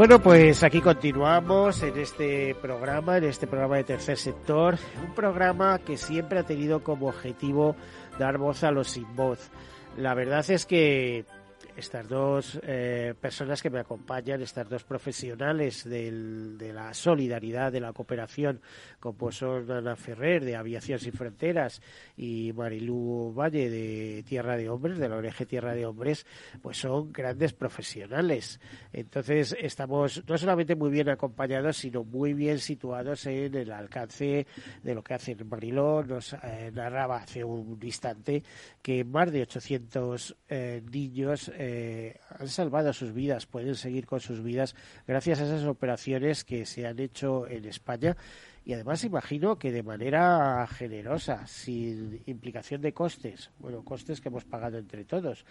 Bueno, 0.09 0.23
pues 0.23 0.63
aquí 0.63 0.81
continuamos 0.81 1.83
en 1.83 1.99
este 1.99 2.55
programa, 2.55 3.19
en 3.19 3.25
este 3.25 3.47
programa 3.47 3.77
de 3.77 3.85
tercer 3.85 4.17
sector, 4.17 4.79
un 5.07 5.15
programa 5.15 5.81
que 5.81 5.99
siempre 5.99 6.39
ha 6.39 6.45
tenido 6.45 6.83
como 6.83 7.09
objetivo 7.09 7.77
dar 8.19 8.39
voz 8.39 8.65
a 8.65 8.71
los 8.71 8.89
sin 8.89 9.15
voz. 9.15 9.51
La 9.99 10.15
verdad 10.15 10.49
es 10.49 10.65
que 10.65 11.27
estas 11.79 12.09
dos 12.09 12.59
eh, 12.65 13.15
personas 13.21 13.63
que 13.63 13.71
me 13.71 13.79
acompañan, 13.79 14.43
estas 14.43 14.69
dos 14.69 14.83
profesionales 14.83 15.85
del, 15.89 16.59
de 16.59 16.73
la 16.73 16.93
solidaridad, 16.93 17.71
de 17.71 17.81
la 17.81 17.93
cooperación, 17.93 18.61
como 18.99 19.31
son 19.31 19.71
Ana 19.71 19.95
Ferrer 19.95 20.45
de 20.45 20.57
Aviación 20.57 20.99
Sin 20.99 21.13
Fronteras 21.13 21.81
y 22.17 22.53
Marilú 22.53 23.33
Valle 23.33 23.71
de 23.71 24.25
Tierra 24.25 24.57
de 24.57 24.69
Hombres, 24.69 24.99
de 24.99 25.09
la 25.09 25.17
ONG 25.17 25.47
Tierra 25.47 25.73
de 25.73 25.87
Hombres, 25.87 26.27
pues 26.61 26.79
son 26.79 27.13
grandes 27.13 27.53
profesionales. 27.53 28.61
Entonces 28.93 29.57
estamos 29.61 30.25
no 30.27 30.37
solamente 30.37 30.75
muy 30.75 30.91
bien 30.91 31.09
acompañados, 31.09 31.77
sino 31.77 32.03
muy 32.03 32.35
bien 32.35 32.59
situados 32.59 33.25
en 33.27 33.55
el 33.55 33.71
alcance 33.71 34.49
de 34.83 34.95
lo 34.95 35.05
que 35.05 35.15
hace 35.15 35.37
Mariló. 35.45 36.03
Nos 36.03 36.33
eh, 36.33 36.73
narraba 36.75 37.19
hace 37.19 37.45
un 37.45 37.79
instante 37.83 38.43
que 38.83 39.05
más 39.05 39.31
de 39.31 39.43
800 39.43 40.37
eh, 40.49 40.83
niños 40.91 41.53
eh, 41.69 42.17
han 42.39 42.49
salvado 42.49 42.93
sus 42.93 43.13
vidas, 43.13 43.47
pueden 43.47 43.75
seguir 43.75 44.07
con 44.07 44.21
sus 44.21 44.43
vidas 44.43 44.75
gracias 45.07 45.41
a 45.41 45.45
esas 45.45 45.65
operaciones 45.65 46.45
que 46.45 46.65
se 46.65 46.87
han 46.87 46.99
hecho 46.99 47.47
en 47.47 47.67
España 47.67 48.17
y 48.65 48.75
además 48.75 49.05
imagino 49.05 49.59
que 49.59 49.73
de 49.73 49.83
manera 49.83 50.67
generosa, 50.67 51.47
sin 51.47 52.23
implicación 52.27 52.81
de 52.81 52.93
costes, 52.93 53.51
bueno, 53.59 53.83
costes 53.83 54.21
que 54.21 54.29
hemos 54.29 54.45
pagado 54.45 54.79
entre 54.79 55.05
todos, 55.05 55.45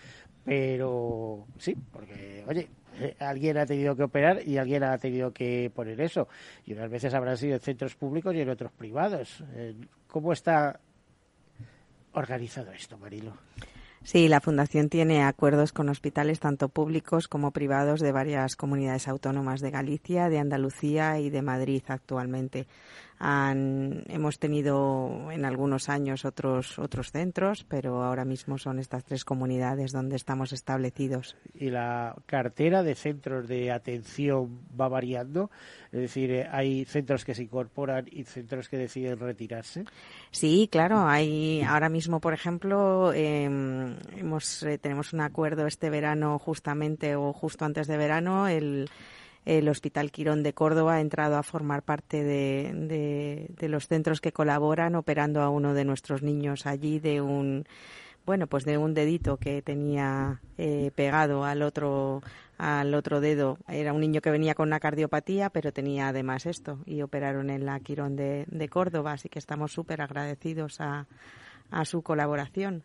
pero 0.43 1.47
sí, 1.57 1.75
porque, 1.91 2.43
oye, 2.47 2.69
eh, 2.99 3.15
alguien 3.19 3.57
ha 3.57 3.65
tenido 3.65 3.95
que 3.95 4.03
operar 4.03 4.47
y 4.47 4.57
alguien 4.57 4.83
ha 4.83 4.97
tenido 4.97 5.31
que 5.31 5.71
poner 5.73 5.99
eso, 6.01 6.27
y 6.65 6.73
unas 6.73 6.91
veces 6.91 7.13
habrán 7.13 7.37
sido 7.37 7.55
en 7.55 7.61
centros 7.61 7.95
públicos 7.95 8.35
y 8.35 8.41
en 8.41 8.49
otros 8.49 8.71
privados. 8.71 9.43
Eh, 9.55 9.75
¿Cómo 10.07 10.31
está 10.31 10.79
organizado 12.13 12.71
esto, 12.71 12.97
Marilo? 12.97 13.33
Sí, 14.07 14.29
la 14.29 14.39
Fundación 14.39 14.87
tiene 14.87 15.21
acuerdos 15.21 15.73
con 15.73 15.89
hospitales 15.89 16.39
tanto 16.39 16.69
públicos 16.69 17.27
como 17.27 17.51
privados 17.51 17.99
de 17.99 18.13
varias 18.13 18.55
comunidades 18.55 19.09
autónomas 19.09 19.59
de 19.59 19.69
Galicia, 19.69 20.29
de 20.29 20.39
Andalucía 20.39 21.19
y 21.19 21.29
de 21.29 21.41
Madrid 21.41 21.83
actualmente 21.89 22.67
hemos 23.19 24.37
tenido 24.37 25.31
en 25.31 25.43
algunos 25.45 25.89
años 25.89 26.23
otros 26.23 26.77
otros 26.77 27.11
centros, 27.11 27.65
pero 27.67 28.03
ahora 28.03 28.25
mismo 28.25 28.57
son 28.57 28.77
estas 28.79 29.05
tres 29.05 29.25
comunidades 29.25 29.91
donde 29.91 30.15
estamos 30.15 30.53
establecidos. 30.53 31.35
Y 31.55 31.71
la 31.71 32.15
cartera 32.27 32.83
de 32.83 32.93
centros 32.95 33.47
de 33.47 33.71
atención 33.71 34.59
va 34.79 34.87
variando, 34.87 35.49
es 35.91 36.01
decir, 36.01 36.31
eh, 36.31 36.47
hay 36.51 36.85
centros 36.85 37.25
que 37.25 37.33
se 37.33 37.43
incorporan 37.43 38.05
y 38.11 38.23
centros 38.23 38.69
que 38.69 38.77
deciden 38.77 39.19
retirarse. 39.19 39.85
Sí, 40.31 40.69
claro, 40.71 41.07
hay 41.07 41.61
ahora 41.63 41.89
mismo, 41.89 42.19
por 42.19 42.33
ejemplo, 42.33 43.13
em, 43.13 43.95
hemos 44.15 44.61
eh, 44.63 44.77
tenemos 44.77 45.13
un 45.13 45.21
acuerdo 45.21 45.65
este 45.65 45.89
verano 45.89 46.37
justamente 46.37 47.15
o 47.15 47.33
justo 47.33 47.65
antes 47.65 47.87
de 47.87 47.97
verano 47.97 48.47
el 48.47 48.89
el 49.47 49.69
Hospital 49.69 50.11
Quirón 50.11 50.43
de 50.43 50.51
Córdoba 50.51 50.95
ha 50.95 51.01
entrado 51.01 51.37
a 51.37 51.43
formar 51.43 51.81
parte 51.81 52.21
de, 52.21 53.47
los 53.61 53.87
centros 53.87 54.19
que 54.19 54.33
colaboran 54.33 54.95
operando 54.95 55.41
a 55.41 55.49
uno 55.49 55.73
de 55.73 55.85
nuestros 55.85 56.21
niños 56.21 56.65
allí 56.65 56.99
de 56.99 57.21
un 57.21 57.65
bueno 58.25 58.47
pues 58.47 58.65
de 58.65 58.77
un 58.77 58.93
dedito 58.93 59.37
que 59.37 59.61
tenía 59.61 60.41
eh, 60.57 60.91
pegado 60.95 61.45
al 61.45 61.61
otro 61.61 62.21
al 62.57 62.93
otro 62.93 63.21
dedo. 63.21 63.57
Era 63.69 63.93
un 63.93 64.01
niño 64.01 64.19
que 64.19 64.31
venía 64.31 64.53
con 64.53 64.67
una 64.67 64.81
cardiopatía 64.81 65.49
pero 65.49 65.71
tenía 65.71 66.09
además 66.09 66.45
esto 66.45 66.79
y 66.85 67.01
operaron 67.01 67.49
en 67.49 67.65
la 67.65 67.79
Quirón 67.79 68.17
de, 68.17 68.69
Córdoba. 68.69 69.13
Así 69.13 69.29
que 69.29 69.39
estamos 69.39 69.71
súper 69.71 70.01
agradecidos 70.01 70.81
a, 70.81 71.07
a 71.71 71.85
su 71.85 72.01
colaboración 72.01 72.83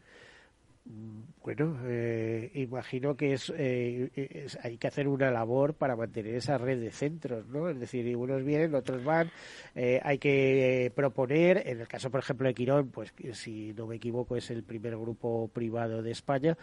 bueno, 0.84 1.78
eh, 1.84 2.50
imagino 2.54 3.16
que 3.16 3.36
eh, 3.56 4.10
es, 4.14 4.58
hay 4.62 4.78
que 4.78 4.86
hacer 4.88 5.08
una 5.08 5.30
labor 5.30 5.74
para 5.74 5.96
mantener 5.96 6.34
esa 6.34 6.58
red 6.58 6.80
de 6.80 6.90
centros, 6.90 7.46
¿no? 7.48 7.68
Es 7.68 7.78
decir, 7.78 8.16
unos 8.16 8.44
vienen, 8.44 8.74
otros 8.74 9.02
van, 9.04 9.30
eh, 9.74 10.00
hay 10.02 10.18
que 10.18 10.92
proponer, 10.94 11.62
en 11.66 11.80
el 11.80 11.88
caso, 11.88 12.10
por 12.10 12.20
ejemplo, 12.20 12.48
de 12.48 12.54
Quirón, 12.54 12.88
pues 12.90 13.12
si 13.32 13.72
no 13.74 13.86
me 13.86 13.96
equivoco 13.96 14.36
es 14.36 14.50
el 14.50 14.62
primer 14.62 14.96
grupo 14.96 15.48
privado 15.52 16.02
de 16.02 16.10
España, 16.10 16.56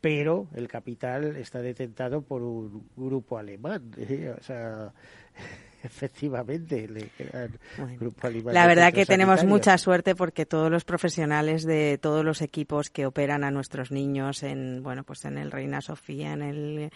pero 0.00 0.48
el 0.54 0.68
capital 0.68 1.36
está 1.36 1.60
detentado 1.60 2.22
por 2.22 2.42
un 2.42 2.88
grupo 2.96 3.38
alemán, 3.38 3.92
o 4.38 4.42
sea 4.42 4.92
efectivamente 5.84 6.88
La 8.52 8.66
verdad 8.66 8.92
que 8.92 9.06
tenemos 9.06 9.44
mucha 9.44 9.78
suerte 9.78 10.14
porque 10.14 10.46
todos 10.46 10.70
los 10.70 10.84
profesionales 10.84 11.64
de 11.64 11.98
todos 11.98 12.24
los 12.24 12.42
equipos 12.42 12.90
que 12.90 13.06
operan 13.06 13.44
a 13.44 13.50
nuestros 13.50 13.90
niños 13.90 14.42
en 14.42 14.82
bueno 14.82 15.04
pues 15.04 15.24
en 15.24 15.38
el 15.38 15.50
Reina 15.50 15.80
Sofía, 15.80 16.32
en 16.32 16.42
el 16.42 16.90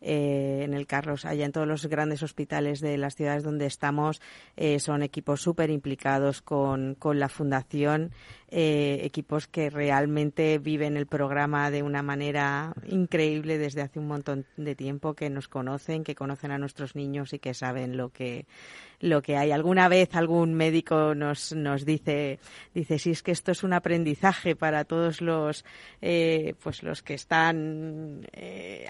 eh, 0.00 0.62
en 0.64 0.74
el 0.74 0.86
Carlos, 0.86 1.24
allá 1.24 1.44
en 1.44 1.52
todos 1.52 1.66
los 1.66 1.86
grandes 1.86 2.22
hospitales 2.22 2.80
de 2.80 2.96
las 2.96 3.16
ciudades 3.16 3.42
donde 3.42 3.66
estamos, 3.66 4.20
eh, 4.56 4.78
son 4.80 5.02
equipos 5.02 5.42
súper 5.42 5.70
implicados 5.70 6.42
con, 6.42 6.94
con 6.94 7.18
la 7.18 7.28
fundación 7.28 8.12
eh, 8.52 9.02
equipos 9.04 9.46
que 9.46 9.70
realmente 9.70 10.58
viven 10.58 10.96
el 10.96 11.06
programa 11.06 11.70
de 11.70 11.84
una 11.84 12.02
manera 12.02 12.74
increíble 12.88 13.58
desde 13.58 13.80
hace 13.80 14.00
un 14.00 14.08
montón 14.08 14.44
de 14.56 14.74
tiempo, 14.74 15.14
que 15.14 15.30
nos 15.30 15.46
conocen, 15.46 16.02
que 16.02 16.16
conocen 16.16 16.50
a 16.50 16.58
nuestros 16.58 16.96
niños 16.96 17.32
y 17.32 17.38
que 17.38 17.54
saben 17.54 17.96
lo 17.96 18.08
que 18.08 18.46
lo 18.98 19.22
que 19.22 19.36
hay. 19.36 19.50
Alguna 19.52 19.88
vez 19.88 20.14
algún 20.14 20.52
médico 20.54 21.14
nos, 21.14 21.54
nos 21.54 21.86
dice, 21.86 22.38
dice, 22.74 22.98
si 22.98 23.12
es 23.12 23.22
que 23.22 23.32
esto 23.32 23.52
es 23.52 23.62
un 23.62 23.72
aprendizaje 23.72 24.56
para 24.56 24.84
todos 24.84 25.22
los, 25.22 25.64
eh, 26.02 26.54
pues 26.62 26.82
los 26.82 27.02
que 27.02 27.14
están 27.14 28.26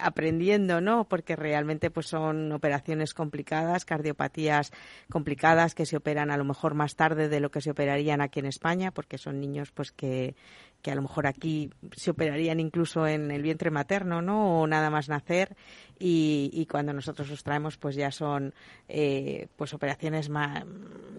aprendiendo, 0.01 0.81
¿no? 0.81 1.00
Porque 1.05 1.37
realmente 1.37 1.91
pues 1.91 2.07
son 2.07 2.53
operaciones 2.53 3.15
complicadas, 3.15 3.85
cardiopatías 3.85 4.73
complicadas 5.11 5.75
que 5.75 5.87
se 5.87 5.97
operan 5.97 6.31
a 6.31 6.37
lo 6.37 6.45
mejor 6.45 6.75
más 6.75 6.97
tarde 6.97 7.29
de 7.29 7.41
lo 7.41 7.51
que 7.51 7.61
se 7.61 7.71
operarían 7.71 8.21
aquí 8.21 8.41
en 8.41 8.47
España, 8.47 8.91
porque 8.91 9.19
son 9.19 9.41
niños 9.41 9.71
pues 9.73 9.93
que, 9.93 10.35
que 10.83 10.91
a 10.91 10.95
lo 10.95 11.03
mejor 11.03 11.27
aquí 11.27 11.71
se 11.97 12.11
operarían 12.11 12.61
incluso 12.61 13.07
en 13.07 13.31
el 13.31 13.43
vientre 13.43 13.71
materno, 13.71 14.23
¿no? 14.23 14.61
O 14.61 14.67
nada 14.67 14.91
más 14.91 15.09
nacer 15.09 15.57
y, 16.03 16.67
cuando 16.71 16.95
nosotros 16.95 17.29
los 17.29 17.45
traemos 17.45 17.77
pues 17.77 17.95
ya 17.95 18.11
son 18.11 18.55
eh, 18.89 19.49
pues 19.57 19.75
operaciones 19.75 20.31
más, 20.31 20.65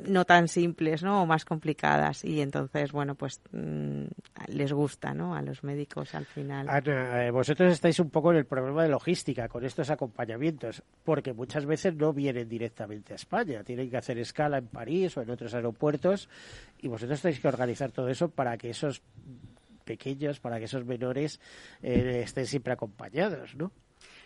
no 0.08 0.26
tan 0.26 0.48
simples, 0.48 1.04
¿no? 1.04 1.22
O 1.22 1.26
más 1.26 1.46
complicadas 1.46 2.26
y 2.26 2.42
entonces, 2.42 2.92
bueno, 2.92 3.14
pues 3.14 3.42
mm, 3.52 4.06
les 4.48 4.74
gusta, 4.74 5.14
¿no? 5.14 5.36
A 5.36 5.42
los 5.44 5.64
médicos 5.64 6.16
al 6.16 6.26
final. 6.26 6.68
Ana, 6.68 7.26
eh, 7.26 7.32
vosotros 7.32 7.72
estáis 7.72 8.00
un 8.00 8.10
poco 8.10 8.32
en 8.32 8.38
el 8.38 8.46
problema 8.46 8.84
de 8.84 8.90
logística 8.90 9.48
con 9.48 9.64
estos 9.64 9.92
acompañamientos 9.92 10.84
porque 11.04 11.34
muchas 11.34 11.66
veces 11.66 11.96
no 11.96 12.12
vienen 12.12 12.50
directamente 12.50 13.14
a 13.14 13.18
España, 13.18 13.64
tienen 13.64 13.90
que 13.90 13.98
hacer 13.98 14.18
escala 14.18 14.58
en 14.58 14.68
París 14.68 15.16
o 15.18 15.22
en 15.22 15.30
otros 15.30 15.54
aeropuertos 15.54 16.28
y 16.80 16.88
vosotros 16.88 17.22
tenéis 17.22 17.40
que 17.40 17.48
organizar 17.48 17.92
todo 17.92 18.10
eso 18.10 18.30
para 18.30 18.58
que 18.58 18.72
esos 18.72 19.04
pequeños, 19.92 20.40
para 20.40 20.58
que 20.60 20.66
esos 20.66 20.86
menores 20.86 21.40
eh, 21.82 22.22
estén 22.24 22.48
siempre 22.48 22.72
acompañados, 22.74 23.56
¿no? 23.56 23.72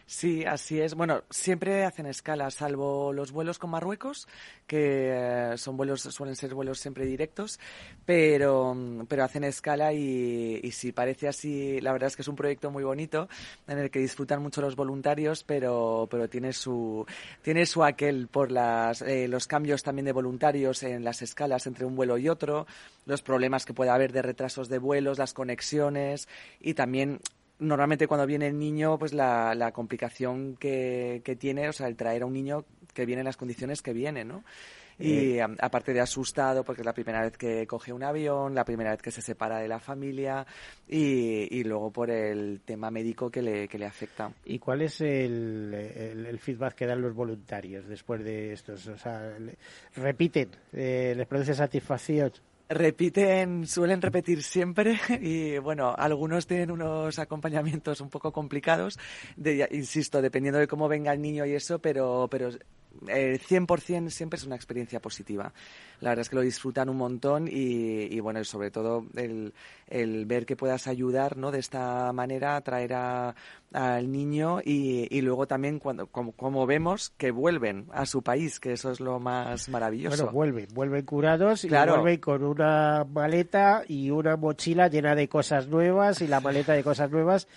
Sí, 0.08 0.46
así 0.46 0.80
es. 0.80 0.94
Bueno, 0.94 1.24
siempre 1.32 1.84
hacen 1.84 2.06
escala, 2.06 2.52
salvo 2.52 3.12
los 3.12 3.32
vuelos 3.32 3.58
con 3.58 3.72
Marruecos, 3.72 4.28
que 4.68 5.10
eh, 5.12 5.58
son 5.58 5.78
vuelos, 5.78 6.02
suelen 6.02 6.36
ser 6.36 6.54
vuelos 6.54 6.80
siempre 6.80 7.08
directos, 7.08 7.60
pero, 8.06 8.76
pero 9.08 9.24
hacen 9.24 9.44
escala 9.46 9.94
y, 9.94 10.60
y 10.62 10.92
parece 10.92 11.28
así. 11.28 11.82
La 11.82 11.92
verdad 11.92 12.08
es 12.08 12.16
que 12.16 12.22
es 12.22 12.28
un 12.28 12.36
proyecto 12.36 12.70
muy 12.70 12.84
bonito 12.84 13.28
en 13.68 13.80
el 13.80 13.90
que 13.90 13.98
disfrutan 13.98 14.44
mucho 14.44 14.62
los 14.62 14.76
voluntarios, 14.76 15.44
pero, 15.44 16.08
pero 16.12 16.30
tiene 16.30 16.54
su, 16.54 17.04
tiene 17.42 17.66
su 17.66 17.84
aquel 17.84 18.28
por 18.28 18.52
las, 18.52 19.02
eh, 19.02 19.28
los 19.28 19.48
cambios 19.48 19.82
también 19.82 20.06
de 20.06 20.12
voluntarios 20.12 20.84
en 20.84 21.04
las 21.04 21.24
escalas 21.24 21.66
entre 21.66 21.84
un 21.84 21.96
vuelo 21.96 22.20
y 22.20 22.30
otro, 22.30 22.68
los 23.08 23.24
problemas 23.24 23.66
que 23.66 23.74
puede 23.74 23.90
haber 23.90 24.12
de 24.12 24.22
retrasos 24.22 24.70
de 24.70 24.78
vuelos, 24.78 25.18
las 25.18 25.34
conexiones 25.34 26.28
y 26.62 26.76
también 26.76 27.20
normalmente 27.60 28.08
cuando 28.08 28.26
viene 28.26 28.48
el 28.48 28.58
niño, 28.58 28.98
pues 28.98 29.14
la, 29.14 29.56
la 29.56 29.72
complicación 29.72 30.56
que, 30.58 31.22
que, 31.24 31.36
tiene, 31.36 31.70
o 31.70 31.74
sea, 31.74 31.88
el 31.88 31.96
traer 31.96 32.24
a 32.24 32.26
un 32.26 32.34
niño 32.34 32.66
que 32.94 33.06
viene 33.06 33.22
en 33.22 33.26
las 33.26 33.38
condiciones 33.38 33.82
que 33.82 33.94
viene, 33.94 34.26
¿no? 34.26 34.44
Y 34.98 35.40
eh. 35.40 35.46
aparte 35.60 35.94
de 35.94 36.00
asustado, 36.00 36.64
porque 36.64 36.82
es 36.82 36.86
la 36.86 36.94
primera 36.94 37.22
vez 37.22 37.38
que 37.38 37.68
coge 37.68 37.92
un 37.92 38.04
avión, 38.04 38.56
la 38.56 38.64
primera 38.64 38.92
vez 38.92 39.02
que 39.02 39.12
se 39.12 39.22
separa 39.22 39.60
de 39.60 39.68
la 39.68 39.80
familia 39.80 40.46
y, 40.88 41.54
y 41.60 41.64
luego 41.66 41.92
por 41.92 42.10
el 42.10 42.62
tema 42.64 42.90
médico 42.92 43.30
que 43.30 43.42
le, 43.42 43.68
que 43.68 43.78
le 43.78 43.86
afecta. 43.86 44.32
¿Y 44.46 44.58
cuál 44.58 44.84
es 44.84 45.02
el, 45.02 45.74
el, 45.74 46.40
feedback 46.40 46.76
que 46.76 46.86
dan 46.86 47.02
los 47.02 47.14
voluntarios 47.14 47.88
después 47.88 48.24
de 48.24 48.54
estos? 48.54 48.88
O 48.88 48.98
sea, 48.98 49.34
repiten, 49.96 50.52
eh, 50.72 51.14
les 51.16 51.28
produce 51.28 51.54
satisfacción 51.54 52.32
repiten, 52.70 53.68
suelen 53.68 54.02
repetir 54.02 54.44
siempre 54.44 55.00
y 55.22 55.58
bueno, 55.60 55.94
algunos 55.98 56.48
tienen 56.48 56.72
unos 56.72 57.20
acompañamientos 57.20 58.02
un 58.02 58.10
poco 58.10 58.32
complicados, 58.32 59.00
de, 59.36 59.68
insisto, 59.72 60.22
dependiendo 60.22 60.60
de 60.60 60.68
cómo 60.68 60.88
venga 60.88 61.14
el 61.14 61.22
niño 61.22 61.46
y 61.46 61.54
eso, 61.54 61.80
pero, 61.80 62.28
pero 62.30 62.50
el 63.08 63.40
100% 63.40 64.10
siempre 64.10 64.38
es 64.38 64.46
una 64.46 64.56
experiencia 64.56 65.00
positiva. 65.00 65.54
La 66.02 66.10
verdad 66.10 66.22
es 66.22 66.30
que 66.30 66.36
lo 66.36 66.42
disfrutan 66.42 66.90
un 66.90 66.98
montón 66.98 67.48
y, 67.48 68.14
y 68.14 68.20
bueno, 68.20 68.44
sobre 68.44 68.70
todo 68.72 69.06
el, 69.16 69.54
el, 69.88 70.26
ver 70.26 70.46
que 70.46 70.56
puedas 70.56 70.88
ayudar 70.88 71.38
¿no? 71.38 71.52
de 71.52 71.60
esta 71.60 72.12
manera, 72.14 72.56
atraer 72.56 72.94
al 72.94 74.12
niño 74.12 74.60
y, 74.64 75.08
y, 75.10 75.22
luego 75.22 75.48
también 75.48 75.80
cuando, 75.80 76.08
como, 76.08 76.66
vemos 76.66 77.14
que 77.18 77.32
vuelven 77.32 77.88
a 77.92 78.06
su 78.06 78.22
país, 78.22 78.60
que 78.60 78.74
eso 78.74 78.92
es 78.92 79.00
lo 79.00 79.20
más 79.20 79.70
maravilloso. 79.70 80.18
Bueno, 80.18 80.32
vuelven, 80.32 80.68
vuelven 80.74 81.06
curados 81.06 81.64
y 81.64 81.70
vuelven 81.70 82.20
con 82.20 82.44
una 82.44 83.06
maleta 83.06 83.84
y 83.88 84.10
una 84.10 84.36
mochila 84.36 84.88
llena 84.88 85.16
de 85.16 85.28
cosas 85.30 85.68
nuevas 85.68 86.22
y 86.22 86.28
la 86.28 86.42
maleta 86.42 86.74
de 86.74 86.84
cosas 86.84 87.10
nuevas 87.10 87.48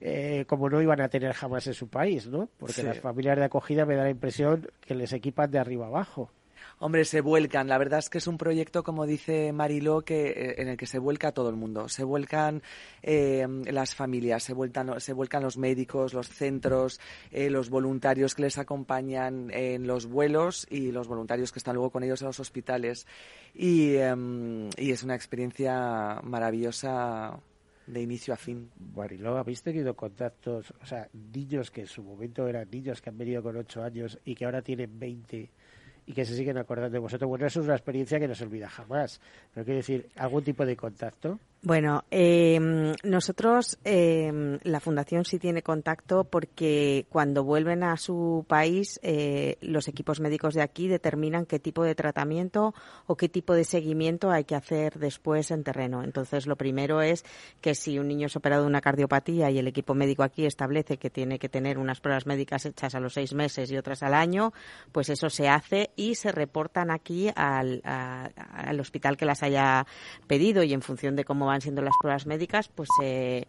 eh, 0.00 0.44
como 0.46 0.68
no 0.68 0.82
iban 0.82 1.00
a 1.00 1.08
tener 1.08 1.32
jamás 1.32 1.66
en 1.66 1.74
su 1.74 1.88
país, 1.88 2.26
¿no? 2.26 2.48
Porque 2.58 2.82
las 2.82 3.00
familias 3.00 3.36
de 3.36 3.44
acogida 3.44 3.86
me 3.86 3.96
da 3.96 4.04
la 4.04 4.10
impresión 4.10 4.68
que 4.80 4.94
les 4.94 5.12
equipan 5.12 5.50
de 5.50 5.58
arriba 5.58 5.86
abajo. 5.86 6.30
Hombre, 6.78 7.04
se 7.04 7.20
vuelcan. 7.20 7.68
La 7.68 7.78
verdad 7.78 8.00
es 8.00 8.10
que 8.10 8.18
es 8.18 8.26
un 8.26 8.36
proyecto, 8.36 8.82
como 8.82 9.06
dice 9.06 9.52
Mariló, 9.52 10.02
que, 10.02 10.30
eh, 10.30 10.54
en 10.58 10.68
el 10.68 10.76
que 10.76 10.86
se 10.86 10.98
vuelca 10.98 11.32
todo 11.32 11.48
el 11.48 11.56
mundo. 11.56 11.88
Se 11.88 12.04
vuelcan 12.04 12.62
eh, 13.02 13.46
las 13.70 13.94
familias, 13.94 14.42
se, 14.42 14.54
vuelcan, 14.54 15.00
se 15.00 15.12
vuelcan 15.12 15.42
los 15.42 15.56
médicos, 15.56 16.14
los 16.14 16.28
centros, 16.28 17.00
los 17.30 17.70
voluntarios 17.70 18.34
que 18.34 18.42
les 18.42 18.58
acompañan 18.58 19.50
en 19.52 19.86
los 19.86 20.06
vuelos 20.06 20.66
y 20.68 20.90
los 20.90 21.06
voluntarios 21.06 21.52
que 21.52 21.60
están 21.60 21.76
luego 21.76 21.90
con 21.90 22.02
ellos 22.02 22.20
en 22.22 22.26
los 22.26 22.40
hospitales. 22.40 23.06
Y, 23.54 23.96
em, 23.96 24.68
y 24.76 24.90
es 24.90 25.02
una 25.04 25.14
experiencia 25.14 26.20
maravillosa 26.22 27.38
de 27.86 28.00
inicio 28.00 28.34
a 28.34 28.36
fin. 28.36 28.70
Mariló, 28.94 29.36
¿habéis 29.36 29.62
tenido 29.62 29.94
contactos, 29.94 30.72
o 30.80 30.86
sea, 30.86 31.08
niños 31.12 31.70
que 31.70 31.82
en 31.82 31.86
su 31.86 32.02
momento 32.02 32.46
eran 32.48 32.68
niños 32.70 33.00
que 33.00 33.10
han 33.10 33.18
venido 33.18 33.42
con 33.42 33.56
8 33.56 33.82
años 33.82 34.18
y 34.24 34.34
que 34.34 34.44
ahora 34.44 34.62
tienen 34.62 34.98
20 34.98 35.50
y 36.06 36.12
que 36.12 36.24
se 36.24 36.36
siguen 36.36 36.58
acordando 36.58 36.92
de 36.92 36.98
vosotros? 36.98 37.28
Bueno, 37.28 37.46
eso 37.46 37.60
es 37.60 37.66
una 37.66 37.76
experiencia 37.76 38.18
que 38.18 38.28
no 38.28 38.34
se 38.34 38.44
olvida 38.44 38.68
jamás. 38.68 39.20
Pero 39.52 39.64
quiero 39.64 39.78
decir, 39.78 40.08
¿algún 40.16 40.44
tipo 40.44 40.66
de 40.66 40.76
contacto? 40.76 41.38
Bueno, 41.64 42.04
eh, 42.10 42.60
nosotros, 43.04 43.78
eh, 43.84 44.58
la 44.64 44.80
Fundación 44.80 45.24
sí 45.24 45.38
tiene 45.38 45.62
contacto 45.62 46.24
porque 46.24 47.06
cuando 47.08 47.42
vuelven 47.42 47.82
a 47.84 47.96
su 47.96 48.44
país, 48.46 49.00
eh, 49.02 49.56
los 49.62 49.88
equipos 49.88 50.20
médicos 50.20 50.52
de 50.52 50.60
aquí 50.60 50.88
determinan 50.88 51.46
qué 51.46 51.58
tipo 51.58 51.82
de 51.82 51.94
tratamiento 51.94 52.74
o 53.06 53.16
qué 53.16 53.30
tipo 53.30 53.54
de 53.54 53.64
seguimiento 53.64 54.30
hay 54.30 54.44
que 54.44 54.54
hacer 54.54 54.98
después 54.98 55.50
en 55.50 55.64
terreno. 55.64 56.04
Entonces, 56.04 56.46
lo 56.46 56.56
primero 56.56 57.00
es 57.00 57.24
que 57.62 57.74
si 57.74 57.98
un 57.98 58.08
niño 58.08 58.26
es 58.26 58.36
operado 58.36 58.64
de 58.64 58.68
una 58.68 58.82
cardiopatía 58.82 59.50
y 59.50 59.58
el 59.58 59.66
equipo 59.66 59.94
médico 59.94 60.22
aquí 60.22 60.44
establece 60.44 60.98
que 60.98 61.08
tiene 61.08 61.38
que 61.38 61.48
tener 61.48 61.78
unas 61.78 61.98
pruebas 61.98 62.26
médicas 62.26 62.66
hechas 62.66 62.94
a 62.94 63.00
los 63.00 63.14
seis 63.14 63.32
meses 63.32 63.70
y 63.70 63.78
otras 63.78 64.02
al 64.02 64.12
año, 64.12 64.52
pues 64.92 65.08
eso 65.08 65.30
se 65.30 65.48
hace 65.48 65.92
y 65.96 66.16
se 66.16 66.30
reportan 66.30 66.90
aquí 66.90 67.30
al, 67.34 67.80
al 67.84 68.78
hospital 68.80 69.16
que 69.16 69.24
las 69.24 69.42
haya 69.42 69.86
pedido 70.26 70.62
y 70.62 70.74
en 70.74 70.82
función 70.82 71.16
de 71.16 71.24
cómo 71.24 71.53
van 71.54 71.60
siendo 71.60 71.82
las 71.82 71.94
pruebas 72.00 72.26
médicas, 72.26 72.68
pues 72.68 72.88
eh, 73.00 73.46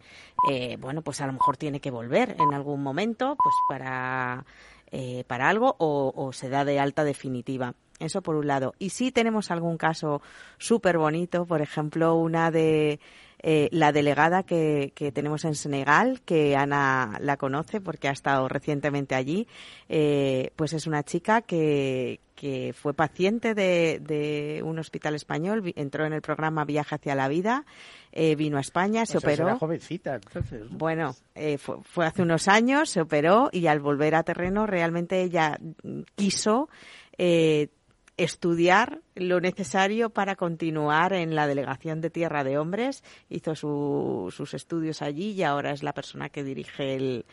eh, 0.48 0.76
bueno, 0.78 1.02
pues 1.02 1.20
a 1.20 1.26
lo 1.26 1.32
mejor 1.32 1.56
tiene 1.56 1.80
que 1.80 1.90
volver 1.90 2.36
en 2.38 2.54
algún 2.54 2.80
momento, 2.82 3.36
pues 3.36 3.54
para 3.68 4.46
eh, 4.92 5.24
para 5.26 5.48
algo 5.48 5.74
o, 5.78 6.12
o 6.14 6.32
se 6.32 6.48
da 6.48 6.64
de 6.64 6.78
alta 6.78 7.02
definitiva. 7.02 7.74
Eso 7.98 8.22
por 8.22 8.36
un 8.36 8.46
lado. 8.46 8.74
Y 8.78 8.90
sí 8.90 9.10
tenemos 9.10 9.50
algún 9.50 9.76
caso 9.76 10.22
súper 10.58 10.98
bonito, 10.98 11.46
por 11.46 11.62
ejemplo, 11.62 12.14
una 12.14 12.50
de 12.52 13.00
eh, 13.48 13.68
la 13.70 13.92
delegada 13.92 14.42
que, 14.42 14.90
que 14.96 15.12
tenemos 15.12 15.44
en 15.44 15.54
Senegal, 15.54 16.20
que 16.24 16.56
Ana 16.56 17.16
la 17.20 17.36
conoce 17.36 17.80
porque 17.80 18.08
ha 18.08 18.10
estado 18.10 18.48
recientemente 18.48 19.14
allí, 19.14 19.46
eh, 19.88 20.50
pues 20.56 20.72
es 20.72 20.88
una 20.88 21.04
chica 21.04 21.42
que, 21.42 22.18
que 22.34 22.74
fue 22.76 22.92
paciente 22.92 23.54
de, 23.54 24.00
de 24.00 24.62
un 24.64 24.80
hospital 24.80 25.14
español, 25.14 25.72
entró 25.76 26.04
en 26.04 26.12
el 26.12 26.22
programa 26.22 26.64
Viaje 26.64 26.96
hacia 26.96 27.14
la 27.14 27.28
Vida, 27.28 27.64
eh, 28.10 28.34
vino 28.34 28.58
a 28.58 28.62
España, 28.62 29.06
se 29.06 29.18
O 29.18 29.20
sea, 29.20 29.30
será 29.30 29.44
operó. 29.44 29.58
jovencita, 29.60 30.16
entonces. 30.16 30.68
¿no? 30.68 30.76
Bueno, 30.76 31.14
eh, 31.36 31.56
fue, 31.56 31.76
fue 31.84 32.04
hace 32.04 32.22
unos 32.22 32.48
años, 32.48 32.90
se 32.90 33.00
operó 33.00 33.48
y 33.52 33.68
al 33.68 33.78
volver 33.78 34.16
a 34.16 34.24
terreno 34.24 34.66
realmente 34.66 35.22
ella 35.22 35.56
quiso 36.16 36.68
eh, 37.16 37.68
estudiar 38.16 39.00
lo 39.14 39.40
necesario 39.40 40.10
para 40.10 40.36
continuar 40.36 41.12
en 41.12 41.34
la 41.34 41.46
delegación 41.46 42.00
de 42.00 42.10
Tierra 42.10 42.44
de 42.44 42.58
Hombres, 42.58 43.04
hizo 43.28 43.54
su- 43.54 44.32
sus 44.34 44.54
estudios 44.54 45.02
allí 45.02 45.32
y 45.32 45.42
ahora 45.42 45.72
es 45.72 45.82
la 45.82 45.92
persona 45.92 46.28
que 46.30 46.42
dirige 46.44 46.94
el- 46.96 47.24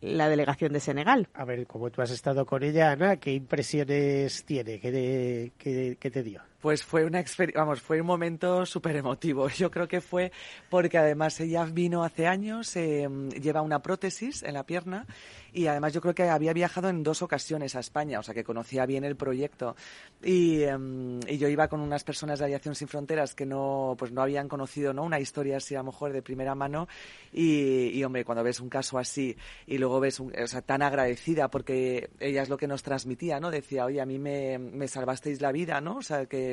la 0.00 0.28
delegación 0.28 0.72
de 0.72 0.80
Senegal. 0.80 1.28
A 1.34 1.44
ver, 1.44 1.66
como 1.66 1.90
tú 1.90 2.02
has 2.02 2.10
estado 2.10 2.44
con 2.44 2.62
ella, 2.62 2.90
Ana, 2.92 3.16
¿qué 3.16 3.32
impresiones 3.32 4.44
tiene? 4.44 4.78
¿Qué, 4.80 5.52
qué- 5.56 5.96
qué 5.98 6.10
te 6.10 6.22
dio? 6.22 6.42
Pues 6.60 6.84
fue 6.84 7.04
una 7.04 7.24
vamos, 7.54 7.80
fue 7.80 8.00
un 8.00 8.06
momento 8.06 8.66
súper 8.66 8.96
emotivo. 8.96 9.48
Yo 9.56 9.70
creo 9.70 9.88
que 9.88 10.00
fue 10.00 10.30
porque 10.68 10.98
además 10.98 11.40
ella 11.40 11.64
vino 11.64 12.04
hace 12.04 12.26
años, 12.26 12.76
eh, 12.76 13.08
lleva 13.40 13.62
una 13.62 13.80
prótesis 13.80 14.42
en 14.42 14.54
la 14.54 14.64
pierna 14.64 15.06
y 15.52 15.66
además 15.66 15.92
yo 15.92 16.00
creo 16.00 16.14
que 16.14 16.28
había 16.28 16.52
viajado 16.52 16.88
en 16.88 17.02
dos 17.02 17.22
ocasiones 17.22 17.74
a 17.74 17.80
España, 17.80 18.20
o 18.20 18.22
sea 18.22 18.34
que 18.34 18.44
conocía 18.44 18.86
bien 18.86 19.04
el 19.04 19.16
proyecto. 19.16 19.74
Y, 20.22 20.62
em, 20.62 21.18
y 21.26 21.38
yo 21.38 21.48
iba 21.48 21.66
con 21.68 21.80
unas 21.80 22.04
personas 22.04 22.38
de 22.38 22.44
Aviación 22.44 22.74
Sin 22.74 22.88
Fronteras 22.88 23.34
que 23.34 23.46
no, 23.46 23.96
pues 23.98 24.12
no 24.12 24.22
habían 24.22 24.48
conocido 24.48 24.92
¿no? 24.92 25.02
una 25.02 25.18
historia 25.18 25.56
así 25.56 25.74
a 25.74 25.78
lo 25.78 25.84
mejor 25.84 26.12
de 26.12 26.22
primera 26.22 26.54
mano 26.54 26.88
y, 27.32 27.88
y, 27.88 28.04
hombre, 28.04 28.24
cuando 28.24 28.44
ves 28.44 28.60
un 28.60 28.68
caso 28.68 28.98
así 28.98 29.36
y 29.66 29.78
luego 29.78 29.98
ves, 29.98 30.20
un, 30.20 30.32
o 30.38 30.46
sea, 30.46 30.62
tan 30.62 30.82
agradecida 30.82 31.48
porque 31.48 32.10
ella 32.20 32.42
es 32.42 32.48
lo 32.48 32.56
que 32.56 32.68
nos 32.68 32.82
transmitía, 32.82 33.40
¿no? 33.40 33.50
Decía, 33.50 33.86
oye, 33.86 34.00
a 34.00 34.06
mí 34.06 34.18
me, 34.18 34.58
me 34.58 34.88
salvasteis 34.88 35.40
la 35.40 35.52
vida, 35.52 35.80
¿no? 35.80 35.96
O 35.96 36.02
sea, 36.02 36.26
que, 36.26 36.49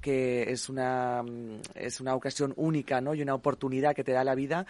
que 0.00 0.50
es 0.50 0.68
una, 0.68 1.22
mm, 1.22 1.60
es 1.74 2.00
una 2.00 2.14
ocasión 2.14 2.52
única, 2.56 3.00
¿no? 3.00 3.14
Y 3.14 3.22
una 3.22 3.34
oportunidad 3.34 3.94
que 3.94 4.04
te 4.04 4.12
da 4.12 4.24
la 4.24 4.34
vida 4.34 4.66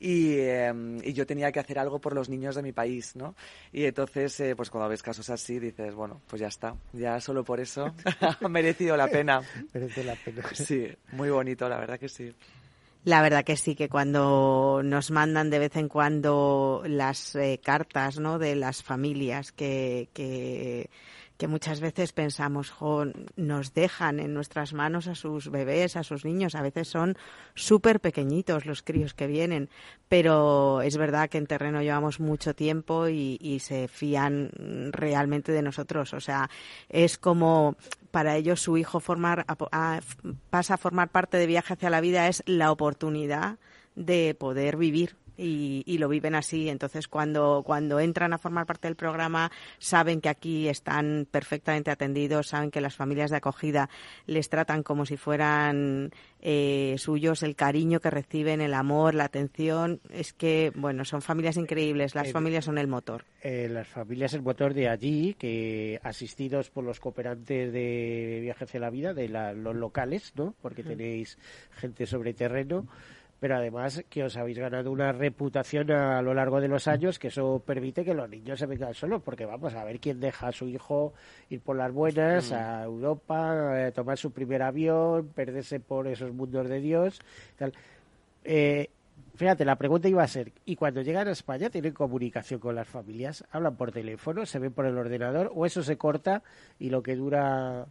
y, 0.00 0.32
eh, 0.38 0.72
y 1.04 1.12
yo 1.12 1.26
tenía 1.26 1.52
que 1.52 1.60
hacer 1.60 1.78
algo 1.78 1.98
por 1.98 2.14
los 2.14 2.28
niños 2.28 2.54
de 2.54 2.62
mi 2.62 2.72
país, 2.72 3.14
¿no? 3.16 3.34
Y 3.72 3.84
entonces, 3.84 4.40
eh, 4.40 4.56
pues 4.56 4.70
cuando 4.70 4.88
ves 4.88 5.02
casos 5.02 5.28
así, 5.28 5.58
dices, 5.58 5.94
bueno, 5.94 6.22
pues 6.26 6.40
ya 6.40 6.48
está, 6.48 6.74
ya 6.94 7.20
solo 7.20 7.44
por 7.44 7.60
eso 7.60 7.94
ha 8.40 8.48
merecido 8.48 8.96
la 8.96 9.08
pena. 9.08 9.42
Merece 9.74 10.04
la 10.04 10.14
pena. 10.14 10.42
Sí, 10.54 10.88
muy 11.12 11.28
bonito, 11.28 11.68
la 11.68 11.78
verdad 11.78 11.98
que 11.98 12.08
sí. 12.08 12.34
La 13.04 13.22
verdad 13.22 13.44
que 13.44 13.56
sí, 13.56 13.74
que 13.74 13.88
cuando 13.88 14.82
nos 14.84 15.10
mandan 15.10 15.48
de 15.48 15.58
vez 15.58 15.76
en 15.76 15.88
cuando 15.88 16.82
las 16.86 17.34
eh, 17.34 17.58
cartas 17.62 18.18
¿no? 18.18 18.38
de 18.38 18.56
las 18.56 18.82
familias 18.82 19.52
que, 19.52 20.10
que, 20.12 20.90
que 21.40 21.48
muchas 21.48 21.80
veces 21.80 22.12
pensamos, 22.12 22.70
nos 23.34 23.72
dejan 23.72 24.20
en 24.20 24.34
nuestras 24.34 24.74
manos 24.74 25.06
a 25.06 25.14
sus 25.14 25.50
bebés, 25.50 25.96
a 25.96 26.04
sus 26.04 26.26
niños, 26.26 26.54
a 26.54 26.60
veces 26.60 26.88
son 26.88 27.16
súper 27.54 27.98
pequeñitos 28.00 28.66
los 28.66 28.82
críos 28.82 29.14
que 29.14 29.26
vienen, 29.26 29.70
pero 30.10 30.82
es 30.82 30.98
verdad 30.98 31.30
que 31.30 31.38
en 31.38 31.46
terreno 31.46 31.80
llevamos 31.80 32.20
mucho 32.20 32.54
tiempo 32.54 33.08
y, 33.08 33.38
y 33.40 33.60
se 33.60 33.88
fían 33.88 34.50
realmente 34.92 35.50
de 35.50 35.62
nosotros, 35.62 36.12
o 36.12 36.20
sea, 36.20 36.50
es 36.90 37.16
como 37.16 37.74
para 38.10 38.36
ellos 38.36 38.60
su 38.60 38.76
hijo 38.76 39.00
formar 39.00 39.46
pasa 40.50 40.74
a 40.74 40.76
formar 40.76 41.08
parte 41.08 41.38
de 41.38 41.46
Viaje 41.46 41.72
hacia 41.72 41.88
la 41.88 42.02
Vida 42.02 42.28
es 42.28 42.42
la 42.44 42.70
oportunidad 42.70 43.56
de 43.94 44.36
poder 44.38 44.76
vivir 44.76 45.16
y, 45.40 45.82
y 45.86 45.98
lo 45.98 46.08
viven 46.08 46.34
así. 46.34 46.68
Entonces, 46.68 47.08
cuando, 47.08 47.62
cuando 47.64 47.98
entran 47.98 48.32
a 48.32 48.38
formar 48.38 48.66
parte 48.66 48.88
del 48.88 48.96
programa, 48.96 49.50
saben 49.78 50.20
que 50.20 50.28
aquí 50.28 50.68
están 50.68 51.26
perfectamente 51.30 51.90
atendidos, 51.90 52.48
saben 52.48 52.70
que 52.70 52.80
las 52.80 52.94
familias 52.94 53.30
de 53.30 53.38
acogida 53.38 53.88
les 54.26 54.48
tratan 54.50 54.82
como 54.82 55.06
si 55.06 55.16
fueran 55.16 56.10
eh, 56.42 56.94
suyos, 56.98 57.42
el 57.42 57.56
cariño 57.56 58.00
que 58.00 58.10
reciben, 58.10 58.60
el 58.60 58.74
amor, 58.74 59.14
la 59.14 59.24
atención. 59.24 60.00
Es 60.10 60.32
que, 60.32 60.72
bueno, 60.74 61.04
son 61.04 61.22
familias 61.22 61.56
increíbles. 61.56 62.14
Las 62.14 62.28
Eh, 62.28 62.32
familias 62.32 62.64
son 62.64 62.78
el 62.78 62.86
motor. 62.88 63.24
Eh, 63.42 63.68
las 63.70 63.88
familias 63.88 64.34
el 64.34 64.42
motor 64.42 64.74
de 64.74 64.88
allí, 64.88 65.34
que 65.38 65.98
asistidos 66.02 66.70
por 66.70 66.84
los 66.84 67.00
cooperantes 67.00 67.72
de 67.72 68.38
Viaje 68.42 68.64
hacia 68.64 68.80
la 68.80 68.90
Vida, 68.90 69.14
de 69.14 69.28
la- 69.28 69.52
los 69.52 69.74
locales, 69.76 70.32
¿no? 70.36 70.54
Porque 70.60 70.82
tenéis 70.82 71.38
gente 71.72 72.06
sobre 72.06 72.34
terreno, 72.34 72.86
pero 73.40 73.56
además 73.56 74.04
que 74.08 74.22
os 74.22 74.36
habéis 74.36 74.58
ganado 74.58 74.92
una 74.92 75.12
reputación 75.12 75.90
a 75.90 76.20
lo 76.22 76.34
largo 76.34 76.60
de 76.60 76.68
los 76.68 76.86
años 76.86 77.18
que 77.18 77.28
eso 77.28 77.62
permite 77.64 78.04
que 78.04 78.14
los 78.14 78.28
niños 78.28 78.58
se 78.58 78.66
vengan 78.66 78.94
solos, 78.94 79.22
porque 79.22 79.46
vamos 79.46 79.74
a 79.74 79.82
ver 79.84 79.98
quién 79.98 80.20
deja 80.20 80.48
a 80.48 80.52
su 80.52 80.68
hijo 80.68 81.14
ir 81.48 81.60
por 81.60 81.76
las 81.76 81.90
buenas 81.90 82.52
a 82.52 82.84
Europa, 82.84 83.86
eh, 83.88 83.92
tomar 83.92 84.18
su 84.18 84.30
primer 84.30 84.62
avión, 84.62 85.28
perderse 85.34 85.80
por 85.80 86.06
esos 86.06 86.32
mundos 86.32 86.68
de 86.68 86.80
Dios, 86.80 87.20
tal. 87.56 87.72
Eh, 88.44 88.90
Fíjate, 89.36 89.64
la 89.64 89.76
pregunta 89.76 90.06
iba 90.06 90.22
a 90.22 90.28
ser, 90.28 90.52
¿y 90.66 90.76
cuando 90.76 91.00
llegan 91.00 91.26
a 91.26 91.30
España 91.30 91.70
tienen 91.70 91.94
comunicación 91.94 92.60
con 92.60 92.74
las 92.74 92.86
familias? 92.86 93.42
¿Hablan 93.50 93.74
por 93.74 93.90
teléfono? 93.90 94.44
¿Se 94.44 94.58
ven 94.58 94.72
por 94.72 94.84
el 94.84 94.98
ordenador? 94.98 95.50
¿O 95.54 95.64
eso 95.64 95.82
se 95.82 95.96
corta 95.96 96.42
y 96.78 96.90
lo 96.90 97.02
que 97.02 97.16
dura 97.16 97.86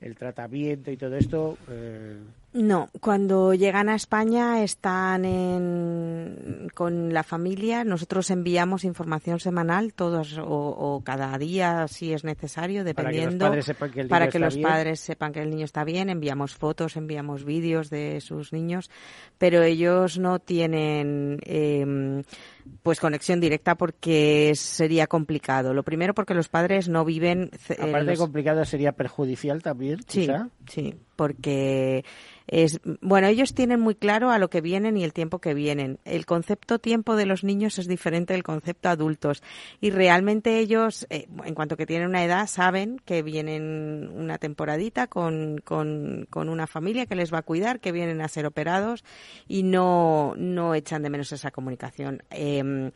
el 0.00 0.16
tratamiento 0.16 0.90
y 0.90 0.96
todo 0.96 1.16
esto? 1.16 1.58
eh, 1.68 2.22
No, 2.54 2.88
cuando 3.00 3.52
llegan 3.52 3.88
a 3.88 3.96
España 3.96 4.62
están 4.62 5.24
en- 5.24 6.68
con 6.74 7.12
la 7.12 7.24
familia. 7.24 7.82
Nosotros 7.82 8.30
enviamos 8.30 8.84
información 8.84 9.40
semanal, 9.40 9.92
todos 9.92 10.38
o, 10.38 10.44
o 10.46 11.00
cada 11.02 11.36
día 11.36 11.88
si 11.88 12.12
es 12.12 12.22
necesario, 12.22 12.84
para 12.84 13.10
que 13.10 13.16
los 13.16 13.16
dependiendo. 13.16 13.46
padres 13.46 13.64
sepan 13.64 13.90
que 13.90 14.00
el 14.02 14.08
para 14.08 14.26
niño 14.26 14.30
que 14.32 14.38
está 14.38 14.46
los 14.46 14.54
bien? 14.54 14.68
padres 14.68 15.00
sepan 15.00 15.32
que 15.32 15.42
el 15.42 15.50
niño 15.50 15.64
está 15.64 15.82
bien, 15.82 16.10
enviamos 16.10 16.54
fotos, 16.54 16.96
enviamos 16.96 17.44
vídeos 17.44 17.90
de 17.90 18.20
sus 18.20 18.52
niños, 18.52 18.88
pero 19.36 19.62
ellos 19.64 20.18
no 20.20 20.38
tienen 20.38 21.40
eh, 21.44 22.22
pues 22.84 23.00
conexión 23.00 23.40
directa 23.40 23.74
porque 23.74 24.52
sería 24.54 25.08
complicado. 25.08 25.74
Lo 25.74 25.82
primero 25.82 26.14
porque 26.14 26.34
los 26.34 26.48
padres 26.48 26.88
no 26.88 27.04
viven. 27.04 27.50
eh, 27.68 27.76
Aparte 27.80 28.04
los- 28.04 28.18
complicado, 28.20 28.64
sería 28.64 28.92
perjudicial 28.92 29.60
también, 29.60 29.98
Sí, 30.06 30.20
quizá. 30.20 30.48
sí, 30.68 30.94
porque 31.14 32.04
es 32.46 32.80
bueno, 33.00 33.26
ellos 33.26 33.54
tienen 33.54 33.80
muy 33.80 33.94
claro 33.94 34.30
a 34.30 34.38
lo 34.38 34.50
que 34.50 34.60
vienen 34.60 34.96
y 34.96 35.04
el 35.04 35.12
tiempo 35.12 35.38
que 35.38 35.54
vienen. 35.54 35.98
El 36.04 36.26
concepto 36.26 36.78
tiempo 36.78 37.16
de 37.16 37.26
los 37.26 37.42
niños 37.42 37.78
es 37.78 37.88
diferente 37.88 38.34
del 38.34 38.42
concepto 38.42 38.90
adultos 38.90 39.42
y 39.80 39.90
realmente 39.90 40.58
ellos, 40.58 41.06
eh, 41.08 41.26
en 41.44 41.54
cuanto 41.54 41.76
que 41.76 41.86
tienen 41.86 42.08
una 42.08 42.24
edad, 42.24 42.46
saben 42.46 43.00
que 43.04 43.22
vienen 43.22 44.10
una 44.14 44.38
temporadita 44.38 45.06
con, 45.06 45.58
con, 45.64 46.26
con 46.28 46.48
una 46.48 46.66
familia 46.66 47.06
que 47.06 47.14
les 47.14 47.32
va 47.32 47.38
a 47.38 47.42
cuidar, 47.42 47.80
que 47.80 47.92
vienen 47.92 48.20
a 48.20 48.28
ser 48.28 48.46
operados 48.46 49.04
y 49.48 49.62
no, 49.62 50.34
no 50.36 50.74
echan 50.74 51.02
de 51.02 51.10
menos 51.10 51.32
esa 51.32 51.50
comunicación. 51.50 52.22
Em, 52.30 52.90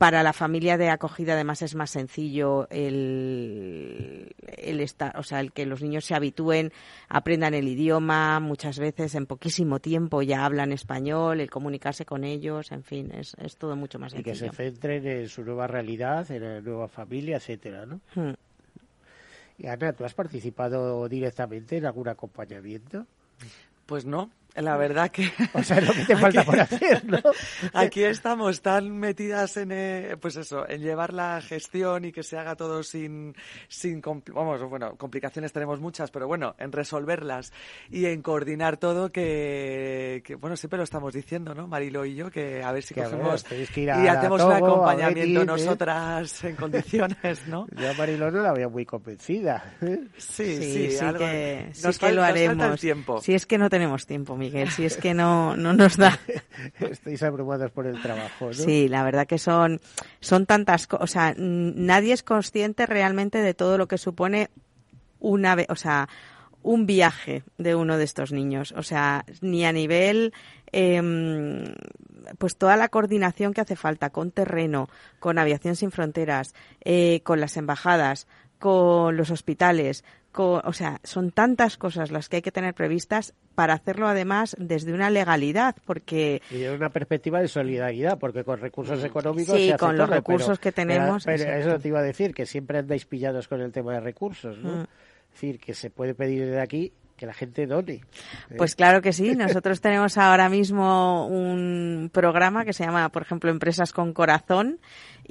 para 0.00 0.22
la 0.22 0.32
familia 0.32 0.78
de 0.78 0.88
acogida, 0.88 1.34
además, 1.34 1.60
es 1.60 1.74
más 1.74 1.90
sencillo 1.90 2.66
el, 2.70 4.34
el 4.56 4.80
estar, 4.80 5.14
o 5.18 5.22
sea, 5.22 5.40
el 5.40 5.52
que 5.52 5.66
los 5.66 5.82
niños 5.82 6.06
se 6.06 6.14
habitúen, 6.14 6.72
aprendan 7.10 7.52
el 7.52 7.68
idioma, 7.68 8.40
muchas 8.40 8.78
veces 8.78 9.14
en 9.14 9.26
poquísimo 9.26 9.78
tiempo 9.78 10.22
ya 10.22 10.46
hablan 10.46 10.72
español, 10.72 11.42
el 11.42 11.50
comunicarse 11.50 12.06
con 12.06 12.24
ellos, 12.24 12.72
en 12.72 12.82
fin, 12.82 13.12
es, 13.12 13.36
es 13.42 13.58
todo 13.58 13.76
mucho 13.76 13.98
más 13.98 14.14
Y 14.14 14.22
que 14.22 14.32
se 14.34 14.46
sencillo. 14.48 14.70
centren 14.72 15.06
en 15.06 15.28
su 15.28 15.44
nueva 15.44 15.66
realidad, 15.66 16.30
en 16.30 16.44
la 16.44 16.60
nueva 16.62 16.88
familia, 16.88 17.36
etcétera, 17.36 17.84
¿no? 17.84 18.00
Hmm. 18.14 18.32
Y 19.58 19.66
Ana, 19.66 19.92
¿tú 19.92 20.06
has 20.06 20.14
participado 20.14 21.06
directamente 21.10 21.76
en 21.76 21.84
algún 21.84 22.08
acompañamiento? 22.08 23.04
Pues 23.84 24.06
no, 24.06 24.30
La 24.56 24.76
verdad 24.76 25.10
que... 25.10 25.30
O 25.52 25.62
sea, 25.62 25.80
lo 25.80 25.92
que 25.92 26.04
te 26.04 26.16
falta 26.16 26.44
por 26.44 26.60
hacer, 26.60 27.04
¿no? 27.04 27.18
Aquí 27.74 28.04
estamos 28.04 28.62
tan 28.62 28.96
metidas 28.98 29.56
en, 29.56 29.72
eh, 29.72 30.16
pues 30.20 30.36
eso, 30.36 30.68
en 30.68 30.80
llevar 30.80 31.12
la 31.12 31.40
gestión 31.40 32.04
y 32.04 32.12
que 32.12 32.22
se 32.22 32.38
haga 32.38 32.54
todo 32.56 32.82
sin, 32.82 33.34
sin, 33.68 34.00
vamos, 34.32 34.62
bueno, 34.68 34.96
complicaciones 34.96 35.52
tenemos 35.52 35.80
muchas, 35.80 36.10
pero 36.10 36.26
bueno, 36.26 36.54
en 36.58 36.72
resolverlas 36.72 37.52
y 37.90 38.06
en 38.06 38.22
coordinar 38.22 38.76
todo 38.76 39.10
que, 39.10 40.22
que 40.24 40.36
bueno, 40.36 40.56
siempre 40.56 40.78
lo 40.78 40.84
estamos 40.84 41.12
diciendo, 41.12 41.54
¿no? 41.54 41.66
Marilo 41.66 42.04
y 42.04 42.14
yo, 42.14 42.30
que 42.30 42.62
a 42.62 42.72
ver 42.72 42.82
si 42.82 42.94
cogemos 42.94 43.44
y 43.76 43.88
hacemos 43.88 44.42
un 44.42 44.52
acompañamiento 44.52 45.44
nosotras 45.44 46.44
en 46.44 46.56
condiciones, 46.56 47.46
¿no? 47.46 47.66
Yo 47.76 47.90
a 47.90 47.94
Marilo 47.94 48.30
no 48.30 48.42
la 48.42 48.52
veo 48.52 48.70
muy 48.70 48.84
convencida. 48.86 49.76
¿eh? 49.80 50.04
Sí, 50.16 50.56
sí, 50.56 50.90
sí, 50.92 51.06
que, 51.18 51.70
sí 51.72 51.98
que 51.98 52.12
lo 52.12 52.22
haremos. 52.22 52.80
Tiempo. 52.80 53.20
Si 53.20 53.34
es 53.34 53.46
que 53.46 53.58
no 53.58 53.68
tenemos 53.68 54.06
tiempo, 54.06 54.36
Miguel, 54.40 54.70
si 54.70 54.84
es 54.84 54.96
que 54.96 55.14
no, 55.14 55.56
no 55.56 55.72
nos 55.72 55.96
da. 55.96 56.18
Estáis 56.80 57.22
abrumados 57.22 57.70
por 57.70 57.86
el 57.86 58.00
trabajo, 58.02 58.46
¿no? 58.46 58.52
Sí, 58.52 58.88
la 58.88 59.04
verdad 59.04 59.26
que 59.26 59.38
son, 59.38 59.80
son 60.18 60.46
tantas 60.46 60.88
cosas, 60.88 61.04
o 61.04 61.06
sea, 61.06 61.34
nadie 61.36 62.12
es 62.12 62.24
consciente 62.24 62.86
realmente 62.86 63.38
de 63.38 63.54
todo 63.54 63.78
lo 63.78 63.86
que 63.86 63.98
supone 63.98 64.50
una, 65.20 65.56
o 65.68 65.76
sea, 65.76 66.08
un 66.62 66.86
viaje 66.86 67.44
de 67.58 67.74
uno 67.74 67.96
de 67.96 68.04
estos 68.04 68.32
niños, 68.32 68.74
o 68.76 68.82
sea, 68.82 69.24
ni 69.40 69.64
a 69.64 69.72
nivel 69.72 70.32
eh, 70.72 71.00
pues 72.38 72.56
toda 72.56 72.76
la 72.76 72.88
coordinación 72.88 73.52
que 73.52 73.60
hace 73.60 73.76
falta 73.76 74.10
con 74.10 74.30
terreno, 74.30 74.88
con 75.18 75.38
Aviación 75.38 75.76
Sin 75.76 75.90
Fronteras, 75.90 76.54
eh, 76.84 77.20
con 77.24 77.40
las 77.40 77.56
embajadas, 77.56 78.26
con 78.60 79.16
los 79.16 79.30
hospitales, 79.30 80.04
o 80.36 80.72
sea, 80.72 81.00
son 81.02 81.32
tantas 81.32 81.76
cosas 81.76 82.12
las 82.12 82.28
que 82.28 82.36
hay 82.36 82.42
que 82.42 82.52
tener 82.52 82.74
previstas 82.74 83.34
para 83.56 83.74
hacerlo 83.74 84.06
además 84.06 84.54
desde 84.58 84.92
una 84.92 85.10
legalidad, 85.10 85.74
porque... 85.84 86.40
Y 86.50 86.58
desde 86.58 86.76
una 86.76 86.90
perspectiva 86.90 87.40
de 87.40 87.48
solidaridad, 87.48 88.18
porque 88.18 88.44
con 88.44 88.60
recursos 88.60 89.02
económicos... 89.02 89.56
Sí, 89.56 89.72
con 89.78 89.98
los 89.98 90.08
recursos 90.08 90.58
que 90.60 90.70
tenemos... 90.70 91.24
Pero, 91.24 91.50
eso 91.52 91.78
te 91.80 91.88
iba 91.88 91.98
a 91.98 92.02
decir, 92.02 92.32
que 92.32 92.46
siempre 92.46 92.78
andáis 92.78 93.06
pillados 93.06 93.48
con 93.48 93.60
el 93.60 93.72
tema 93.72 93.94
de 93.94 94.00
recursos, 94.00 94.58
¿no? 94.58 94.76
Mm. 94.76 94.80
Es 94.82 95.40
decir, 95.40 95.58
que 95.58 95.74
se 95.74 95.90
puede 95.90 96.14
pedir 96.14 96.46
de 96.46 96.60
aquí 96.60 96.92
que 97.20 97.26
la 97.26 97.34
gente 97.34 97.66
done. 97.66 97.92
¿eh? 97.92 98.00
Pues 98.56 98.74
claro 98.74 99.02
que 99.02 99.12
sí. 99.12 99.36
Nosotros 99.36 99.80
tenemos 99.82 100.16
ahora 100.16 100.48
mismo 100.48 101.26
un 101.26 102.10
programa 102.10 102.64
que 102.64 102.72
se 102.72 102.84
llama, 102.84 103.10
por 103.10 103.22
ejemplo, 103.22 103.50
Empresas 103.50 103.92
con 103.92 104.14
Corazón. 104.14 104.80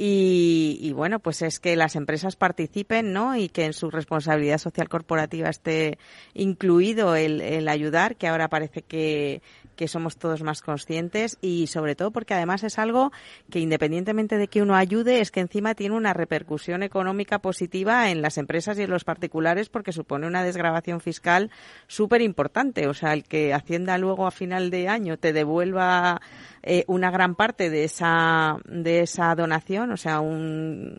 Y, 0.02 0.94
bueno, 0.96 1.20
pues 1.20 1.42
es 1.42 1.60
que 1.60 1.76
las 1.76 1.98
empresas 1.98 2.38
participen, 2.38 3.12
¿no? 3.12 3.36
Y 3.36 3.50
que 3.50 3.66
en 3.66 3.74
su 3.74 3.90
responsabilidad 3.90 4.58
social 4.58 4.88
corporativa 4.88 5.50
esté 5.50 5.98
incluido 6.34 7.18
el, 7.18 7.42
el 7.42 7.68
ayudar, 7.68 8.16
que 8.16 8.30
ahora 8.30 8.48
parece 8.48 8.82
que, 8.82 9.42
que 9.80 9.88
somos 9.88 10.18
todos 10.18 10.44
más 10.44 10.62
conscientes 10.62 11.38
y 11.40 11.68
sobre 11.68 11.96
todo 11.96 12.12
porque 12.12 12.34
además 12.34 12.66
es 12.66 12.78
algo 12.78 13.14
que 13.50 13.60
independientemente 13.60 14.38
de 14.38 14.50
que 14.50 14.62
uno 14.62 14.76
ayude 14.76 15.22
es 15.22 15.32
que 15.32 15.40
encima 15.40 15.74
tiene 15.74 15.96
una 15.96 16.12
repercusión 16.12 16.84
económica 16.84 17.40
positiva 17.40 18.12
en 18.12 18.22
las 18.22 18.38
empresas 18.38 18.78
y 18.78 18.82
en 18.82 18.90
los 18.90 19.06
particulares 19.06 19.70
porque 19.70 19.94
supone 19.94 20.28
una 20.28 20.44
desgrabación 20.44 21.00
fiscal 21.00 21.50
súper 21.88 22.21
importante. 22.21 22.88
O 22.88 22.93
sea, 22.93 23.13
el 23.13 23.23
que 23.23 23.53
Hacienda 23.53 23.97
luego 23.97 24.27
a 24.27 24.32
final 24.32 24.69
de 24.69 24.88
año 24.88 25.17
te 25.17 25.34
devuelva 25.34 26.21
eh, 26.63 26.84
una 26.88 27.11
gran 27.11 27.36
parte 27.36 27.69
de 27.69 27.84
esa, 27.84 28.57
de 28.65 29.01
esa 29.01 29.34
donación, 29.36 29.91
o 29.91 29.97
sea, 29.97 30.19
un 30.19 30.97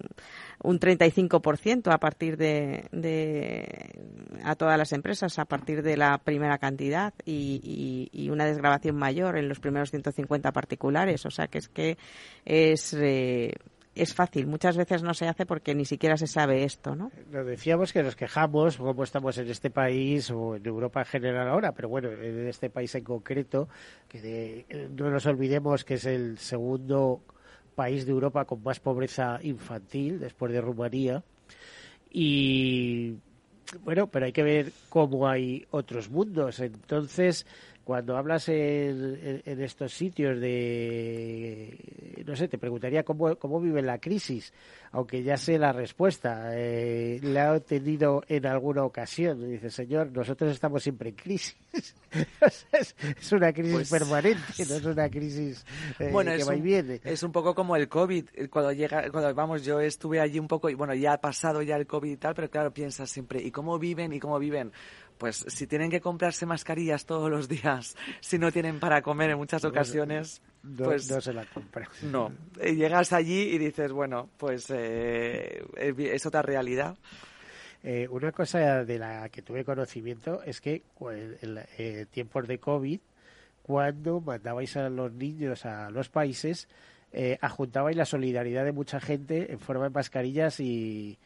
un 0.63 0.79
35% 0.79 1.93
a 1.93 1.99
partir 1.99 2.37
de, 2.37 2.87
de, 2.93 3.99
a 4.45 4.55
todas 4.57 4.77
las 4.77 4.93
empresas 4.93 5.39
a 5.39 5.47
partir 5.47 5.83
de 5.83 5.97
la 5.97 6.19
primera 6.19 6.59
cantidad 6.59 7.15
y, 7.25 8.11
y, 8.13 8.31
una 8.31 8.45
desgrabación 8.45 8.97
mayor 8.97 9.37
en 9.37 9.49
los 9.49 9.59
primeros 9.59 9.91
150 9.91 10.53
particulares. 10.53 11.25
O 11.27 11.31
sea 11.31 11.49
que 11.49 11.59
es 11.59 11.69
que 11.69 11.97
es 12.45 12.95
eh, 12.95 13.55
es 13.95 14.15
fácil. 14.15 14.47
Muchas 14.47 14.77
veces 14.77 15.03
no 15.03 15.15
se 15.15 15.27
hace 15.27 15.47
porque 15.47 15.75
ni 15.75 15.85
siquiera 15.85 16.17
se 16.17 16.27
sabe 16.27 16.65
esto, 16.65 16.95
¿no? 16.95 17.11
Nos 17.31 17.47
decíamos 17.47 17.93
que 17.93 18.03
nos 18.03 18.17
quejamos, 18.17 18.77
como 18.77 19.03
estamos 19.03 19.37
en 19.39 19.49
este 19.49 19.71
país 19.71 20.31
o 20.31 20.57
en 20.57 20.67
Europa 20.67 21.01
en 21.01 21.07
general 21.07 21.49
ahora, 21.49 21.73
pero 21.73 21.89
bueno, 21.89 22.11
en 22.11 22.47
este 22.47 22.71
país 22.71 22.95
en 22.95 23.05
concreto, 23.05 23.69
que 24.09 24.67
no 24.97 25.11
nos 25.11 25.27
olvidemos 25.27 25.85
que 25.85 25.95
es 25.95 26.07
el 26.07 26.39
segundo 26.39 27.23
país 27.75 28.07
de 28.07 28.13
Europa 28.13 28.45
con 28.45 28.63
más 28.63 28.81
pobreza 28.81 29.39
infantil, 29.43 30.21
después 30.21 30.53
de 30.53 30.61
Rumanía. 30.61 31.25
Y 32.11 33.17
bueno, 33.83 34.09
pero 34.09 34.27
hay 34.27 34.33
que 34.33 34.43
ver 34.43 34.73
cómo 34.89 35.29
hay 35.29 35.67
otros 35.71 36.11
mundos. 36.11 36.61
Entonces, 36.61 37.47
cuando 37.85 38.17
hablas 38.17 38.49
en, 38.49 39.41
estos 39.45 39.93
sitios 39.93 40.41
de, 40.41 42.25
no 42.27 42.37
sé, 42.37 42.47
te 42.49 42.59
preguntaría 42.59 43.03
cómo, 43.03 43.37
cómo 43.37 43.61
viven 43.61 43.87
la 43.87 43.99
crisis, 43.99 44.53
aunque 44.93 45.23
ya 45.23 45.37
sé 45.37 45.59
la 45.59 45.73
respuesta. 45.73 46.51
Eh, 46.53 47.21
la 47.23 47.57
he 47.57 47.61
tenido 47.61 48.23
en 48.29 48.47
alguna 48.47 48.85
ocasión. 48.85 49.51
Dice, 49.51 49.71
señor, 49.71 50.13
nosotros 50.13 50.53
estamos 50.53 50.83
siempre 50.83 51.11
en 51.11 51.17
crisis. 51.17 51.57
es, 52.73 53.33
una 53.33 53.53
crisis 53.53 53.73
pues 53.73 53.91
permanente, 53.91 54.67
no 54.69 54.75
es 54.75 54.85
una 54.85 55.09
crisis 55.09 55.65
eh, 55.99 56.13
que 56.13 56.45
va 56.45 56.57
y 56.57 56.61
viene. 56.61 57.01
Es 57.05 57.23
un 57.23 57.33
poco 57.33 57.55
como 57.55 57.77
el 57.77 57.89
COVID. 57.89 58.25
Cuando 58.51 58.73
llega, 58.73 59.11
cuando 59.11 59.35
vamos, 59.35 59.65
yo 59.65 59.81
estuve 59.81 60.21
allí 60.21 60.39
un 60.39 60.49
poco 60.49 60.69
y 60.69 60.75
bueno, 60.75 60.95
ya 60.95 61.15
ha 61.15 61.21
pasado 61.21 61.63
ya 61.63 61.77
el 61.77 61.87
COVID 61.87 62.11
y 62.11 62.17
tal, 62.17 62.35
pero 62.35 62.51
claro, 62.51 62.73
piensas 62.73 63.11
siempre, 63.11 63.43
¿y 63.43 63.51
cómo 63.51 63.79
viven? 63.79 64.13
¿Y 64.13 64.21
cómo 64.21 64.39
viven? 64.39 64.73
Pues 65.21 65.45
si 65.49 65.67
tienen 65.67 65.91
que 65.91 66.01
comprarse 66.01 66.47
mascarillas 66.47 67.05
todos 67.05 67.31
los 67.31 67.47
días, 67.47 67.95
si 68.21 68.39
no 68.39 68.51
tienen 68.51 68.81
para 68.81 69.03
comer 69.03 69.29
en 69.31 69.37
muchas 69.37 69.63
ocasiones, 69.67 70.41
pues 70.79 71.11
no 71.11 71.21
se 71.21 71.35
la 71.35 71.45
compran. 71.45 71.87
No, 72.03 72.33
llegas 72.59 73.13
allí 73.13 73.43
y 73.43 73.59
dices, 73.59 73.93
bueno, 73.93 74.31
pues 74.39 74.67
eh, 74.71 75.63
es 75.77 76.25
otra 76.25 76.41
realidad. 76.41 76.97
Eh, 77.83 78.09
una 78.11 78.33
cosa 78.33 78.83
de 78.85 78.99
la 78.99 79.29
que 79.29 79.43
tuve 79.43 79.63
conocimiento 79.65 80.43
es 80.43 80.63
que 80.63 80.83
en 81.01 81.61
eh, 81.77 82.07
tiempos 82.11 82.49
de 82.49 82.59
COVID, 82.59 83.01
cuando 83.63 84.21
mandabais 84.23 84.77
a 84.79 84.89
los 84.89 85.13
niños 85.13 85.67
a 85.67 85.91
los 85.91 86.09
países, 86.09 86.67
eh, 87.13 87.37
ajuntabais 87.43 87.97
la 87.97 88.07
solidaridad 88.07 88.65
de 88.65 88.73
mucha 88.73 89.01
gente 89.01 89.53
en 89.53 89.61
forma 89.61 89.85
de 89.85 89.91
mascarillas 89.91 90.61
y, 90.61 91.19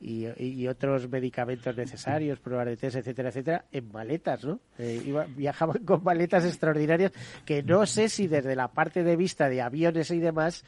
y, 0.00 0.66
otros 0.66 1.08
medicamentos 1.08 1.76
necesarios, 1.76 2.38
pruebas 2.40 2.66
de 2.66 2.76
test, 2.76 2.96
etcétera, 2.96 3.28
etcétera, 3.28 3.64
en 3.70 3.92
maletas, 3.92 4.44
¿no? 4.44 4.60
Eh, 4.78 5.12
viajaban 5.36 5.78
con 5.84 6.02
maletas 6.02 6.44
extraordinarias 6.44 7.12
que 7.44 7.62
no 7.62 7.86
sé 7.86 8.08
si 8.08 8.26
desde 8.26 8.56
la 8.56 8.68
parte 8.68 9.02
de 9.02 9.16
vista 9.16 9.48
de 9.48 9.60
aviones 9.60 10.10
y 10.10 10.18
demás 10.18 10.64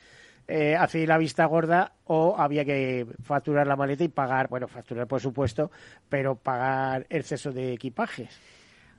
eh, 0.49 0.77
hacía 0.77 1.07
la 1.07 1.19
vista 1.19 1.47
gorda 1.47 1.93
o 2.05 2.37
había 2.37 2.65
que 2.65 3.07
facturar 3.23 3.67
la 3.67 3.77
maleta 3.77 4.05
y 4.05 4.09
pagar, 4.09 4.49
bueno, 4.49 4.69
facturar 4.69 5.07
por 5.07 5.21
supuesto, 5.21 5.71
pero 6.09 6.35
pagar 6.35 7.07
exceso 7.09 7.53
de 7.53 7.73
equipajes. 7.73 8.39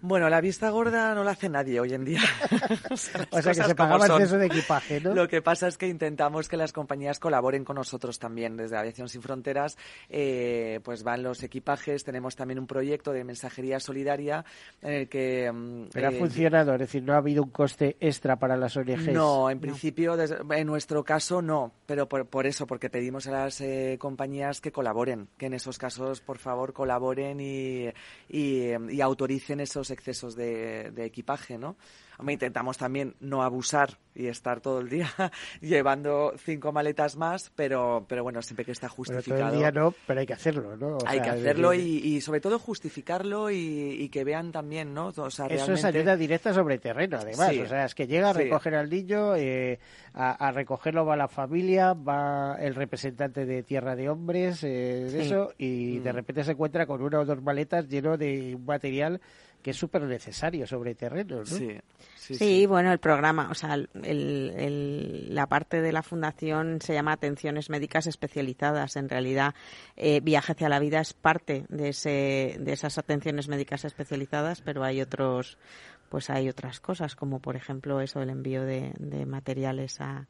Bueno, 0.05 0.29
la 0.29 0.41
vista 0.41 0.69
gorda 0.69 1.15
no 1.15 1.23
la 1.23 1.31
hace 1.31 1.47
nadie 1.47 1.79
hoy 1.79 1.93
en 1.93 2.03
día. 2.03 2.19
o 2.91 2.97
sea, 2.97 3.53
que 3.53 3.63
se 3.63 3.73
pagaba 3.73 4.05
exceso 4.05 4.37
de 4.37 4.47
equipaje, 4.47 4.99
¿no? 4.99 5.13
Lo 5.13 5.29
que 5.29 5.41
pasa 5.41 5.69
es 5.69 5.77
que 5.77 5.87
intentamos 5.87 6.49
que 6.49 6.57
las 6.57 6.73
compañías 6.73 7.19
colaboren 7.19 7.63
con 7.63 7.77
nosotros 7.77 8.19
también. 8.19 8.57
Desde 8.57 8.75
Aviación 8.75 9.07
Sin 9.07 9.21
Fronteras, 9.21 9.77
eh, 10.09 10.81
pues 10.83 11.03
van 11.03 11.23
los 11.23 11.41
equipajes. 11.41 12.03
Tenemos 12.03 12.35
también 12.35 12.59
un 12.59 12.67
proyecto 12.67 13.13
de 13.13 13.23
mensajería 13.23 13.79
solidaria 13.79 14.43
en 14.81 14.91
el 14.91 15.07
que... 15.07 15.49
Mm, 15.49 15.85
Pero 15.93 16.09
ha 16.09 16.11
eh, 16.11 16.19
funcionado, 16.19 16.73
es 16.73 16.79
decir, 16.79 17.01
no 17.01 17.13
ha 17.13 17.17
habido 17.19 17.41
un 17.41 17.51
coste 17.51 17.95
extra 18.01 18.35
para 18.35 18.57
las 18.57 18.75
ONGs. 18.75 19.07
No, 19.13 19.49
en 19.49 19.61
principio, 19.61 20.17
en 20.19 20.67
nuestro 20.67 21.05
caso 21.05 21.41
no. 21.41 21.71
Pero 21.85 22.09
por, 22.09 22.45
eso, 22.45 22.67
porque 22.67 22.89
pedimos 22.89 23.27
a 23.27 23.31
las 23.31 23.61
eh, 23.61 23.95
compañías 24.01 24.59
que 24.59 24.73
colaboren, 24.73 25.29
que 25.37 25.45
en 25.45 25.53
esos 25.53 25.77
casos, 25.77 26.19
por 26.19 26.39
favor, 26.39 26.73
colaboren 26.73 27.39
y, 27.39 27.87
y 28.27 28.99
autoricen 28.99 29.61
esos 29.61 29.92
excesos 29.93 30.35
de, 30.35 30.91
de 30.91 31.05
equipaje, 31.05 31.57
¿no? 31.57 31.77
intentamos 32.31 32.77
también 32.77 33.15
no 33.19 33.43
abusar 33.43 33.97
y 34.15 34.27
estar 34.27 34.61
todo 34.61 34.79
el 34.79 34.89
día 34.89 35.09
llevando 35.61 36.33
cinco 36.37 36.71
maletas 36.71 37.15
más, 37.15 37.51
pero, 37.55 38.05
pero 38.07 38.23
bueno, 38.23 38.41
siempre 38.41 38.63
que 38.63 38.71
está 38.71 38.87
justificado. 38.87 39.41
todo 39.41 39.53
el 39.53 39.57
día 39.57 39.71
no, 39.71 39.93
pero 40.05 40.19
hay 40.19 40.25
que 40.27 40.33
hacerlo, 40.33 40.77
¿no? 40.77 40.99
hay 41.05 41.19
que 41.19 41.29
hacerlo 41.29 41.73
y, 41.73 42.21
sobre 42.21 42.39
todo 42.39 42.59
justificarlo 42.59 43.49
y, 43.51 44.09
que 44.09 44.23
vean 44.23 44.51
también, 44.51 44.93
¿no? 44.93 45.07
O 45.07 45.31
sea, 45.31 45.47
Eso 45.47 45.73
es 45.73 45.83
ayuda 45.83 46.15
directa 46.15 46.53
sobre 46.53 46.77
terreno, 46.77 47.17
además. 47.19 47.51
o 47.57 47.65
sea, 47.65 47.85
es 47.85 47.95
que 47.95 48.05
llega 48.05 48.29
a 48.29 48.33
recoger 48.33 48.75
al 48.75 48.89
niño, 48.89 49.35
eh, 49.35 49.79
a, 50.13 50.51
recogerlo 50.51 51.05
va 51.05 51.15
la 51.15 51.27
familia, 51.27 51.93
va 51.93 52.55
el 52.59 52.75
representante 52.75 53.45
de 53.45 53.63
Tierra 53.63 53.95
de 53.95 54.09
Hombres, 54.09 54.63
eh, 54.63 55.25
eso, 55.25 55.51
y 55.57 55.99
de 55.99 56.11
mm. 56.11 56.15
repente 56.15 56.43
se 56.43 56.51
encuentra 56.51 56.85
con 56.85 57.01
una 57.01 57.21
o 57.21 57.25
dos 57.25 57.41
maletas 57.41 57.87
lleno 57.87 58.17
de 58.17 58.53
un 58.55 58.65
material 58.65 59.19
que 59.63 59.71
es 59.71 59.77
súper 59.77 60.03
necesario 60.03 60.67
sobre 60.67 60.93
terreno, 60.93 61.37
¿no? 61.37 61.45
Sí. 61.45 61.79
Sí, 62.15 62.65
bueno, 62.67 62.91
el 62.91 62.99
programa, 62.99 63.49
o 63.49 63.55
sea, 63.55 63.73
el, 63.75 65.33
la 65.33 65.47
parte 65.47 65.81
de 65.81 65.91
la 65.91 66.03
fundación 66.03 66.79
se 66.81 66.93
llama 66.93 67.13
Atenciones 67.13 67.69
Médicas 67.69 68.07
Especializadas. 68.07 68.95
En 68.95 69.09
realidad, 69.09 69.55
eh, 69.97 70.21
Viaje 70.21 70.53
hacia 70.53 70.69
la 70.69 70.79
Vida 70.79 71.01
es 71.01 71.13
parte 71.13 71.65
de, 71.69 71.89
ese, 71.89 72.57
de 72.59 72.73
esas 72.73 72.97
atenciones 72.97 73.49
médicas 73.49 73.83
especializadas, 73.83 74.61
pero 74.61 74.83
hay 74.83 75.01
otros 75.01 75.57
pues 76.09 76.29
hay 76.29 76.47
otras 76.47 76.79
cosas, 76.79 77.15
como 77.15 77.39
por 77.39 77.55
ejemplo 77.55 77.99
eso, 77.99 78.21
el 78.21 78.29
envío 78.29 78.63
de, 78.63 78.93
de 78.99 79.25
materiales 79.25 79.99
a, 79.99 80.27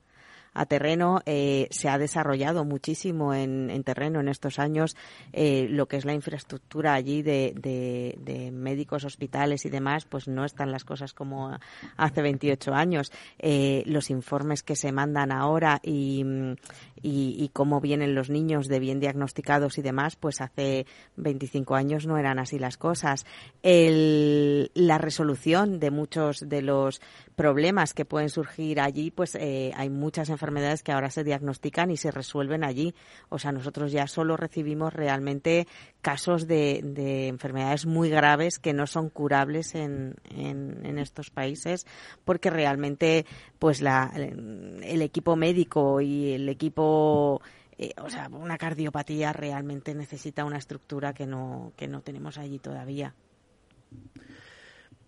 a 0.53 0.65
terreno. 0.65 1.21
Eh, 1.25 1.67
se 1.71 1.89
ha 1.89 1.97
desarrollado 1.97 2.65
muchísimo 2.65 3.33
en, 3.33 3.69
en 3.69 3.83
terreno 3.83 4.19
en 4.19 4.27
estos 4.27 4.59
años 4.59 4.95
eh, 5.31 5.67
lo 5.69 5.87
que 5.87 5.97
es 5.97 6.05
la 6.05 6.13
infraestructura 6.13 6.93
allí 6.93 7.21
de, 7.21 7.53
de, 7.55 8.17
de, 8.19 8.51
médicos, 8.51 9.03
hospitales 9.03 9.65
y 9.65 9.69
demás, 9.69 10.05
pues 10.05 10.27
no 10.27 10.45
están 10.45 10.71
las 10.71 10.83
cosas 10.83 11.13
como 11.13 11.57
hace 11.97 12.21
28 12.21 12.73
años. 12.73 13.11
Eh, 13.39 13.83
los 13.85 14.09
informes 14.09 14.63
que 14.63 14.75
se 14.75 14.91
mandan 14.91 15.31
ahora 15.31 15.79
y, 15.83 16.23
y, 17.01 17.35
y, 17.37 17.49
cómo 17.53 17.81
vienen 17.81 18.15
los 18.15 18.29
niños 18.29 18.67
de 18.67 18.79
bien 18.79 18.99
diagnosticados 18.99 19.77
y 19.77 19.81
demás, 19.81 20.15
pues 20.15 20.41
hace 20.41 20.85
25 21.17 21.75
años 21.75 22.05
no 22.05 22.17
eran 22.17 22.39
así 22.39 22.59
las 22.59 22.77
cosas. 22.77 23.25
El, 23.61 24.71
la 24.73 24.97
resolución 24.97 25.79
de 25.79 25.91
muchos 25.91 26.39
de 26.47 26.61
los 26.61 27.01
problemas 27.35 27.93
que 27.93 28.05
pueden 28.05 28.29
surgir 28.29 28.79
allí, 28.79 29.11
pues 29.11 29.35
eh, 29.35 29.71
hay 29.75 29.89
muchas 29.89 30.29
enfermedades 30.29 30.83
que 30.83 30.91
ahora 30.91 31.09
se 31.09 31.23
diagnostican 31.23 31.91
y 31.91 31.97
se 31.97 32.11
resuelven 32.11 32.63
allí. 32.63 32.93
O 33.29 33.39
sea, 33.39 33.51
nosotros 33.51 33.91
ya 33.91 34.07
solo 34.07 34.37
recibimos 34.37 34.93
realmente 34.93 35.67
casos 36.01 36.47
de, 36.47 36.81
de 36.83 37.27
enfermedades 37.27 37.85
muy 37.85 38.09
graves 38.09 38.59
que 38.59 38.73
no 38.73 38.87
son 38.87 39.09
curables 39.09 39.75
en, 39.75 40.15
en, 40.35 40.97
estos 40.97 41.31
países 41.31 41.87
porque 42.23 42.51
realmente 42.51 43.25
pues 43.57 43.81
la, 43.81 44.11
el 44.15 45.01
equipo 45.01 45.35
médico 45.35 46.01
y 46.01 46.33
el 46.33 46.47
equipo 46.47 47.41
eh, 47.77 47.93
o 48.01 48.09
sea, 48.09 48.29
una 48.31 48.57
cardiopatía 48.57 49.33
realmente 49.33 49.95
necesita 49.95 50.45
una 50.45 50.57
estructura 50.57 51.13
que 51.13 51.25
no, 51.25 51.73
que 51.75 51.87
no 51.87 52.01
tenemos 52.01 52.37
allí 52.37 52.59
todavía. 52.59 53.15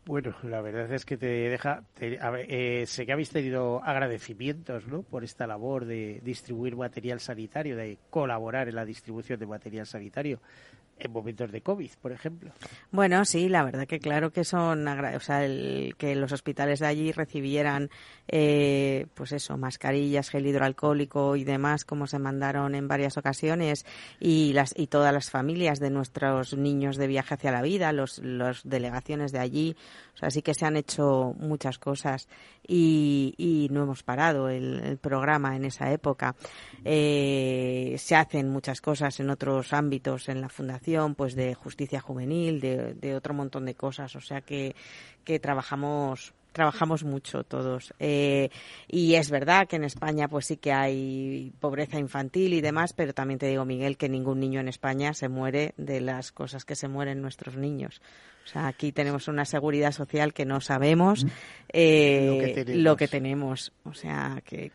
Bueno, 0.08 0.36
la 0.44 0.62
verdad 0.62 0.92
es 0.94 1.04
que 1.04 1.18
te 1.18 1.26
deja. 1.26 1.84
Te, 1.96 2.20
eh, 2.22 2.86
sé 2.86 3.08
que 3.08 3.12
habéis 3.12 3.32
tenido 3.32 3.84
agradecimientos, 3.84 4.86
¿no? 4.86 5.02
Por 5.02 5.24
esta 5.24 5.48
labor 5.48 5.86
de 5.86 6.22
distribuir 6.24 6.76
material 6.76 7.20
sanitario, 7.20 7.76
de 7.76 7.98
colaborar 8.12 8.70
en 8.70 8.76
la 8.76 8.86
distribución 8.86 9.40
de 9.40 9.48
material 9.48 9.88
sanitario 9.88 10.40
en 10.98 11.12
momentos 11.12 11.52
de 11.52 11.62
COVID, 11.62 11.92
por 12.02 12.12
ejemplo. 12.12 12.52
Bueno, 12.92 13.26
sí, 13.26 13.50
la 13.50 13.64
verdad 13.64 13.86
que 13.86 14.00
claro 14.00 14.32
que 14.32 14.44
son, 14.44 14.88
o 14.88 15.20
sea, 15.20 15.44
el, 15.44 15.96
que 15.98 16.16
los 16.16 16.32
hospitales 16.32 16.80
de 16.80 16.88
allí 16.88 17.12
recibieran, 17.12 17.90
eh, 18.28 19.08
pues 19.14 19.34
eso, 19.34 19.58
mascarillas, 19.58 20.30
gel 20.30 20.48
hidroalcohólico 20.48 21.36
y 21.36 21.44
demás, 21.44 21.84
como 21.84 22.08
se 22.08 22.20
mandaron 22.20 22.76
en 22.76 22.88
varias 22.88 23.18
ocasiones, 23.18 23.86
y 24.20 24.54
las 24.54 24.74
y 24.78 24.88
todas 24.88 25.14
las 25.14 25.30
familias 25.30 25.80
de 25.80 25.90
nuestros 25.90 26.56
niños 26.56 26.96
de 26.98 27.08
viaje 27.08 27.34
hacia 27.34 27.52
la 27.52 27.62
vida, 27.62 27.92
los, 27.92 28.20
los 28.20 28.62
delegaciones 28.64 29.32
de 29.32 29.40
allí, 29.40 29.76
o 30.14 30.18
sea, 30.18 30.30
sí 30.32 30.42
que 30.42 30.54
se 30.54 30.66
han 30.66 30.78
hecho 30.78 31.36
muchas 31.38 31.78
cosas 31.78 32.30
y, 32.68 33.34
y 33.38 33.68
no 33.72 33.84
hemos 33.84 34.04
parado 34.04 34.50
el, 34.50 34.82
el 34.82 34.98
programa 34.98 35.56
en 35.56 35.66
esa 35.66 35.92
época. 35.92 36.36
Eh, 36.84 37.96
se 37.98 38.16
hacen 38.16 38.50
muchas 38.50 38.82
cosas 38.82 39.20
en 39.20 39.30
otros 39.30 39.74
ámbitos 39.74 40.30
en 40.30 40.42
la 40.42 40.50
fundación, 40.50 41.16
pues 41.16 41.36
de 41.36 41.54
justicia 41.56 42.00
juvenil, 42.00 42.60
de, 42.60 42.94
de 42.94 43.16
otro 43.16 43.34
montón 43.34 43.66
de 43.66 43.76
cosas. 43.76 44.16
O 44.16 44.22
sea 44.22 44.42
que, 44.42 44.76
que 45.24 45.40
trabajamos 45.40 46.34
trabajamos 46.56 47.04
mucho 47.04 47.44
todos. 47.44 47.94
Eh, 48.00 48.50
y 48.88 49.16
es 49.16 49.30
verdad 49.30 49.68
que 49.68 49.76
en 49.76 49.84
España 49.84 50.30
pues 50.30 50.46
sí 50.46 50.56
que 50.56 50.72
hay 50.72 51.52
pobreza 51.60 52.00
infantil 52.00 52.54
y 52.54 52.62
demás, 52.62 52.94
pero 52.94 53.14
también 53.14 53.40
te 53.40 53.48
digo, 53.48 53.66
Miguel, 53.66 53.98
que 53.98 54.08
ningún 54.08 54.40
niño 54.40 54.62
en 54.62 54.70
España 54.70 55.14
se 55.14 55.28
muere 55.28 55.74
de 55.76 56.00
las 56.00 56.32
cosas 56.32 56.64
que 56.64 56.76
se 56.76 56.88
mueren 56.88 57.22
nuestros 57.22 57.58
niños. 57.58 58.02
O 58.46 58.48
sea, 58.48 58.68
aquí 58.68 58.94
tenemos 58.94 59.28
una 59.28 59.44
seguridad 59.44 59.92
social 59.92 60.34
que 60.34 60.46
no 60.46 60.62
sabemos 60.62 61.26
eh, 61.74 62.26
lo, 62.26 62.46
que 62.46 62.54
tenemos. 62.54 62.84
lo, 62.84 62.96
que 62.96 63.08
tenemos. 63.10 63.74
O 63.84 63.94
sea, 63.94 64.42
que... 64.46 64.72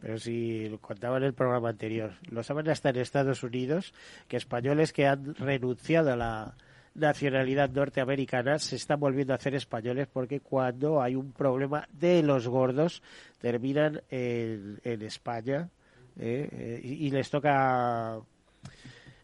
Pero 0.00 0.18
si 0.18 0.68
lo 0.68 0.78
contaba 0.78 1.16
en 1.16 1.24
el 1.24 1.34
programa 1.34 1.70
anterior, 1.70 2.12
lo 2.30 2.44
saben 2.44 2.68
hasta 2.68 2.90
en 2.90 2.96
Estados 2.96 3.42
Unidos, 3.42 3.92
que 4.28 4.36
españoles 4.36 4.92
que 4.92 5.08
han 5.08 5.34
renunciado 5.34 6.12
a 6.12 6.16
la 6.16 6.54
nacionalidad 6.94 7.70
norteamericana 7.70 8.58
se 8.58 8.76
están 8.76 9.00
volviendo 9.00 9.32
a 9.32 9.36
hacer 9.36 9.54
españoles 9.54 10.08
porque 10.12 10.40
cuando 10.40 11.02
hay 11.02 11.14
un 11.14 11.32
problema 11.32 11.88
de 11.92 12.22
los 12.22 12.46
gordos 12.46 13.02
terminan 13.40 14.02
en, 14.10 14.80
España 14.84 15.68
eh, 16.16 16.48
eh, 16.52 16.80
y, 16.82 17.10
les 17.10 17.28
toca 17.30 18.20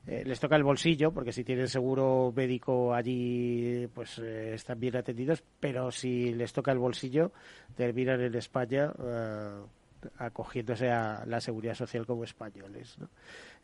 eh, 0.06 0.24
les 0.26 0.40
toca 0.40 0.56
el 0.56 0.64
bolsillo 0.64 1.12
porque 1.12 1.32
si 1.32 1.44
tienen 1.44 1.68
seguro 1.68 2.32
médico 2.34 2.92
allí 2.92 3.86
pues 3.94 4.18
eh, 4.18 4.54
están 4.54 4.80
bien 4.80 4.96
atendidos 4.96 5.44
pero 5.60 5.92
si 5.92 6.34
les 6.34 6.52
toca 6.52 6.72
el 6.72 6.78
bolsillo 6.78 7.32
terminan 7.76 8.20
en 8.20 8.34
España 8.34 8.92
acogiéndose 10.18 10.90
a 10.90 11.24
la 11.26 11.40
seguridad 11.40 11.74
social 11.74 12.06
como 12.06 12.24
españoles. 12.24 12.96
¿no? 12.98 13.08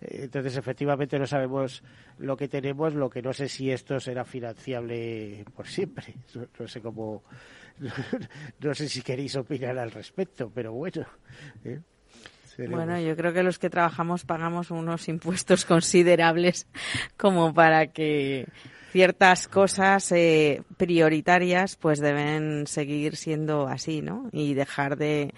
Entonces, 0.00 0.56
efectivamente, 0.56 1.18
no 1.18 1.26
sabemos 1.26 1.82
lo 2.18 2.36
que 2.36 2.48
tenemos, 2.48 2.94
lo 2.94 3.10
que 3.10 3.22
no 3.22 3.32
sé 3.32 3.48
si 3.48 3.70
esto 3.70 3.98
será 4.00 4.24
financiable 4.24 5.44
por 5.54 5.66
siempre. 5.66 6.14
No, 6.58 6.68
sé 6.68 6.80
cómo, 6.80 7.22
no, 7.78 7.90
no, 8.60 8.74
sé 8.74 8.88
si 8.88 9.02
queréis 9.02 9.36
opinar 9.36 9.78
al 9.78 9.90
respecto, 9.90 10.50
pero 10.54 10.72
bueno. 10.72 11.06
¿eh? 11.64 11.80
Bueno, 12.58 12.98
yo 13.00 13.16
creo 13.16 13.32
que 13.32 13.42
los 13.42 13.58
que 13.58 13.70
trabajamos 13.70 14.24
pagamos 14.24 14.70
unos 14.70 15.08
impuestos 15.08 15.64
considerables 15.66 16.66
como 17.16 17.52
para 17.52 17.88
que 17.88 18.46
ciertas 18.92 19.48
cosas 19.48 20.10
eh, 20.12 20.62
prioritarias 20.76 21.76
pues 21.76 22.00
deben 22.00 22.66
seguir 22.66 23.16
siendo 23.16 23.66
así, 23.66 24.00
¿no? 24.00 24.28
Y 24.32 24.54
dejar 24.54 24.96
de 24.96 25.34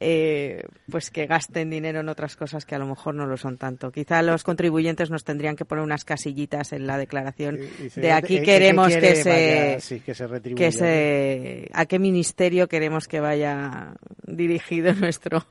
eh, 0.00 0.64
pues 0.90 1.10
que 1.10 1.26
gasten 1.26 1.70
dinero 1.70 2.00
en 2.00 2.08
otras 2.08 2.36
cosas 2.36 2.64
que 2.64 2.74
a 2.74 2.78
lo 2.78 2.86
mejor 2.86 3.14
no 3.14 3.26
lo 3.26 3.36
son 3.36 3.58
tanto. 3.58 3.92
Quizá 3.92 4.22
los 4.22 4.42
contribuyentes 4.42 5.10
nos 5.10 5.24
tendrían 5.24 5.56
que 5.56 5.64
poner 5.64 5.84
unas 5.84 6.04
casillitas 6.04 6.72
en 6.72 6.86
la 6.86 6.98
declaración 6.98 7.58
y, 7.58 7.84
y 7.84 8.00
de 8.00 8.12
aquí 8.12 8.42
queremos 8.42 8.88
que, 8.88 9.00
que, 9.00 9.16
se, 9.16 9.30
vaya, 9.30 9.80
sí, 9.80 10.00
que 10.00 10.14
se 10.14 10.54
que 10.54 10.72
se 10.72 11.70
a 11.72 11.86
qué 11.86 11.98
ministerio 11.98 12.68
queremos 12.68 13.06
que 13.06 13.20
vaya 13.20 13.94
dirigido 14.26 14.94
nuestro 14.94 15.46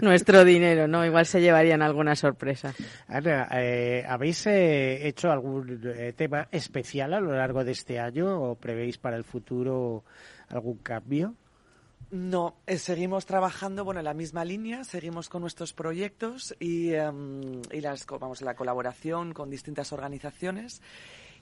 nuestro 0.00 0.44
dinero, 0.44 0.88
¿no? 0.88 1.04
Igual 1.04 1.26
se 1.26 1.40
llevarían 1.40 1.82
alguna 1.82 2.16
sorpresa. 2.16 2.74
Ana, 3.06 3.48
eh, 3.52 4.04
¿habéis 4.08 4.46
eh, 4.46 5.06
hecho 5.06 5.30
algún 5.30 5.80
eh, 5.84 6.12
tema 6.16 6.48
especial 6.50 7.14
a 7.14 7.20
lo 7.20 7.32
largo 7.32 7.64
de 7.64 7.72
este 7.72 7.98
año 7.98 8.40
o 8.40 8.54
prevéis 8.56 8.98
para 8.98 9.16
el 9.16 9.24
futuro 9.24 10.04
algún 10.48 10.78
cambio? 10.78 11.34
No, 12.12 12.56
eh, 12.66 12.76
seguimos 12.76 13.24
trabajando 13.24 13.86
bueno, 13.86 14.00
en 14.00 14.04
la 14.04 14.12
misma 14.12 14.44
línea, 14.44 14.84
seguimos 14.84 15.30
con 15.30 15.40
nuestros 15.40 15.72
proyectos 15.72 16.54
y, 16.60 16.92
um, 16.92 17.62
y 17.72 17.80
las, 17.80 18.04
vamos, 18.04 18.42
la 18.42 18.54
colaboración 18.54 19.32
con 19.32 19.48
distintas 19.48 19.94
organizaciones. 19.94 20.82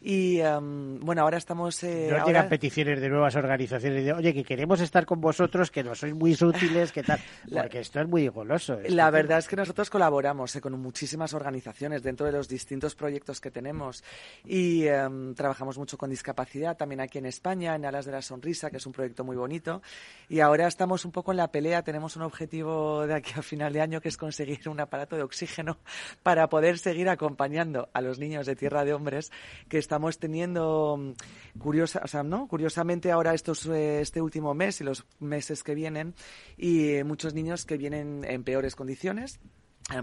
Y 0.03 0.41
um, 0.41 0.99
bueno, 1.01 1.23
ahora 1.23 1.37
estamos. 1.37 1.83
Eh, 1.83 2.07
no 2.09 2.17
ahora... 2.17 2.27
llegan 2.27 2.49
peticiones 2.49 3.01
de 3.01 3.09
nuevas 3.11 3.37
organizaciones 3.37 4.05
de, 4.05 4.13
oye, 4.13 4.33
que 4.33 4.45
queremos 4.45 4.81
estar 4.81 5.05
con 5.05 5.21
vosotros, 5.21 5.71
que 5.71 5.85
no 5.85 5.95
sois 5.95 6.15
muy 6.15 6.33
útiles, 6.41 6.91
que 6.91 7.03
tal. 7.03 7.21
Porque 7.53 7.81
esto 7.81 8.01
es 8.01 8.09
muy 8.09 8.27
goloso. 8.29 8.79
La 8.89 9.11
verdad 9.11 9.39
es 9.39 9.49
que 9.49 9.57
nosotros 9.57 9.91
colaboramos 9.91 10.57
eh, 10.57 10.61
con 10.61 10.81
muchísimas 10.81 11.35
organizaciones 11.35 12.03
dentro 12.03 12.25
de 12.25 12.33
los 12.33 12.49
distintos 12.49 12.95
proyectos 12.95 13.41
que 13.41 13.51
tenemos 13.51 14.03
y 14.45 14.89
um, 14.89 15.35
trabajamos 15.35 15.77
mucho 15.77 15.99
con 15.99 16.09
discapacidad 16.09 16.77
también 16.77 17.01
aquí 17.01 17.19
en 17.19 17.27
España, 17.27 17.75
en 17.75 17.85
Alas 17.85 18.07
de 18.07 18.13
la 18.13 18.23
Sonrisa, 18.23 18.71
que 18.71 18.79
es 18.79 18.87
un 18.87 18.93
proyecto 18.93 19.23
muy 19.23 19.37
bonito. 19.37 19.83
Y 20.29 20.41
ahora 20.41 20.67
estamos 20.67 21.05
un 21.05 21.13
poco 21.13 21.33
en 21.33 21.37
la 21.37 21.53
pelea. 21.53 21.83
Tenemos 21.83 22.17
un 22.17 22.23
objetivo 22.23 23.07
de 23.07 23.15
aquí 23.15 23.33
a 23.37 23.43
final 23.43 23.75
de 23.75 23.83
año 23.83 24.01
que 24.01 24.09
es 24.09 24.17
conseguir 24.17 24.67
un 24.69 24.81
aparato 24.81 25.17
de 25.17 25.23
oxígeno 25.23 25.77
para 26.23 26.49
poder 26.49 26.79
seguir 26.79 27.11
acompañando 27.11 27.91
a 27.93 28.01
los 28.01 28.19
niños 28.19 28.47
de 28.47 28.57
Tierra 28.57 28.85
de 28.85 28.95
Hombres 28.95 29.31
que 29.69 29.90
estamos 29.91 30.21
teniendo 30.21 31.17
curiosa, 31.59 32.01
o 32.05 32.07
sea, 32.07 32.23
¿no? 32.23 32.47
curiosamente 32.47 33.11
ahora 33.11 33.35
estos, 33.35 33.67
eh, 33.67 34.01
este 34.01 34.23
último 34.23 34.55
mes 34.55 34.81
y 34.81 34.85
los 34.85 35.05
meses 35.19 35.65
que 35.65 35.75
vienen 35.75 36.15
y 36.57 36.91
eh, 36.91 37.03
muchos 37.03 37.35
niños 37.35 37.67
que 37.67 37.77
vienen 37.77 38.25
en 38.25 38.45
peores 38.45 38.77
condiciones 38.77 39.41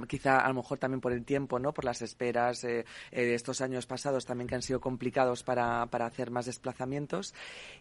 quizá 0.08 0.40
a 0.40 0.48
lo 0.50 0.56
mejor 0.56 0.78
también 0.78 1.02
por 1.02 1.14
el 1.14 1.24
tiempo, 1.24 1.60
¿no? 1.60 1.74
Por 1.74 1.86
las 1.86 2.02
esperas 2.02 2.64
eh, 2.64 2.86
eh, 3.12 3.26
de 3.26 3.36
estos 3.36 3.62
años 3.62 3.86
pasados 3.86 4.26
también 4.26 4.48
que 4.48 4.56
han 4.56 4.62
sido 4.62 4.80
complicados 4.80 5.44
para, 5.44 5.86
para 5.88 6.06
hacer 6.06 6.32
más 6.32 6.46
desplazamientos. 6.46 7.34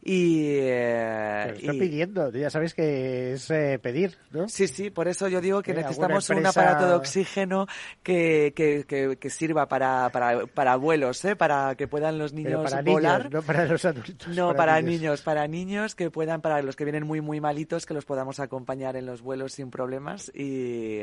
Y, 0.03 0.49
eh, 0.53 1.55
estoy 1.57 1.77
y... 1.77 1.81
pidiendo, 1.81 2.31
ya 2.31 2.51
sabes 2.51 2.75
que 2.75 3.33
es 3.33 3.51
eh, 3.51 3.79
pedir, 3.83 4.17
¿no? 4.31 4.49
Sí, 4.49 4.69
sí, 4.69 4.91
por 4.91 5.09
eso 5.09 5.29
yo 5.29 5.41
digo 5.41 5.63
que 5.63 5.75
necesitamos 5.75 6.29
empresa... 6.31 6.41
un 6.41 6.47
aparato 6.47 6.89
de 6.89 6.95
oxígeno 6.95 7.67
que, 8.03 8.53
que, 8.55 8.85
que, 8.87 9.17
que 9.17 9.31
sirva 9.31 9.67
para, 9.67 10.11
para, 10.11 10.47
para 10.47 10.77
vuelos, 10.77 11.25
¿eh? 11.25 11.37
Para 11.37 11.75
que 11.75 11.89
puedan 11.89 12.19
los 12.19 12.33
niños 12.33 12.63
para 12.63 12.83
volar. 12.83 13.25
Niños, 13.25 13.33
no 13.33 13.43
para 13.43 13.67
los 13.67 13.85
adultos. 13.85 14.29
No, 14.29 14.49
para, 14.49 14.57
para 14.57 14.81
niños. 14.81 15.01
niños, 15.01 15.23
para 15.23 15.49
niños 15.49 15.95
que 15.95 16.11
puedan, 16.11 16.41
para 16.41 16.63
los 16.63 16.77
que 16.77 16.85
vienen 16.85 17.07
muy, 17.07 17.21
muy 17.21 17.41
malitos, 17.41 17.87
que 17.87 17.95
los 17.95 18.05
podamos 18.05 18.41
acompañar 18.41 18.97
en 18.97 19.07
los 19.07 19.23
vuelos 19.23 19.53
sin 19.53 19.71
problemas 19.71 20.31
y 20.35 21.03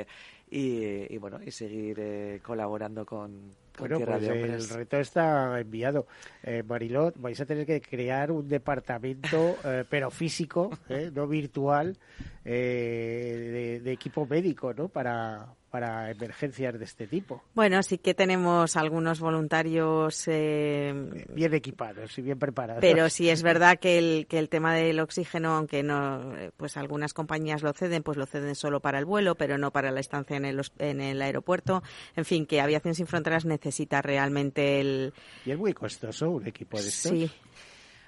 y, 0.53 1.13
y, 1.13 1.17
bueno, 1.17 1.39
y 1.43 1.49
seguir 1.49 1.97
eh, 1.99 2.39
colaborando 2.43 3.05
con, 3.05 3.55
bueno, 3.77 3.99
pues 3.99 4.23
el 4.23 4.69
reto 4.69 4.97
está 4.97 5.59
enviado. 5.59 6.07
Eh, 6.43 6.63
Marilot, 6.63 7.19
vais 7.19 7.39
a 7.39 7.45
tener 7.45 7.65
que 7.65 7.81
crear 7.81 8.31
un 8.31 8.47
departamento, 8.47 9.57
eh, 9.63 9.83
pero 9.89 10.11
físico, 10.11 10.71
eh, 10.89 11.11
no 11.13 11.27
virtual, 11.27 11.97
de, 12.43 13.81
de, 13.83 13.91
equipo 13.91 14.25
médico, 14.25 14.73
¿no? 14.73 14.89
Para, 14.89 15.55
para 15.73 16.11
emergencias 16.11 16.77
de 16.77 16.85
este 16.85 17.07
tipo. 17.07 17.41
Bueno, 17.55 17.81
sí 17.81 17.97
que 17.97 18.13
tenemos 18.13 18.75
algunos 18.77 19.19
voluntarios 19.19 20.27
eh, 20.27 20.93
bien 21.33 21.51
equipados 21.55 22.15
y 22.15 22.21
bien 22.21 22.37
preparados. 22.37 22.79
Pero 22.79 23.09
sí 23.09 23.27
es 23.27 23.41
verdad 23.43 23.79
que 23.79 23.97
el, 23.97 24.27
que 24.27 24.37
el 24.37 24.49
tema 24.49 24.75
del 24.75 24.99
oxígeno, 24.99 25.55
aunque 25.55 25.81
no, 25.81 26.31
pues 26.57 26.77
algunas 26.77 27.15
compañías 27.15 27.63
lo 27.63 27.73
ceden, 27.73 28.03
pues 28.03 28.19
lo 28.19 28.27
ceden 28.27 28.53
solo 28.53 28.81
para 28.81 28.99
el 28.99 29.05
vuelo, 29.05 29.33
pero 29.33 29.57
no 29.57 29.71
para 29.71 29.89
la 29.89 29.99
estancia 29.99 30.37
en 30.37 30.45
el, 30.45 30.61
en 30.77 31.01
el 31.01 31.19
aeropuerto. 31.23 31.81
En 32.15 32.25
fin, 32.25 32.45
que 32.45 32.61
Aviación 32.61 32.93
Sin 32.93 33.07
Fronteras 33.07 33.43
necesita 33.43 33.62
realmente 34.01 34.79
el. 34.79 35.13
Y 35.45 35.51
es 35.51 35.57
muy 35.57 35.73
costoso 35.73 36.29
un 36.29 36.47
equipo 36.47 36.81
de 36.81 36.87
estos. 36.87 37.11
Sí. 37.11 37.31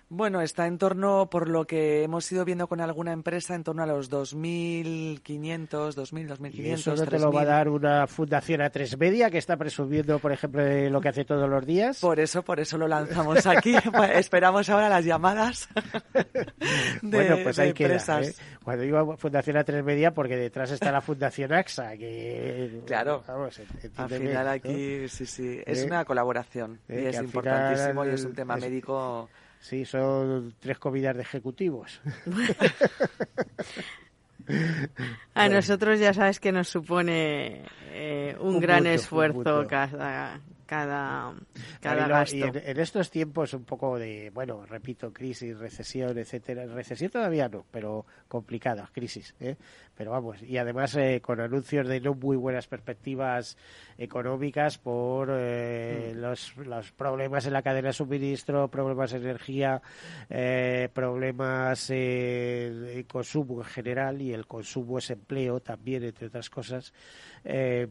Bueno, 0.07 0.41
está 0.41 0.67
en 0.67 0.77
torno, 0.77 1.29
por 1.31 1.49
lo 1.49 1.65
que 1.65 2.03
hemos 2.03 2.31
ido 2.31 2.45
viendo 2.45 2.67
con 2.67 2.79
alguna 2.79 3.11
empresa, 3.11 3.55
en 3.55 3.63
torno 3.63 3.81
a 3.81 3.87
los 3.87 4.11
2.500, 4.11 5.67
2.000, 5.67 6.27
2.500. 6.27 6.53
¿Y 6.53 6.69
eso 6.69 6.95
no 6.95 7.05
te 7.07 7.17
lo 7.17 7.31
va 7.31 7.41
a 7.41 7.45
dar 7.45 7.69
una 7.69 8.05
fundación 8.05 8.61
a 8.61 8.69
tres 8.69 8.97
media 8.99 9.31
que 9.31 9.39
está 9.39 9.57
presumiendo, 9.57 10.19
por 10.19 10.31
ejemplo, 10.31 10.63
lo 10.89 11.01
que 11.01 11.09
hace 11.09 11.25
todos 11.25 11.49
los 11.49 11.65
días? 11.65 11.99
Por 11.99 12.19
eso, 12.19 12.43
por 12.43 12.59
eso 12.59 12.77
lo 12.77 12.87
lanzamos 12.87 13.47
aquí. 13.47 13.75
Esperamos 14.13 14.69
ahora 14.69 14.89
las 14.89 15.03
llamadas 15.03 15.69
de, 17.01 17.17
bueno, 17.17 17.37
pues 17.41 17.57
hay 17.57 17.73
que 17.73 17.85
¿eh? 17.85 18.33
Cuando 18.63 18.83
digo 18.83 19.17
fundación 19.17 19.57
a 19.57 19.63
tres 19.63 19.83
media, 19.83 20.13
porque 20.13 20.35
detrás 20.35 20.69
está 20.69 20.91
la 20.91 21.01
fundación 21.01 21.51
AXA, 21.51 21.97
que... 21.97 22.81
Claro, 22.85 23.23
al 23.27 24.09
final 24.09 24.47
aquí, 24.49 25.07
sí, 25.07 25.25
sí, 25.25 25.61
es 25.65 25.81
¿Eh? 25.81 25.85
una 25.85 26.05
colaboración 26.05 26.79
y 26.87 26.93
¿Eh? 26.93 27.09
es 27.09 27.19
importantísimo 27.19 28.05
y 28.05 28.09
es 28.09 28.23
un 28.23 28.33
tema 28.33 28.55
médico 28.57 29.29
Sí, 29.65 29.83
son 29.83 30.53
tres 30.59 30.77
comidas 30.77 31.15
de 31.15 31.23
ejecutivos. 31.23 31.99
A 35.33 35.49
nosotros 35.49 35.99
ya 35.99 36.13
sabes 36.13 36.39
que 36.39 36.51
nos 36.51 36.67
supone 36.67 37.63
eh, 37.89 38.37
un, 38.39 38.59
gran 38.59 38.85
esfuerzo 38.85 39.65
cada, 39.67 40.39
cada, 40.67 41.33
cada 41.81 42.07
gasto. 42.07 42.37
Y 42.37 42.43
en, 42.43 42.79
estos 42.79 43.09
tiempos 43.09 43.55
un 43.55 43.63
poco 43.63 43.97
de, 43.97 44.29
bueno, 44.29 44.67
repito, 44.67 45.11
crisis, 45.11 45.57
recesión, 45.57 46.15
etcétera. 46.15 46.67
Recesión 46.67 47.09
todavía 47.09 47.49
no, 47.49 47.65
pero 47.71 48.05
complicada, 48.27 48.87
crisis. 48.93 49.33
¿eh? 49.39 49.55
Pero 49.95 50.11
vamos, 50.11 50.41
y 50.43 50.57
además 50.57 50.95
eh, 50.95 51.21
con 51.21 51.39
anuncios 51.39 51.87
de 51.87 52.01
no 52.01 52.13
muy 52.13 52.35
buenas 52.35 52.67
perspectivas 52.67 53.57
económicas 53.97 54.77
por 54.77 55.29
eh, 55.31 56.11
mm. 56.13 56.19
los, 56.19 56.57
los, 56.57 56.91
problemas 56.91 57.45
en 57.45 57.53
la 57.53 57.61
cadena 57.61 57.87
de 57.87 57.93
suministro, 57.93 58.67
problemas 58.67 59.11
de 59.11 59.17
energía, 59.17 59.81
eh, 60.29 60.89
problemas 60.93 61.87
de 61.87 63.05
consumo 63.09 63.61
en 63.61 63.65
general 63.65 64.21
y 64.21 64.33
el 64.33 64.45
consumo 64.45 64.97
es 64.97 65.09
empleo 65.09 65.59
también, 65.61 66.03
entre 66.03 66.27
otras 66.27 66.49
cosas. 66.49 66.93
Eh, 67.43 67.87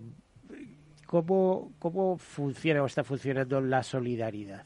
¿Cómo, 1.07 1.73
cómo 1.79 2.17
funciona 2.19 2.83
o 2.83 2.87
está 2.87 3.05
funcionando 3.05 3.61
la 3.61 3.83
solidaridad? 3.83 4.65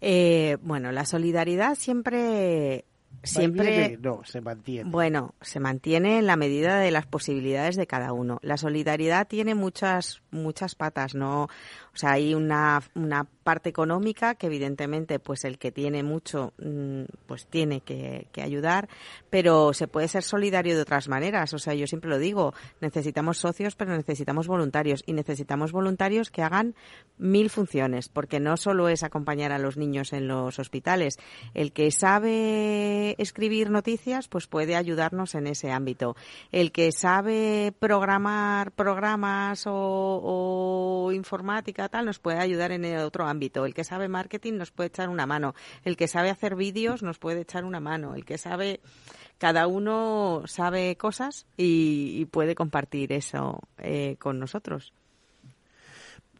Eh, 0.00 0.56
bueno, 0.60 0.90
la 0.90 1.04
solidaridad 1.04 1.76
siempre 1.76 2.84
siempre 3.22 3.98
no 4.00 4.22
se 4.24 4.40
mantiene. 4.40 4.90
bueno 4.90 5.34
se 5.40 5.60
mantiene 5.60 6.18
en 6.18 6.26
la 6.26 6.36
medida 6.36 6.78
de 6.78 6.90
las 6.90 7.06
posibilidades 7.06 7.76
de 7.76 7.86
cada 7.86 8.12
uno. 8.12 8.38
La 8.42 8.56
solidaridad 8.56 9.26
tiene 9.26 9.54
muchas 9.54 10.22
muchas 10.30 10.74
patas 10.74 11.14
no 11.14 11.48
o 11.94 11.96
sea, 11.96 12.12
hay 12.12 12.34
una, 12.34 12.80
una 12.94 13.26
parte 13.42 13.68
económica 13.68 14.34
que 14.34 14.46
evidentemente 14.46 15.18
pues 15.18 15.44
el 15.44 15.58
que 15.58 15.72
tiene 15.72 16.02
mucho 16.02 16.54
mm, 16.58 17.02
pues 17.26 17.46
tiene 17.46 17.80
que, 17.80 18.28
ayudar, 18.42 18.88
pero 19.30 19.72
se 19.72 19.86
puede 19.86 20.08
ser 20.08 20.22
solidario 20.22 20.74
de 20.74 20.82
otras 20.82 21.08
maneras. 21.08 21.52
O 21.52 21.58
sea, 21.58 21.74
yo 21.74 21.86
siempre 21.86 22.10
lo 22.10 22.18
digo, 22.18 22.54
necesitamos 22.80 23.38
socios, 23.38 23.76
pero 23.76 23.94
necesitamos 23.96 24.48
voluntarios 24.48 25.02
y 25.06 25.12
necesitamos 25.12 25.70
voluntarios 25.70 26.30
que 26.30 26.42
hagan 26.42 26.74
mil 27.18 27.50
funciones, 27.50 28.08
porque 28.08 28.40
no 28.40 28.56
solo 28.56 28.88
es 28.88 29.04
acompañar 29.04 29.52
a 29.52 29.58
los 29.58 29.76
niños 29.76 30.12
en 30.12 30.26
los 30.26 30.58
hospitales. 30.58 31.18
El 31.54 31.72
que 31.72 31.90
sabe 31.92 33.14
escribir 33.18 33.70
noticias, 33.70 34.28
pues 34.28 34.46
puede 34.46 34.74
ayudarnos 34.74 35.34
en 35.34 35.46
ese 35.46 35.70
ámbito. 35.70 36.16
El 36.50 36.72
que 36.72 36.90
sabe 36.90 37.72
programar 37.78 38.72
programas 38.72 39.64
o 39.66 41.10
informática 41.12 41.81
tal 41.88 42.06
nos 42.06 42.18
puede 42.18 42.38
ayudar 42.38 42.72
en 42.72 42.84
el 42.84 43.00
otro 43.00 43.26
ámbito. 43.26 43.66
El 43.66 43.74
que 43.74 43.84
sabe 43.84 44.08
marketing 44.08 44.54
nos 44.54 44.70
puede 44.70 44.88
echar 44.88 45.08
una 45.08 45.26
mano. 45.26 45.54
El 45.84 45.96
que 45.96 46.08
sabe 46.08 46.30
hacer 46.30 46.56
vídeos 46.56 47.02
nos 47.02 47.18
puede 47.18 47.42
echar 47.42 47.64
una 47.64 47.80
mano. 47.80 48.14
El 48.14 48.24
que 48.24 48.38
sabe, 48.38 48.80
cada 49.38 49.66
uno 49.66 50.42
sabe 50.46 50.96
cosas 50.96 51.46
y, 51.56 52.24
puede 52.26 52.54
compartir 52.54 53.12
eso 53.12 53.60
eh, 53.78 54.16
con 54.18 54.38
nosotros. 54.38 54.92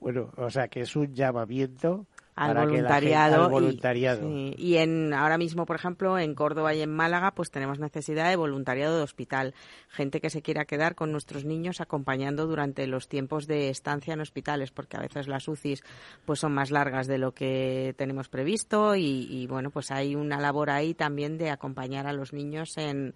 Bueno, 0.01 0.33
o 0.37 0.51
sea 0.51 0.69
que 0.69 0.81
es 0.81 0.97
un 0.97 1.15
llamamiento 1.15 2.07
al 2.35 2.55
voluntariado, 2.55 3.51
voluntariado. 3.51 4.29
Y, 4.57 4.77
en 4.77 5.13
ahora 5.13 5.37
mismo 5.37 5.67
por 5.67 5.77
ejemplo 5.77 6.19
en 6.19 6.35
Córdoba 6.35 6.75
y 6.75 6.81
en 6.81 6.91
Málaga 6.91 7.33
pues 7.33 7.51
tenemos 7.51 7.79
necesidad 7.79 8.31
de 8.31 8.37
voluntariado 8.37 8.97
de 8.97 9.03
hospital 9.03 9.55
gente 9.89 10.21
que 10.21 10.31
se 10.31 10.41
quiera 10.41 10.65
quedar 10.65 10.95
con 10.95 11.13
nuestros 11.13 11.45
niños 11.45 11.81
acompañando 11.81 12.47
durante 12.47 12.87
los 12.87 13.09
tiempos 13.09 13.47
de 13.47 13.69
estancia 13.69 14.15
en 14.15 14.21
hospitales 14.21 14.71
porque 14.71 14.97
a 14.97 15.01
veces 15.01 15.29
las 15.29 15.47
UCIs 15.47 15.85
pues 16.25 16.41
son 16.41 16.53
más 16.53 16.71
largas 16.71 17.07
de 17.07 17.19
lo 17.19 17.33
que 17.33 17.95
tenemos 17.99 18.29
previsto 18.29 18.97
y, 18.97 19.27
y 19.31 19.47
bueno 19.47 19.71
pues 19.71 19.91
hay 19.91 20.15
una 20.15 20.41
labor 20.41 20.71
ahí 20.71 20.95
también 20.95 21.37
de 21.37 21.51
acompañar 21.51 22.07
a 22.07 22.13
los 22.15 22.33
niños 22.33 22.79
en 22.79 23.15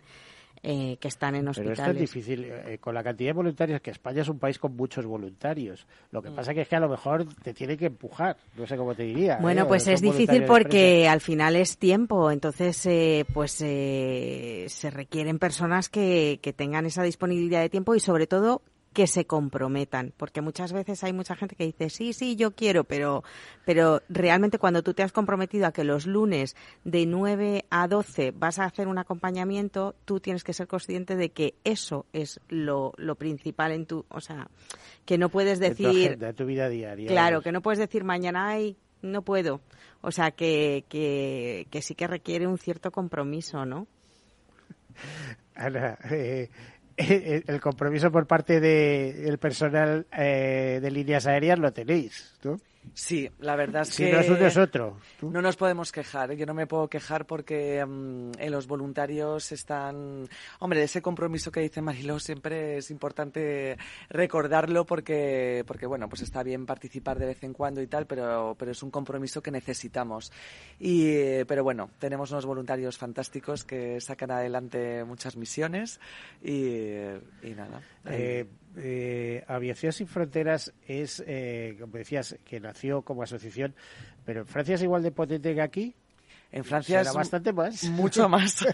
eh, 0.62 0.96
que 1.00 1.08
están 1.08 1.34
en 1.34 1.48
hospitales. 1.48 1.78
Pero 1.78 1.90
esto 1.90 2.04
es 2.04 2.12
difícil. 2.12 2.44
Eh, 2.44 2.78
con 2.80 2.94
la 2.94 3.02
cantidad 3.02 3.30
de 3.30 3.34
voluntarios, 3.34 3.80
que 3.80 3.90
España 3.90 4.22
es 4.22 4.28
un 4.28 4.38
país 4.38 4.58
con 4.58 4.76
muchos 4.76 5.04
voluntarios. 5.06 5.86
Lo 6.10 6.22
que 6.22 6.30
mm. 6.30 6.34
pasa 6.34 6.54
que 6.54 6.62
es 6.62 6.68
que 6.68 6.76
a 6.76 6.80
lo 6.80 6.88
mejor 6.88 7.26
te 7.42 7.54
tiene 7.54 7.76
que 7.76 7.86
empujar. 7.86 8.36
No 8.56 8.66
sé 8.66 8.76
cómo 8.76 8.94
te 8.94 9.04
diría. 9.04 9.38
Bueno, 9.40 9.62
¿eh? 9.62 9.66
pues 9.66 9.86
es 9.86 10.00
difícil 10.00 10.44
porque 10.44 11.08
al 11.08 11.20
final 11.20 11.56
es 11.56 11.78
tiempo. 11.78 12.30
Entonces, 12.30 12.88
pues 13.32 13.52
se 13.52 14.90
requieren 14.90 15.38
personas 15.38 15.88
que, 15.88 16.40
que 16.42 16.52
tengan 16.52 16.86
esa 16.86 17.02
disponibilidad 17.02 17.60
de 17.60 17.68
tiempo 17.68 17.94
y 17.94 18.00
sobre 18.00 18.26
todo 18.26 18.62
que 18.96 19.06
se 19.06 19.26
comprometan, 19.26 20.14
porque 20.16 20.40
muchas 20.40 20.72
veces 20.72 21.04
hay 21.04 21.12
mucha 21.12 21.36
gente 21.36 21.54
que 21.54 21.66
dice, 21.66 21.90
sí, 21.90 22.14
sí, 22.14 22.34
yo 22.34 22.52
quiero, 22.52 22.84
pero, 22.84 23.24
pero 23.66 24.00
realmente 24.08 24.58
cuando 24.58 24.82
tú 24.82 24.94
te 24.94 25.02
has 25.02 25.12
comprometido 25.12 25.66
a 25.66 25.72
que 25.72 25.84
los 25.84 26.06
lunes 26.06 26.56
de 26.82 27.04
9 27.04 27.66
a 27.68 27.88
12 27.88 28.30
vas 28.30 28.58
a 28.58 28.64
hacer 28.64 28.88
un 28.88 28.96
acompañamiento, 28.96 29.94
tú 30.06 30.18
tienes 30.18 30.44
que 30.44 30.54
ser 30.54 30.66
consciente 30.66 31.14
de 31.14 31.28
que 31.28 31.56
eso 31.62 32.06
es 32.14 32.40
lo, 32.48 32.94
lo 32.96 33.16
principal 33.16 33.72
en 33.72 33.84
tu, 33.84 34.06
o 34.08 34.22
sea, 34.22 34.48
que 35.04 35.18
no 35.18 35.28
puedes 35.28 35.58
decir... 35.58 36.16
De 36.16 36.32
tu, 36.32 36.46
vida 36.46 36.70
diaria. 36.70 37.06
Claro, 37.06 37.42
que 37.42 37.52
no 37.52 37.60
puedes 37.60 37.78
decir 37.78 38.02
mañana, 38.02 38.48
ay, 38.48 38.78
no 39.02 39.20
puedo. 39.20 39.60
O 40.00 40.10
sea, 40.10 40.30
que, 40.30 40.86
que, 40.88 41.66
que 41.70 41.82
sí 41.82 41.94
que 41.94 42.06
requiere 42.06 42.46
un 42.46 42.56
cierto 42.56 42.90
compromiso, 42.90 43.66
¿no? 43.66 43.88
Ana, 45.54 45.98
eh, 46.10 46.48
el 46.96 47.60
compromiso 47.60 48.10
por 48.10 48.26
parte 48.26 48.60
del 48.60 49.38
personal 49.38 50.06
eh, 50.16 50.78
de 50.80 50.90
líneas 50.90 51.26
aéreas 51.26 51.58
lo 51.58 51.72
tenéis, 51.72 52.34
¿no? 52.42 52.58
Sí, 52.94 53.28
la 53.40 53.56
verdad 53.56 53.82
es 53.82 53.88
si 53.88 54.04
que... 54.04 54.12
no 54.12 54.46
es 54.46 54.56
otro. 54.56 54.98
No 55.22 55.42
nos 55.42 55.56
podemos 55.56 55.92
quejar. 55.92 56.32
¿eh? 56.32 56.36
Yo 56.36 56.46
no 56.46 56.54
me 56.54 56.66
puedo 56.66 56.88
quejar 56.88 57.26
porque 57.26 57.78
en 57.80 58.50
los 58.50 58.66
voluntarios 58.66 59.52
están... 59.52 60.28
Hombre, 60.60 60.82
ese 60.82 61.02
compromiso 61.02 61.50
que 61.50 61.60
dice 61.60 61.82
Mariló 61.82 62.18
siempre 62.18 62.78
es 62.78 62.90
importante 62.90 63.76
recordarlo 64.08 64.86
porque, 64.86 65.64
porque, 65.66 65.86
bueno, 65.86 66.08
pues 66.08 66.22
está 66.22 66.42
bien 66.42 66.66
participar 66.66 67.18
de 67.18 67.26
vez 67.26 67.42
en 67.42 67.52
cuando 67.52 67.82
y 67.82 67.86
tal, 67.86 68.06
pero, 68.06 68.56
pero 68.58 68.72
es 68.72 68.82
un 68.82 68.90
compromiso 68.90 69.42
que 69.42 69.50
necesitamos. 69.50 70.32
Y, 70.78 71.44
pero 71.44 71.64
bueno, 71.64 71.90
tenemos 71.98 72.30
unos 72.30 72.46
voluntarios 72.46 72.98
fantásticos 72.98 73.64
que 73.64 74.00
sacan 74.00 74.30
adelante 74.30 75.04
muchas 75.04 75.36
misiones 75.36 76.00
y, 76.42 76.92
y 77.42 77.54
nada. 77.54 77.80
Eh, 78.06 78.46
eh, 78.76 79.44
Aviación 79.46 79.92
Sin 79.92 80.06
Fronteras 80.06 80.72
es, 80.86 81.22
eh, 81.26 81.76
como 81.80 81.96
decías, 81.98 82.36
que 82.44 82.60
nació 82.60 83.02
como 83.02 83.22
asociación, 83.22 83.74
pero 84.24 84.40
en 84.40 84.46
Francia 84.46 84.74
es 84.74 84.82
igual 84.82 85.02
de 85.02 85.12
potente 85.12 85.54
que 85.54 85.62
aquí. 85.62 85.94
En 86.52 86.64
Francia 86.64 86.98
Será 86.98 87.10
es 87.10 87.16
bastante 87.16 87.52
más. 87.52 87.84
mucho 87.84 88.28
más. 88.28 88.66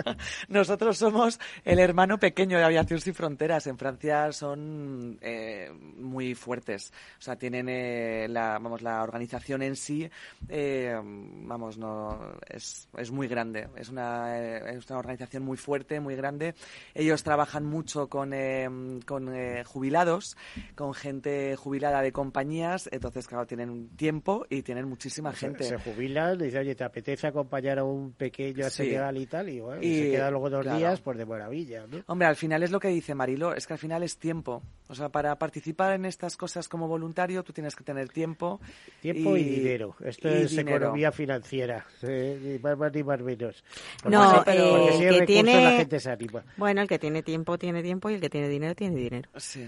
Nosotros 0.48 0.98
somos 0.98 1.38
el 1.64 1.78
hermano 1.78 2.18
pequeño 2.18 2.58
de 2.58 2.64
Aviación 2.64 3.00
Sin 3.00 3.14
Fronteras. 3.14 3.66
En 3.66 3.78
Francia 3.78 4.32
son 4.32 5.18
eh, 5.20 5.70
muy 5.96 6.34
fuertes. 6.34 6.92
O 7.18 7.22
sea, 7.22 7.36
tienen 7.36 7.68
eh, 7.68 8.26
la, 8.28 8.58
vamos, 8.58 8.82
la 8.82 9.02
organización 9.02 9.62
en 9.62 9.76
sí, 9.76 10.10
eh, 10.48 10.98
vamos, 11.02 11.78
no 11.78 12.36
es, 12.48 12.88
es 12.96 13.10
muy 13.10 13.28
grande. 13.28 13.68
Es 13.76 13.88
una, 13.88 14.38
eh, 14.38 14.76
es 14.76 14.88
una 14.90 14.98
organización 14.98 15.42
muy 15.42 15.56
fuerte, 15.56 16.00
muy 16.00 16.16
grande. 16.16 16.54
Ellos 16.94 17.22
trabajan 17.22 17.64
mucho 17.64 18.08
con, 18.08 18.32
eh, 18.32 18.68
con 19.06 19.34
eh, 19.34 19.64
jubilados, 19.64 20.36
con 20.74 20.94
gente 20.94 21.56
jubilada 21.56 22.02
de 22.02 22.12
compañías. 22.12 22.88
Entonces, 22.92 23.26
claro, 23.26 23.46
tienen 23.46 23.88
tiempo 23.96 24.46
y 24.48 24.62
tienen 24.62 24.88
muchísima 24.88 25.32
gente. 25.32 25.64
Se, 25.64 25.78
jubilan, 25.78 26.38
le 26.38 26.46
dice, 26.46 26.58
oye, 26.58 26.74
¿te 26.74 26.84
apetece 26.84 27.19
acompañar 27.28 27.78
a 27.78 27.84
un 27.84 28.12
pequeño 28.12 28.66
a 28.66 28.70
Sí. 28.70 28.94
Y 29.16 29.26
tal? 29.26 29.48
Y, 29.48 29.60
bueno, 29.60 29.82
y 29.82 29.86
Y, 29.86 30.02
se 30.02 30.10
queda 30.12 30.30
luego 30.30 30.50
dos 30.50 30.62
claro. 30.62 30.78
días, 30.78 31.00
pues 31.00 31.18
de 31.18 31.26
maravilla, 31.26 31.86
¿no? 31.86 32.02
Hombre, 32.06 32.26
al 32.28 32.36
final 32.36 32.62
es 32.62 32.70
lo 32.70 32.80
que 32.80 32.88
dice 32.88 33.14
Marilo, 33.14 33.54
es 33.54 33.66
que 33.66 33.72
al 33.74 33.78
final 33.78 34.02
es 34.02 34.16
tiempo. 34.18 34.62
O 34.90 34.94
sea, 34.94 35.08
para 35.08 35.36
participar 35.36 35.92
en 35.94 36.04
estas 36.04 36.36
cosas 36.36 36.68
como 36.68 36.88
voluntario, 36.88 37.44
tú 37.44 37.52
tienes 37.52 37.76
que 37.76 37.84
tener 37.84 38.08
tiempo. 38.08 38.60
Tiempo 39.00 39.36
y, 39.36 39.44
dinero. 39.44 39.94
Esto 40.04 40.28
y 40.28 40.32
es 40.32 40.50
dinero. 40.50 40.76
economía 40.78 41.12
financiera, 41.12 41.86
eh, 42.02 42.38
ni 42.42 42.58
más, 42.58 42.76
más 42.76 42.92
ni 42.92 43.02
más 43.04 43.20
menos. 43.20 43.62
Porque 44.02 44.16
No, 44.16 44.30
si- 44.30 44.36
eh, 44.36 44.36
porque 44.36 44.52
el 44.52 44.92
si 44.98 45.04
hay 45.06 45.18
que 45.20 45.26
tiene- 45.26 45.64
la 45.64 45.70
gente 45.76 46.00
se 46.00 46.10
anima. 46.10 46.42
Bueno, 46.56 46.82
el 46.82 46.88
que 46.88 46.98
tiene 46.98 47.22
tiempo 47.22 47.56
tiene 47.56 47.82
tiempo 47.82 48.10
y 48.10 48.14
el 48.14 48.20
que 48.20 48.28
tiene 48.28 48.48
dinero 48.48 48.74
tiene 48.74 48.96
dinero. 48.96 49.30
Sí. 49.36 49.64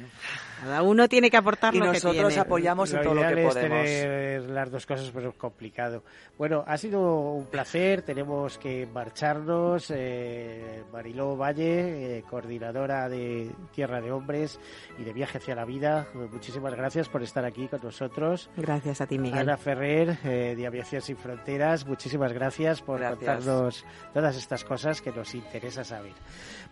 Cada 0.60 0.82
uno 0.82 1.08
tiene 1.08 1.30
que 1.30 1.36
aportar 1.36 1.74
Y 1.74 1.78
lo 1.78 1.84
que 1.86 1.92
nosotros 1.92 2.26
tiene. 2.28 2.40
apoyamos 2.40 2.90
en 2.92 2.96
Lo 2.98 3.02
todo 3.04 3.14
lo 3.14 3.20
ideal 3.20 3.34
que 3.36 3.42
es 3.46 3.54
podemos. 3.54 3.84
tener 3.86 4.42
las 4.50 4.70
dos 4.72 4.86
cosas, 4.86 5.10
pero 5.14 5.28
es 5.30 5.36
complicado. 5.36 6.02
Bueno, 6.36 6.64
ha 6.66 6.76
sido 6.76 7.00
un 7.30 7.46
placer. 7.46 8.02
Tenemos 8.02 8.58
que 8.58 8.86
marcharnos. 8.86 9.92
Eh, 9.94 10.82
Mariló 10.92 11.36
Valle, 11.36 12.18
eh, 12.18 12.24
coordinadora 12.28 13.08
de 13.08 13.50
Tierra 13.72 14.00
de 14.00 14.10
Hombres 14.10 14.58
y 14.98 15.04
de 15.04 15.11
Viaje 15.12 15.38
hacia 15.38 15.54
la 15.54 15.64
Vida. 15.64 16.06
Muchísimas 16.14 16.74
gracias 16.74 17.08
por 17.08 17.22
estar 17.22 17.44
aquí 17.44 17.68
con 17.68 17.80
nosotros. 17.82 18.50
Gracias 18.56 19.00
a 19.00 19.06
ti, 19.06 19.18
Miguel. 19.18 19.40
Ana 19.40 19.56
Ferrer, 19.56 20.18
eh, 20.24 20.54
de 20.56 20.66
Aviación 20.66 21.02
Sin 21.02 21.16
Fronteras, 21.16 21.86
muchísimas 21.86 22.32
gracias 22.32 22.82
por 22.82 22.98
Gracias. 23.00 23.18
contarnos 23.18 23.84
todas 24.12 24.36
estas 24.36 24.64
cosas 24.64 25.00
que 25.00 25.12
nos 25.12 25.34
interesa 25.34 25.84
saber. 25.84 26.12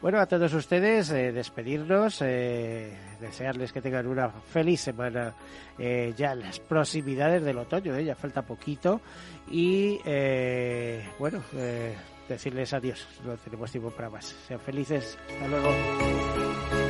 Bueno, 0.01 0.19
a 0.19 0.27
todos 0.27 0.53
ustedes, 0.55 1.11
eh, 1.11 1.33
despedirnos, 1.33 2.23
eh, 2.23 2.97
desearles 3.21 3.73
que 3.73 3.83
tengan 3.83 4.07
una 4.07 4.31
feliz 4.31 4.81
semana 4.81 5.35
eh, 5.79 6.15
ya 6.17 6.33
en 6.33 6.41
las 6.41 6.59
proximidades 6.59 7.43
del 7.45 7.59
otoño, 7.59 7.99
ya 8.01 8.15
falta 8.15 8.43
poquito, 8.43 9.01
y 9.51 9.99
bueno, 11.19 11.43
decirles 12.29 12.73
adiós, 12.73 13.07
no 13.25 13.37
tenemos 13.37 13.71
tiempo 13.71 13.91
para 13.91 14.11
más. 14.11 14.27
Sean 14.47 14.61
felices, 14.61 15.19
hasta 15.29 15.49
luego. 15.49 16.90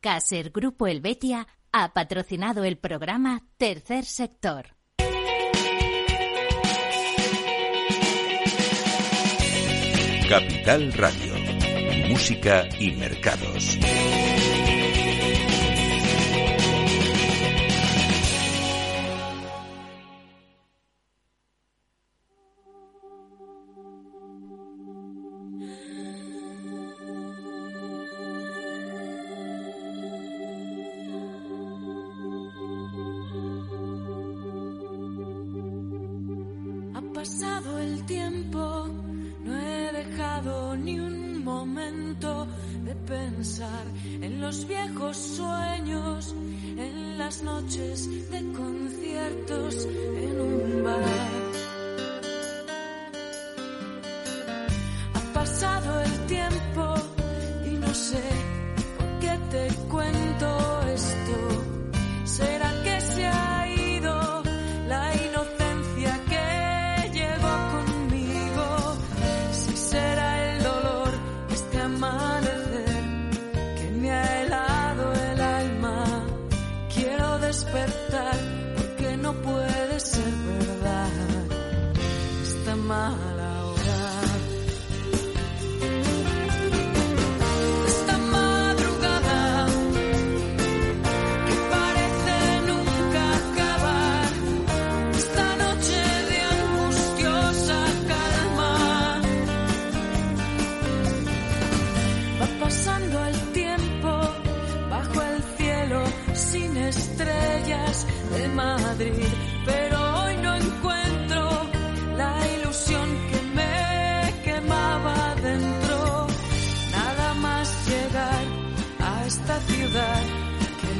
Caser 0.00 0.50
Grupo 0.50 0.86
Helvetia 0.86 1.46
ha 1.72 1.92
patrocinado 1.92 2.64
el 2.64 2.78
programa 2.78 3.42
Tercer 3.56 4.04
Sector. 4.04 4.76
Capital 10.28 10.92
Radio. 10.92 11.34
Música 12.08 12.68
y 12.80 12.92
mercados. 12.92 13.78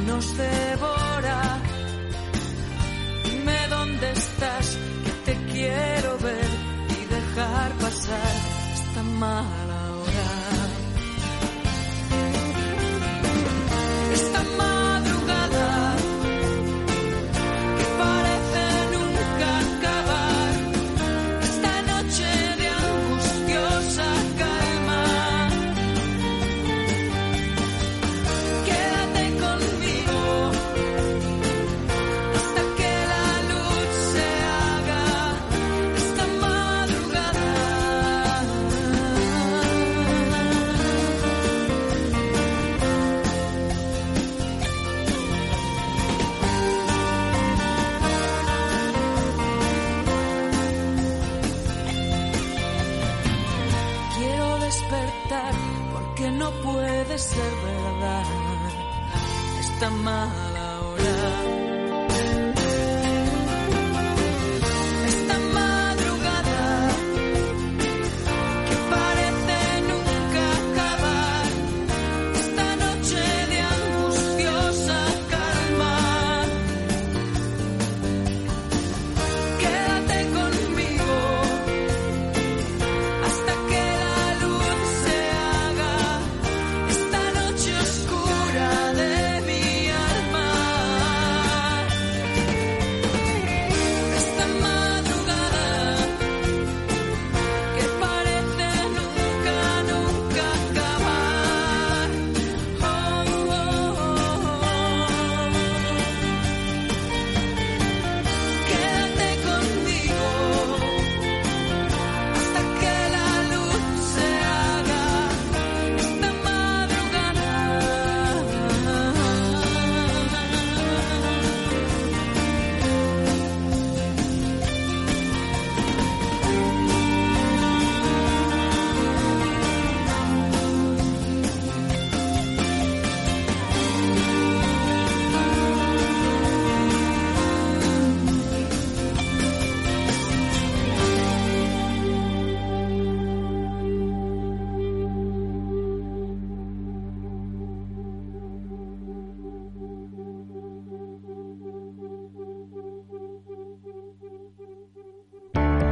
Nos 0.07 0.37
devora. 0.37 1.39
Dime 3.25 3.57
dónde 3.69 4.11
estás, 4.11 4.77
que 5.05 5.11
te 5.25 5.35
quiero 5.51 6.17
ver 6.19 6.51
y 6.97 7.01
dejar 7.15 7.71
pasar 7.85 8.33
esta 8.79 9.03
mala 9.03 9.79
hora. 9.97 10.29
Esta 14.13 14.43
madrugada 14.57 14.76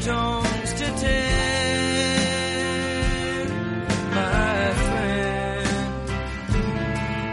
tones 0.00 0.72
to 0.74 0.86
ten, 0.96 1.88
my 4.10 4.72
friend. 4.86 5.68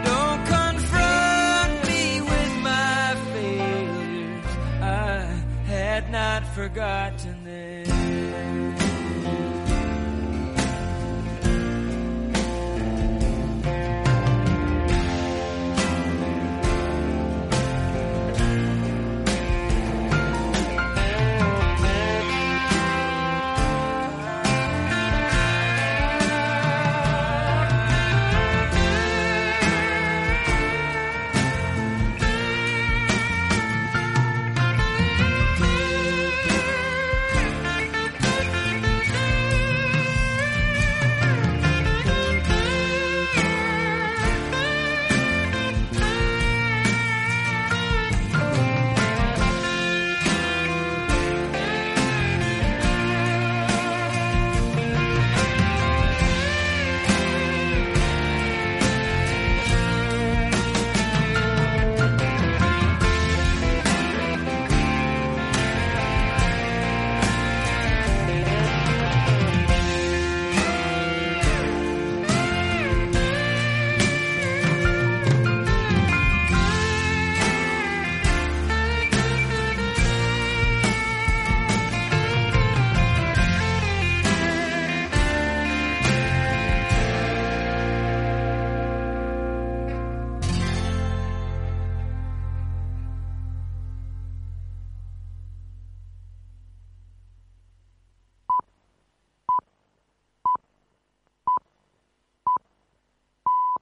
Don't 0.04 0.42
confront 0.46 1.86
me 1.86 2.20
with 2.20 2.52
my 2.62 3.16
failures. 3.32 4.44
I 4.82 5.42
had 5.66 6.10
not 6.10 6.46
forgotten. 6.54 7.25